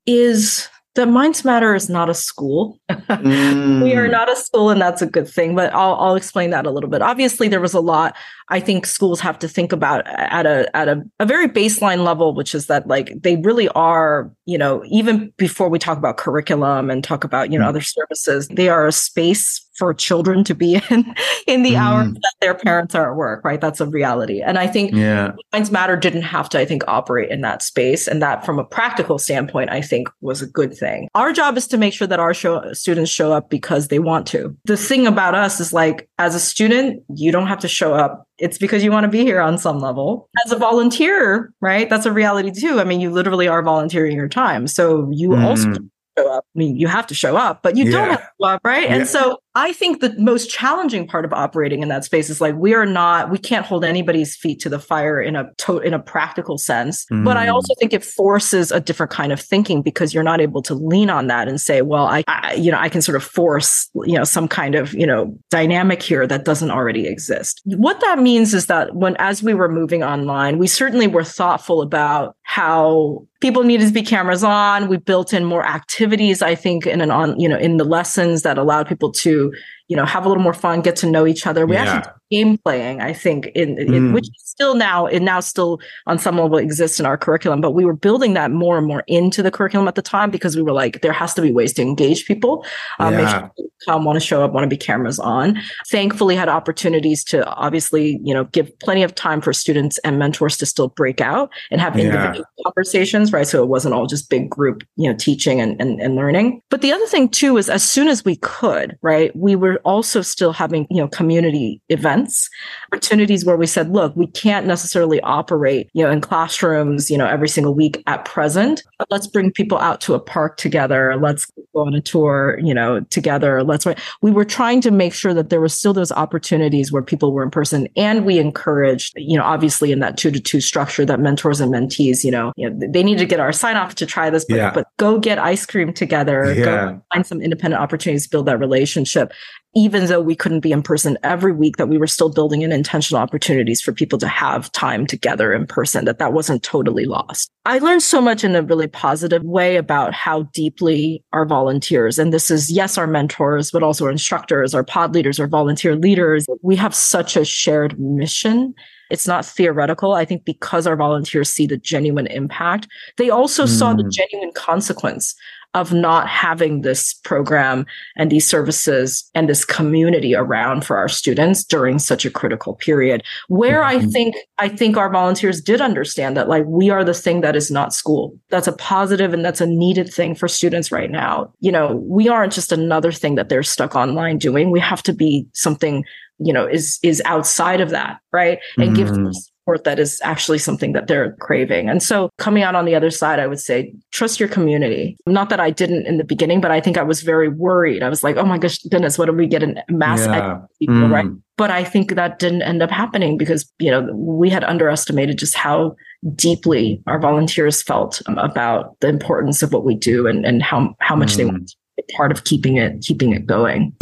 is 0.07 0.69
that 0.95 1.09
Minds 1.09 1.45
Matter 1.45 1.75
is 1.75 1.89
not 1.89 2.09
a 2.09 2.15
school. 2.15 2.79
mm. 2.91 3.83
We 3.83 3.95
are 3.95 4.09
mm. 4.09 4.13
not 4.13 4.31
a 4.31 4.37
school, 4.37 4.71
and 4.71 4.81
that's 4.81 5.03
a 5.03 5.07
good 5.07 5.29
thing. 5.29 5.55
But 5.55 5.75
I'll, 5.75 5.95
I'll 5.97 6.15
explain 6.15 6.51
that 6.51 6.67
a 6.67 6.71
little 6.71 6.91
bit. 6.91 7.03
Obviously, 7.03 7.49
there 7.49 7.61
was 7.61 7.75
a 7.75 7.81
lot 7.81 8.15
I 8.51 8.61
think 8.61 8.85
schools 8.85 9.21
have 9.21 9.39
to 9.39 9.49
think 9.49 9.73
about 9.73 10.07
at 10.07 10.45
a 10.45 10.75
at 10.77 10.89
a, 10.89 11.03
a 11.19 11.25
very 11.25 11.49
baseline 11.49 12.05
level, 12.05 12.35
which 12.35 12.55
is 12.55 12.67
that 12.67 12.87
like 12.87 13.11
they 13.23 13.37
really 13.37 13.69
are, 13.69 14.31
you 14.45 14.59
know, 14.59 14.83
even 14.87 15.33
before 15.39 15.69
we 15.69 15.79
talk 15.79 15.97
about 15.97 16.19
curriculum 16.19 16.91
and 16.91 17.03
talk 17.03 17.25
about 17.25 17.51
you 17.51 17.59
know 17.59 17.65
mm. 17.65 17.71
other 17.71 17.81
services, 17.81 18.49
they 18.49 18.69
are 18.69 18.87
a 18.87 18.93
space 18.93 19.64
for 19.77 19.93
children 19.95 20.45
to 20.45 20.55
be 20.55 20.75
in 20.91 21.15
in 21.47 21.63
the 21.63 21.73
mm. 21.73 21.79
hours 21.79 22.13
that 22.13 22.35
their 22.41 22.55
parents 22.55 22.95
are 22.95 23.11
at 23.11 23.17
work, 23.17 23.45
right? 23.45 23.61
That's 23.61 23.81
a 23.81 23.87
reality. 23.87 24.41
And 24.41 24.59
I 24.59 24.67
think 24.67 24.93
yeah. 24.93 25.33
Minds 25.53 25.71
Matter 25.71 25.97
didn't 25.97 26.23
have 26.23 26.49
to, 26.51 26.59
I 26.59 26.65
think, 26.65 26.83
operate 26.89 27.31
in 27.31 27.41
that 27.43 27.63
space. 27.63 28.07
And 28.07 28.23
that 28.23 28.45
from 28.45 28.59
a 28.59 28.65
practical 28.65 29.19
standpoint, 29.19 29.71
I 29.71 29.81
think 29.81 30.09
was 30.21 30.43
a 30.43 30.47
good 30.47 30.77
thing. 30.77 31.09
Our 31.15 31.33
job 31.33 31.57
is 31.57 31.67
to 31.69 31.77
make 31.77 31.93
sure 31.93 32.07
that 32.07 32.21
our 32.21 32.35
show, 32.35 32.73
students 32.73 33.11
show 33.11 33.33
up 33.33 33.51
because 33.51 33.89
they 33.89 33.99
want 33.99 34.27
to. 34.29 34.57
The 34.65 34.77
thing 34.77 35.07
about 35.07 35.35
us 35.35 35.61
is 35.61 35.73
like, 35.73 36.09
as 36.19 36.35
a 36.35 36.41
student, 36.41 37.03
you 37.15 37.33
don't 37.33 37.47
have 37.47 37.61
to 37.61 37.69
show 37.69 37.95
up 37.95 38.27
it's 38.39 38.59
because 38.59 38.83
you 38.83 38.91
want 38.91 39.05
to 39.05 39.09
be 39.09 39.23
here 39.23 39.41
on 39.41 39.59
some 39.59 39.79
level. 39.79 40.29
As 40.45 40.53
a 40.53 40.57
volunteer, 40.57 41.53
right? 41.61 41.89
That's 41.89 42.07
a 42.07 42.13
reality 42.13 42.51
too. 42.51 42.81
I 42.81 42.85
mean, 42.85 43.01
you 43.01 43.11
literally 43.11 43.47
are 43.47 43.63
volunteering 43.63 44.17
your 44.17 44.29
time. 44.29 44.67
So 44.67 45.09
you 45.13 45.31
mm. 45.31 45.45
also 45.45 45.73
show 46.19 46.33
up. 46.33 46.45
I 46.55 46.59
mean, 46.59 46.77
you 46.77 46.89
have 46.89 47.07
to 47.09 47.15
show 47.15 47.37
up, 47.37 47.63
but 47.63 47.77
you 47.77 47.85
yeah. 47.85 47.91
don't 47.93 48.11
have 48.11 48.21
to 48.21 48.31
show 48.41 48.49
up, 48.49 48.61
right? 48.65 48.85
Yeah. 48.85 48.97
And 48.97 49.09
so 49.09 49.39
I 49.57 49.73
think 49.73 50.01
the 50.01 50.15
most 50.19 50.51
challenging 50.51 51.07
part 51.07 51.25
of 51.25 51.33
operating 51.33 51.83
in 51.83 51.89
that 51.89 52.05
space 52.05 52.29
is 52.29 52.41
like 52.41 52.57
we 52.57 52.75
are 52.75 52.87
not, 52.87 53.31
we 53.31 53.39
can't 53.39 53.65
hold 53.65 53.85
anybody's 53.85 54.35
feet 54.35 54.61
to 54.61 54.69
the 54.69 54.81
fire 54.81 55.21
in 55.21 55.37
a 55.37 55.51
to- 55.59 55.79
in 55.79 55.95
a 55.95 55.99
practical 55.99 56.59
sense. 56.59 57.07
Mm. 57.07 57.25
But 57.25 57.37
I 57.37 57.49
also 57.49 57.73
think 57.79 57.93
it 57.93 58.05
forces 58.05 58.73
a 58.73 58.81
different 58.81 59.13
kind 59.13 59.33
of 59.33 59.41
thinking 59.41 59.81
because 59.81 60.13
you're 60.13 60.25
not 60.25 60.41
able 60.41 60.61
to 60.63 60.75
lean 60.75 61.09
on 61.09 61.29
that 61.29 61.47
and 61.47 61.61
say, 61.61 61.83
well, 61.83 62.07
I, 62.07 62.25
I 62.27 62.55
you 62.55 62.73
know, 62.73 62.79
I 62.79 62.89
can 62.89 63.01
sort 63.01 63.17
of 63.17 63.23
force, 63.23 63.89
you 64.05 64.19
know, 64.19 64.25
some 64.25 64.49
kind 64.49 64.75
of, 64.75 64.93
you 64.95 65.07
know, 65.07 65.37
dynamic 65.51 66.03
here 66.03 66.27
that 66.27 66.45
doesn't 66.45 66.71
already 66.71 67.07
exist. 67.07 67.61
What 67.65 68.01
that 68.01 68.19
means 68.19 68.55
is 68.55 68.67
that 68.67 68.95
when 68.97 69.17
as 69.19 69.43
we 69.43 69.55
were 69.55 69.69
moving 69.69 70.03
online, 70.03 70.59
we 70.59 70.67
certainly 70.67 71.07
were 71.07 71.25
thoughtful 71.25 71.81
about 71.81 72.37
how 72.43 73.27
people 73.41 73.63
needed 73.63 73.87
to 73.87 73.93
be 73.93 74.03
cameras 74.03 74.45
on. 74.45 74.89
We 74.89 74.97
built 74.97 75.33
in 75.33 75.45
more 75.45 75.65
activities, 75.65 76.43
I 76.43 76.55
think, 76.55 76.87
in 76.87 77.01
an 77.01 77.11
on, 77.11 77.39
you 77.39 77.49
know, 77.49 77.59
in 77.59 77.77
the 77.77 77.85
lessons 77.85 78.43
that 78.43 78.59
allowed 78.59 78.89
people 78.89 79.13
to 79.13 79.53
you 79.89 79.97
know 79.97 80.07
have 80.07 80.25
a 80.25 80.29
little 80.29 80.43
more 80.43 80.55
fun 80.55 80.81
get 80.81 80.97
to 80.97 81.07
know 81.07 81.27
each 81.27 81.47
other 81.47 81.67
we 81.67 81.75
yeah. 81.75 81.85
actually 81.85 82.13
game 82.31 82.59
playing 82.59 83.01
i 83.01 83.13
think 83.13 83.47
in, 83.55 83.79
in 83.79 83.89
mm. 83.89 84.15
which 84.15 84.27
still 84.39 84.75
now 84.75 85.07
it 85.07 85.21
now 85.21 85.41
still 85.41 85.79
on 86.07 86.19
some 86.19 86.39
level 86.39 86.57
exists 86.57 86.99
in 86.99 87.07
our 87.07 87.19
curriculum 87.19 87.61
but 87.61 87.73
we 87.73 87.85
were 87.85 87.95
building 87.95 88.35
that 88.35 88.51
more 88.51 88.79
and 88.79 88.87
more 88.87 89.05
into 89.07 89.43
the 89.43 89.51
curriculum 89.51 89.87
at 89.87 89.95
the 89.95 90.03
time 90.03 90.31
because 90.31 90.57
we 90.57 90.63
were 90.63 90.73
like 90.73 91.03
there 91.03 91.13
has 91.13 91.35
to 91.35 91.43
be 91.43 91.53
ways 91.53 91.73
to 91.73 91.83
engage 91.83 92.25
people 92.25 92.65
um, 92.99 93.13
yeah. 93.15 93.31
sure 93.31 93.51
come, 93.85 94.05
want 94.05 94.17
to 94.17 94.25
show 94.25 94.45
up, 94.45 94.53
want 94.53 94.65
to 94.65 94.69
be 94.69 94.77
cameras 94.77 95.19
on. 95.19 95.61
Thankfully, 95.89 96.37
had 96.37 96.49
opportunities 96.49 97.25
to 97.25 97.45
obviously, 97.47 98.21
you 98.23 98.33
know, 98.33 98.45
give 98.45 98.77
plenty 98.81 99.03
of 99.03 99.15
time 99.15 99.41
for 99.41 99.53
students 99.53 99.99
and 99.99 100.19
mentors 100.19 100.57
to 100.59 100.67
still 100.67 100.89
break 100.89 101.21
out 101.21 101.51
and 101.71 101.81
have 101.81 101.99
individual 101.99 102.47
yeah. 102.57 102.63
conversations, 102.65 103.33
right? 103.33 103.47
So 103.47 103.63
it 103.63 103.69
wasn't 103.69 103.95
all 103.95 104.07
just 104.07 104.31
big 104.31 104.49
group, 104.49 104.83
you 104.97 105.11
know, 105.11 105.17
teaching 105.17 105.61
and, 105.61 105.81
and, 105.81 106.01
and 106.01 106.15
learning. 106.15 106.61
But 106.71 106.81
the 106.81 106.93
other 106.93 107.07
thing 107.07 107.29
too 107.29 107.57
is 107.57 107.69
as 107.69 107.83
soon 107.83 108.09
as 108.09 108.25
we 108.25 108.37
could, 108.37 108.97
right, 109.03 109.35
we 109.35 109.57
were 109.57 109.81
also 109.85 110.23
still 110.23 110.53
having, 110.53 110.87
you 110.91 110.99
know, 110.99 111.09
community 111.09 111.83
events, 111.89 112.49
opportunities 112.93 113.45
where 113.45 113.57
we 113.57 113.67
said, 113.67 113.91
look, 113.91 114.15
we 114.17 114.27
can't 114.29 114.67
necessarily 114.67 115.21
operate, 115.23 115.89
you 115.93 116.05
know, 116.05 116.11
in 116.11 116.21
classrooms, 116.21 117.11
you 117.11 117.19
know, 117.19 117.27
every 117.27 117.49
single 117.49 117.75
week 117.75 118.03
at 118.07 118.25
present. 118.25 118.83
But 118.99 119.09
let's 119.11 119.27
bring 119.27 119.51
people 119.51 119.79
out 119.79 120.01
to 120.03 120.15
a 120.15 120.21
park 120.21 120.57
together. 120.57 121.17
Let's 121.17 121.47
go 121.75 121.87
on 121.87 121.95
a 121.95 122.01
tour, 122.01 122.59
you 122.63 122.73
know, 122.73 123.01
together. 123.11 123.65
Let's 123.65 123.74
we 124.23 124.31
were 124.31 124.45
trying 124.45 124.81
to 124.83 124.91
make 124.91 125.15
sure 125.15 125.35
that 125.35 125.51
there 125.51 125.61
were 125.61 125.69
still 125.69 125.93
those 125.93 126.13
opportunities 126.13 126.93
where 126.93 127.03
people 127.03 127.33
were 127.33 127.43
in 127.43 127.51
person 127.51 127.89
and 127.97 128.25
we 128.25 128.39
encouraged, 128.39 129.13
you 129.17 129.37
know, 129.37 129.45
obviously 129.45 129.93
in 129.93 130.01
that 130.01 130.17
two 130.17 130.31
to 130.31 130.41
two 130.41 130.61
structure 130.61 131.05
that 131.05 131.21
mentors 131.21 131.61
and 131.61 131.73
mentees, 131.73 132.25
you 132.25 132.31
know, 132.31 132.53
you 132.57 132.71
know 132.71 132.89
they 132.89 133.03
need 133.03 133.19
to 133.19 133.27
get 133.27 133.41
our 133.41 133.53
sign 133.53 133.77
off 133.77 133.95
to 133.97 134.07
try 134.07 134.31
this, 134.31 134.45
but, 134.45 134.57
yeah. 134.57 134.71
but 134.73 134.87
go 134.99 135.19
get 135.19 135.39
ice 135.39 135.67
cream 135.67 135.93
together, 135.93 136.53
yeah. 136.55 136.65
go 136.65 137.03
find 137.13 137.27
some 137.27 137.41
independent 137.41 137.83
opportunities 137.83 138.25
to 138.25 138.31
build 138.31 138.47
that 138.47 138.59
relationship 138.59 139.33
even 139.75 140.07
though 140.07 140.21
we 140.21 140.37
couldn't 140.37 140.61
be 140.61 140.73
in 140.73 140.83
person 140.83 141.19
every 141.23 141.53
week 141.53 141.77
that 141.77 141.89
we 141.89 141.99
were 141.99 142.07
still 142.07 142.31
building 142.31 142.63
in 142.63 142.73
intentional 142.73 143.21
opportunities 143.21 143.81
for 143.81 143.93
people 143.93 144.19
to 144.19 144.29
have 144.29 144.71
time 144.73 145.07
together 145.07 145.53
in 145.53 145.67
person 145.67 146.05
that 146.05 146.19
that 146.19 146.33
wasn't 146.33 146.63
totally 146.63 147.05
lost. 147.05 147.51
I 147.65 147.79
learned 147.79 148.03
so 148.03 148.21
much 148.21 148.45
in 148.45 148.55
a 148.55 148.63
really 148.63 148.87
positive 148.87 149.43
way 149.43 149.77
about 149.77 150.13
how 150.13 150.45
deeply 150.55 151.25
our 151.33 151.47
volunteers 151.47 152.19
and 152.19 152.33
this 152.33 152.51
is 152.51 152.71
yes 152.71 152.99
our 152.99 153.07
mentors 153.07 153.71
but 153.71 153.83
also 153.83 154.05
our 154.05 154.11
instructors 154.11 154.75
our 154.75 154.85
pod 154.85 155.15
leaders 155.15 155.41
our 155.41 155.47
volunteer 155.47 155.97
leaders 155.97 156.47
we 156.63 156.77
have 156.77 156.95
such 156.95 157.37
a 157.37 157.45
shared 157.45 157.99
mission 157.99 158.75
it's 159.11 159.27
not 159.27 159.45
theoretical. 159.45 160.13
I 160.13 160.25
think 160.25 160.45
because 160.45 160.87
our 160.87 160.97
volunteers 160.97 161.51
see 161.51 161.67
the 161.67 161.77
genuine 161.77 162.27
impact, 162.29 162.89
they 163.17 163.31
also 163.31 163.65
mm. 163.65 163.69
saw 163.69 163.95
the 163.95 164.05
mm. 164.05 164.11
genuine 164.11 164.53
consequence 164.53 165.35
of 165.75 165.93
not 165.93 166.29
having 166.29 166.81
this 166.81 167.13
program 167.13 167.85
and 168.17 168.31
these 168.31 168.49
services 168.49 169.29
and 169.35 169.49
this 169.49 169.65
community 169.65 170.35
around 170.35 170.85
for 170.85 170.97
our 170.97 171.09
students 171.09 171.65
during 171.65 171.99
such 171.99 172.25
a 172.25 172.31
critical 172.31 172.75
period 172.75 173.23
where 173.49 173.83
mm-hmm. 173.83 174.07
i 174.07 174.11
think 174.11 174.37
i 174.59 174.69
think 174.69 174.97
our 174.97 175.11
volunteers 175.11 175.61
did 175.61 175.81
understand 175.81 176.37
that 176.37 176.49
like 176.49 176.65
we 176.67 176.91
are 176.91 177.05
the 177.05 177.15
thing 177.15 177.41
that 177.41 177.57
is 177.57 177.71
not 177.71 177.93
school 177.93 178.39
that's 178.51 178.69
a 178.69 178.73
positive 178.73 179.35
and 179.35 179.45
that's 179.45 179.61
a 179.61 179.67
needed 179.67 180.13
thing 180.13 180.35
for 180.35 180.49
students 180.49 180.93
right 180.93 181.11
now 181.11 181.53
you 181.61 181.73
know 181.73 181.97
we 182.07 182.29
aren't 182.29 182.53
just 182.53 182.73
another 182.73 183.13
thing 183.13 183.35
that 183.35 183.49
they're 183.49 183.63
stuck 183.63 183.95
online 183.97 184.39
doing 184.39 184.71
we 184.71 184.81
have 184.81 185.03
to 185.03 185.13
be 185.13 185.47
something 185.53 186.05
you 186.39 186.53
know 186.53 186.67
is 186.67 186.99
is 187.03 187.23
outside 187.25 187.81
of 187.81 187.91
that 187.91 188.19
right 188.33 188.59
and 188.77 188.87
mm-hmm. 188.87 188.95
give 188.95 189.09
them 189.09 189.33
support 189.65 189.85
that 189.85 189.99
is 189.99 190.21
actually 190.23 190.59
something 190.59 190.93
that 190.93 191.07
they're 191.07 191.33
craving. 191.41 191.89
And 191.89 192.03
so 192.03 192.31
coming 192.39 192.63
out 192.63 192.75
on 192.75 192.85
the 192.85 192.95
other 192.95 193.11
side, 193.11 193.41
I 193.41 193.47
would 193.47 193.61
say 193.61 193.95
trust 194.13 194.39
your 194.39 194.49
community. 194.49 195.17
Not 195.27 195.49
that 195.49 195.61
I 195.61 195.71
didn't 195.71 196.07
in 196.07 196.19
the 196.19 196.25
beginning, 196.25 196.61
but 196.61 196.71
I 196.71 196.81
think 196.81 196.99
I 196.99 197.03
was 197.03 197.23
very 197.23 197.49
worried. 197.49 198.03
I 198.03 198.09
was 198.09 198.23
like, 198.23 198.37
oh 198.37 198.45
my 198.45 198.59
gosh, 198.59 198.79
goodness, 198.91 199.19
what 199.19 199.29
if 199.29 199.35
we 199.35 199.47
get 199.47 199.63
a 199.63 199.75
mass 199.89 200.21
yeah. 200.27 200.61
people, 200.79 200.95
mm. 200.97 201.11
right? 201.11 201.27
But 201.57 201.71
I 201.71 201.85
think 201.85 202.15
that 202.15 202.39
didn't 202.39 202.63
end 202.63 202.83
up 202.83 202.91
happening 202.91 203.39
because, 203.39 203.71
you 203.79 203.91
know, 203.91 204.13
we 204.13 204.51
had 204.51 204.65
underestimated 204.65 205.39
just 205.39 205.55
how 205.55 205.97
deeply 206.35 207.03
our 207.07 207.19
volunteers 207.19 207.83
felt 207.83 208.21
about 208.27 208.99
the 209.01 209.09
importance 209.09 209.63
of 209.63 209.73
what 209.73 209.85
we 209.85 209.95
do 209.95 210.27
and, 210.27 210.45
and 210.45 210.63
how, 210.63 210.95
how 211.01 211.17
much 211.17 211.35
mm. 211.35 211.37
they 211.37 211.45
want 211.47 211.69
to 211.69 211.77
be 211.97 212.03
part 212.17 212.33
of 212.33 212.45
keeping 212.45 212.77
it, 212.77 213.01
keeping 213.03 213.33
it 213.33 213.47
going. 213.47 213.95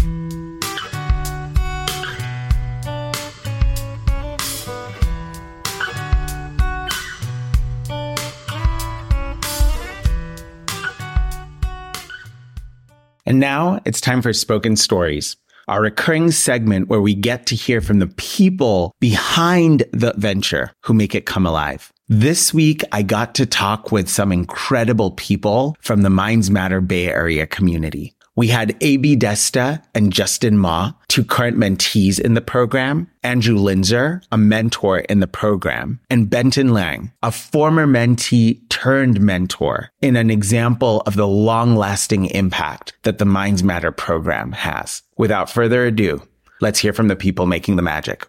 And 13.24 13.38
now 13.38 13.80
it's 13.84 14.00
time 14.00 14.20
for 14.20 14.32
Spoken 14.32 14.74
Stories, 14.74 15.36
our 15.68 15.80
recurring 15.80 16.32
segment 16.32 16.88
where 16.88 17.00
we 17.00 17.14
get 17.14 17.46
to 17.46 17.54
hear 17.54 17.80
from 17.80 18.00
the 18.00 18.08
people 18.08 18.92
behind 19.00 19.84
the 19.92 20.12
venture 20.16 20.72
who 20.82 20.92
make 20.92 21.14
it 21.14 21.24
come 21.24 21.46
alive. 21.46 21.92
This 22.08 22.52
week, 22.52 22.82
I 22.90 23.02
got 23.02 23.34
to 23.36 23.46
talk 23.46 23.92
with 23.92 24.08
some 24.08 24.32
incredible 24.32 25.12
people 25.12 25.76
from 25.80 26.02
the 26.02 26.10
Minds 26.10 26.50
Matter 26.50 26.80
Bay 26.80 27.06
Area 27.08 27.46
community. 27.46 28.14
We 28.34 28.46
had 28.46 28.74
AB 28.80 29.16
Desta 29.16 29.82
and 29.94 30.10
Justin 30.10 30.56
Ma, 30.56 30.92
two 31.08 31.22
current 31.22 31.58
mentees 31.58 32.18
in 32.18 32.32
the 32.32 32.40
program, 32.40 33.10
Andrew 33.22 33.58
Linzer, 33.58 34.24
a 34.32 34.38
mentor 34.38 35.00
in 35.00 35.20
the 35.20 35.26
program, 35.26 36.00
and 36.08 36.30
Benton 36.30 36.72
Lang, 36.72 37.12
a 37.22 37.30
former 37.30 37.86
mentee 37.86 38.66
turned 38.70 39.20
mentor 39.20 39.90
in 40.00 40.16
an 40.16 40.30
example 40.30 41.02
of 41.02 41.14
the 41.14 41.26
long 41.26 41.76
lasting 41.76 42.24
impact 42.26 42.94
that 43.02 43.18
the 43.18 43.26
Minds 43.26 43.62
Matter 43.62 43.92
program 43.92 44.52
has. 44.52 45.02
Without 45.18 45.50
further 45.50 45.84
ado, 45.84 46.22
let's 46.62 46.78
hear 46.78 46.94
from 46.94 47.08
the 47.08 47.16
people 47.16 47.44
making 47.44 47.76
the 47.76 47.82
magic. 47.82 48.26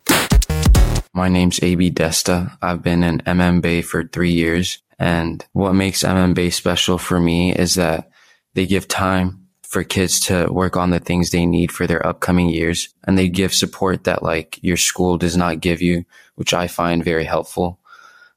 My 1.14 1.30
name's 1.30 1.64
AB 1.64 1.92
Desta. 1.92 2.58
I've 2.62 2.84
been 2.84 3.04
in 3.04 3.20
MM 3.20 3.62
Bay 3.62 3.82
for 3.82 4.04
three 4.04 4.34
years. 4.34 4.80
And 5.00 5.46
what 5.54 5.74
makes 5.74 6.04
MM 6.04 6.34
Bay 6.34 6.50
special 6.50 6.98
for 6.98 7.22
me 7.22 7.54
is 7.54 7.76
that 7.76 8.10
they 8.54 8.66
give 8.66 8.88
time 8.88 9.43
for 9.74 9.84
kids 9.84 10.20
to 10.20 10.48
work 10.52 10.78
on 10.78 10.92
the 10.92 11.00
things 11.00 11.32
they 11.32 11.48
need 11.48 11.72
for 11.72 11.88
their 11.88 12.06
upcoming 12.06 12.48
years. 12.48 12.94
And 13.06 13.18
they 13.18 13.28
give 13.28 13.54
support 13.54 14.04
that 14.04 14.22
like 14.22 14.60
your 14.62 14.78
school 14.78 15.18
does 15.18 15.36
not 15.36 15.62
give 15.62 15.82
you, 15.82 16.06
which 16.36 16.54
I 16.54 16.68
find 16.68 17.04
very 17.04 17.26
helpful. 17.26 17.80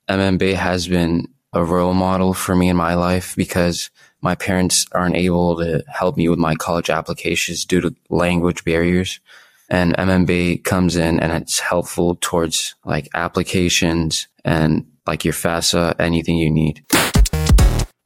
MMB 0.08 0.54
has 0.54 0.88
been 0.88 1.28
a 1.52 1.62
role 1.62 1.92
model 1.92 2.32
for 2.32 2.56
me 2.56 2.70
in 2.70 2.76
my 2.76 2.94
life 2.94 3.36
because 3.36 3.90
my 4.22 4.34
parents 4.34 4.86
aren't 4.92 5.16
able 5.16 5.58
to 5.58 5.84
help 5.88 6.16
me 6.16 6.28
with 6.28 6.38
my 6.38 6.54
college 6.54 6.88
applications 6.88 7.66
due 7.66 7.82
to 7.82 7.94
language 8.08 8.64
barriers. 8.64 9.20
And 9.68 9.94
MMB 9.96 10.64
comes 10.64 10.96
in 10.96 11.20
and 11.20 11.32
it's 11.32 11.60
helpful 11.60 12.16
towards 12.20 12.74
like 12.84 13.08
applications 13.14 14.26
and 14.42 14.86
like 15.06 15.24
your 15.24 15.34
FAFSA, 15.34 15.96
anything 15.98 16.36
you 16.36 16.50
need. 16.50 16.82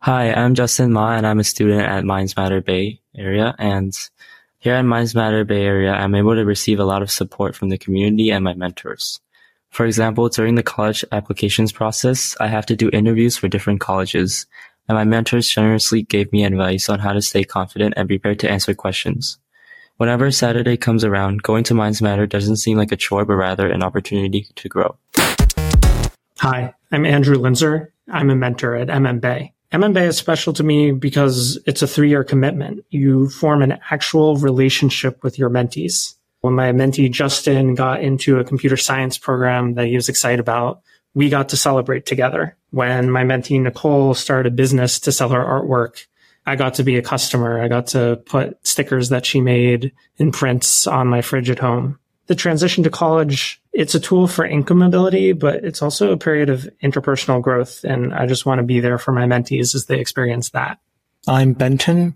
Hi, 0.02 0.32
I'm 0.32 0.54
Justin 0.54 0.94
Ma 0.94 1.12
and 1.12 1.26
I'm 1.26 1.40
a 1.40 1.44
student 1.44 1.82
at 1.82 2.06
Minds 2.06 2.34
Matter 2.34 2.62
Bay 2.62 3.02
area. 3.14 3.54
And 3.58 3.92
here 4.58 4.72
at 4.72 4.80
Minds 4.86 5.14
Matter 5.14 5.44
Bay 5.44 5.62
Area, 5.62 5.92
I'm 5.92 6.14
able 6.14 6.34
to 6.36 6.46
receive 6.46 6.80
a 6.80 6.86
lot 6.86 7.02
of 7.02 7.10
support 7.10 7.54
from 7.54 7.68
the 7.68 7.76
community 7.76 8.30
and 8.30 8.42
my 8.42 8.54
mentors. 8.54 9.20
For 9.68 9.84
example, 9.84 10.30
during 10.30 10.54
the 10.54 10.62
college 10.62 11.04
applications 11.12 11.70
process, 11.70 12.34
I 12.40 12.46
have 12.46 12.64
to 12.66 12.76
do 12.76 12.88
interviews 12.94 13.36
for 13.36 13.46
different 13.46 13.80
colleges, 13.80 14.46
and 14.88 14.96
my 14.96 15.04
mentors 15.04 15.50
generously 15.50 16.00
gave 16.00 16.32
me 16.32 16.44
advice 16.44 16.88
on 16.88 17.00
how 17.00 17.12
to 17.12 17.20
stay 17.20 17.44
confident 17.44 17.92
and 17.98 18.08
prepared 18.08 18.38
to 18.38 18.50
answer 18.50 18.72
questions. 18.72 19.38
Whenever 19.98 20.30
Saturday 20.30 20.78
comes 20.78 21.04
around, 21.04 21.42
going 21.42 21.64
to 21.64 21.74
Minds 21.74 22.00
Matter 22.00 22.26
doesn't 22.26 22.56
seem 22.56 22.78
like 22.78 22.90
a 22.90 22.96
chore, 22.96 23.26
but 23.26 23.34
rather 23.34 23.70
an 23.70 23.82
opportunity 23.82 24.46
to 24.54 24.66
grow. 24.66 24.96
Hi, 26.38 26.72
I'm 26.90 27.04
Andrew 27.04 27.36
Linzer. 27.36 27.88
I'm 28.08 28.30
a 28.30 28.34
mentor 28.34 28.76
at 28.76 28.88
MM 28.88 29.20
Bay. 29.20 29.52
Bay 29.70 30.06
is 30.06 30.16
special 30.16 30.52
to 30.54 30.64
me 30.64 30.90
because 30.90 31.58
it's 31.66 31.82
a 31.82 31.86
three 31.86 32.08
year 32.08 32.24
commitment. 32.24 32.84
You 32.90 33.28
form 33.28 33.62
an 33.62 33.78
actual 33.90 34.36
relationship 34.36 35.22
with 35.22 35.38
your 35.38 35.48
mentees. 35.50 36.14
When 36.40 36.54
my 36.54 36.72
mentee 36.72 37.10
Justin 37.10 37.74
got 37.74 38.02
into 38.02 38.38
a 38.38 38.44
computer 38.44 38.76
science 38.76 39.16
program 39.16 39.74
that 39.74 39.86
he 39.86 39.94
was 39.94 40.08
excited 40.08 40.40
about, 40.40 40.80
we 41.14 41.28
got 41.28 41.50
to 41.50 41.56
celebrate 41.56 42.06
together. 42.06 42.56
When 42.70 43.10
my 43.10 43.24
mentee 43.24 43.60
Nicole 43.60 44.14
started 44.14 44.52
a 44.52 44.56
business 44.56 44.98
to 45.00 45.12
sell 45.12 45.28
her 45.28 45.44
artwork, 45.44 46.06
I 46.46 46.56
got 46.56 46.74
to 46.74 46.82
be 46.82 46.96
a 46.96 47.02
customer. 47.02 47.62
I 47.62 47.68
got 47.68 47.88
to 47.88 48.20
put 48.26 48.66
stickers 48.66 49.10
that 49.10 49.26
she 49.26 49.40
made 49.40 49.92
in 50.16 50.32
prints 50.32 50.86
on 50.86 51.06
my 51.06 51.20
fridge 51.20 51.50
at 51.50 51.58
home 51.58 51.99
the 52.30 52.36
transition 52.36 52.84
to 52.84 52.90
college, 52.90 53.60
it's 53.72 53.96
a 53.96 53.98
tool 53.98 54.28
for 54.28 54.44
income 54.44 54.78
mobility, 54.78 55.32
but 55.32 55.64
it's 55.64 55.82
also 55.82 56.12
a 56.12 56.16
period 56.16 56.48
of 56.48 56.70
interpersonal 56.80 57.42
growth. 57.42 57.82
And 57.82 58.14
I 58.14 58.26
just 58.26 58.46
want 58.46 58.60
to 58.60 58.62
be 58.62 58.78
there 58.78 58.98
for 58.98 59.10
my 59.10 59.24
mentees 59.24 59.74
as 59.74 59.86
they 59.86 59.98
experience 59.98 60.50
that. 60.50 60.78
I'm 61.26 61.54
Benton, 61.54 62.14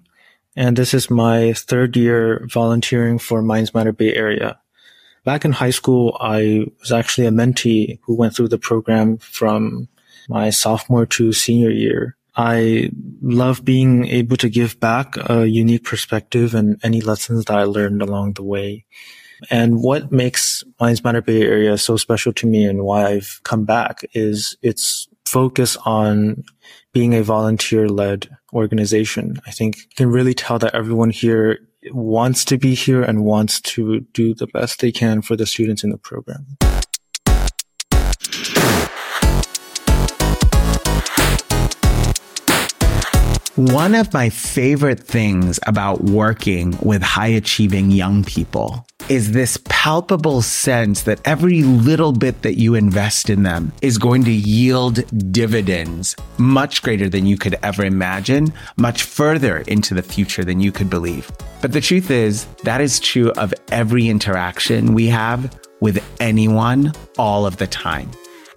and 0.54 0.76
this 0.76 0.94
is 0.94 1.10
my 1.10 1.52
third 1.54 1.96
year 1.96 2.46
volunteering 2.48 3.18
for 3.18 3.42
Minds 3.42 3.74
Matter 3.74 3.90
Bay 3.90 4.14
Area. 4.14 4.60
Back 5.24 5.44
in 5.44 5.50
high 5.50 5.70
school, 5.70 6.16
I 6.20 6.66
was 6.78 6.92
actually 6.92 7.26
a 7.26 7.32
mentee 7.32 7.98
who 8.04 8.14
went 8.14 8.36
through 8.36 8.50
the 8.50 8.58
program 8.58 9.18
from 9.18 9.88
my 10.28 10.50
sophomore 10.50 11.06
to 11.06 11.32
senior 11.32 11.70
year. 11.70 12.16
I 12.36 12.90
love 13.20 13.64
being 13.64 14.06
able 14.06 14.36
to 14.36 14.48
give 14.48 14.78
back 14.78 15.16
a 15.28 15.44
unique 15.44 15.82
perspective 15.82 16.54
and 16.54 16.78
any 16.84 17.00
lessons 17.00 17.46
that 17.46 17.56
I 17.56 17.64
learned 17.64 18.00
along 18.00 18.34
the 18.34 18.44
way. 18.44 18.84
And 19.50 19.82
what 19.82 20.10
makes 20.10 20.64
Minds 20.80 21.02
Matter 21.04 21.22
Bay 21.22 21.42
Area 21.42 21.76
so 21.78 21.96
special 21.96 22.32
to 22.34 22.46
me 22.46 22.64
and 22.64 22.84
why 22.84 23.06
I've 23.06 23.40
come 23.44 23.64
back 23.64 24.04
is 24.12 24.56
its 24.62 25.08
focus 25.26 25.76
on 25.84 26.44
being 26.92 27.14
a 27.14 27.22
volunteer 27.22 27.88
led 27.88 28.28
organization. 28.52 29.40
I 29.46 29.50
think 29.50 29.76
you 29.76 29.82
can 29.96 30.10
really 30.10 30.34
tell 30.34 30.58
that 30.60 30.74
everyone 30.74 31.10
here 31.10 31.58
wants 31.90 32.44
to 32.46 32.56
be 32.56 32.74
here 32.74 33.02
and 33.02 33.24
wants 33.24 33.60
to 33.60 34.00
do 34.12 34.34
the 34.34 34.46
best 34.46 34.80
they 34.80 34.92
can 34.92 35.22
for 35.22 35.36
the 35.36 35.46
students 35.46 35.84
in 35.84 35.90
the 35.90 35.98
program. 35.98 36.46
One 43.56 43.94
of 43.94 44.12
my 44.12 44.30
favorite 44.30 44.98
things 44.98 45.60
about 45.64 46.02
working 46.02 46.76
with 46.82 47.02
high 47.02 47.28
achieving 47.28 47.92
young 47.92 48.24
people 48.24 48.84
is 49.10 49.32
this 49.32 49.58
palpable 49.68 50.40
sense 50.40 51.02
that 51.02 51.20
every 51.26 51.62
little 51.62 52.12
bit 52.12 52.40
that 52.40 52.58
you 52.58 52.74
invest 52.74 53.28
in 53.28 53.42
them 53.42 53.70
is 53.82 53.98
going 53.98 54.24
to 54.24 54.32
yield 54.32 55.04
dividends 55.30 56.16
much 56.38 56.82
greater 56.82 57.08
than 57.08 57.26
you 57.26 57.36
could 57.36 57.54
ever 57.62 57.84
imagine, 57.84 58.50
much 58.78 59.02
further 59.02 59.58
into 59.66 59.92
the 59.92 60.02
future 60.02 60.42
than 60.42 60.58
you 60.58 60.72
could 60.72 60.88
believe. 60.88 61.30
But 61.60 61.72
the 61.72 61.82
truth 61.82 62.10
is, 62.10 62.46
that 62.62 62.80
is 62.80 62.98
true 62.98 63.30
of 63.32 63.52
every 63.70 64.08
interaction 64.08 64.94
we 64.94 65.06
have 65.08 65.54
with 65.80 66.02
anyone 66.18 66.92
all 67.18 67.44
of 67.44 67.58
the 67.58 67.66
time. 67.66 68.10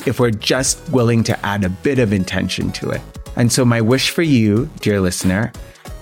If 0.05 0.17
we're 0.17 0.31
just 0.31 0.89
willing 0.91 1.23
to 1.25 1.45
add 1.45 1.65
a 1.65 1.69
bit 1.69 1.99
of 1.99 2.13
intention 2.13 2.71
to 2.73 2.89
it. 2.91 3.01
And 3.35 3.51
so, 3.51 3.65
my 3.65 3.81
wish 3.81 4.11
for 4.11 4.21
you, 4.21 4.69
dear 4.79 5.01
listener, 5.01 5.51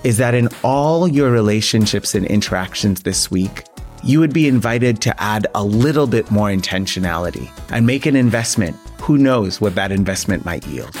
is 0.04 0.18
that 0.18 0.34
in 0.34 0.48
all 0.62 1.08
your 1.08 1.32
relationships 1.32 2.14
and 2.14 2.24
interactions 2.26 3.02
this 3.02 3.28
week, 3.30 3.64
you 4.06 4.20
would 4.20 4.32
be 4.32 4.46
invited 4.46 5.02
to 5.02 5.20
add 5.20 5.48
a 5.56 5.64
little 5.64 6.06
bit 6.06 6.30
more 6.30 6.48
intentionality 6.48 7.50
and 7.70 7.84
make 7.84 8.06
an 8.06 8.14
investment. 8.14 8.76
Who 9.00 9.18
knows 9.18 9.60
what 9.60 9.74
that 9.74 9.90
investment 9.90 10.44
might 10.44 10.64
yield? 10.68 10.96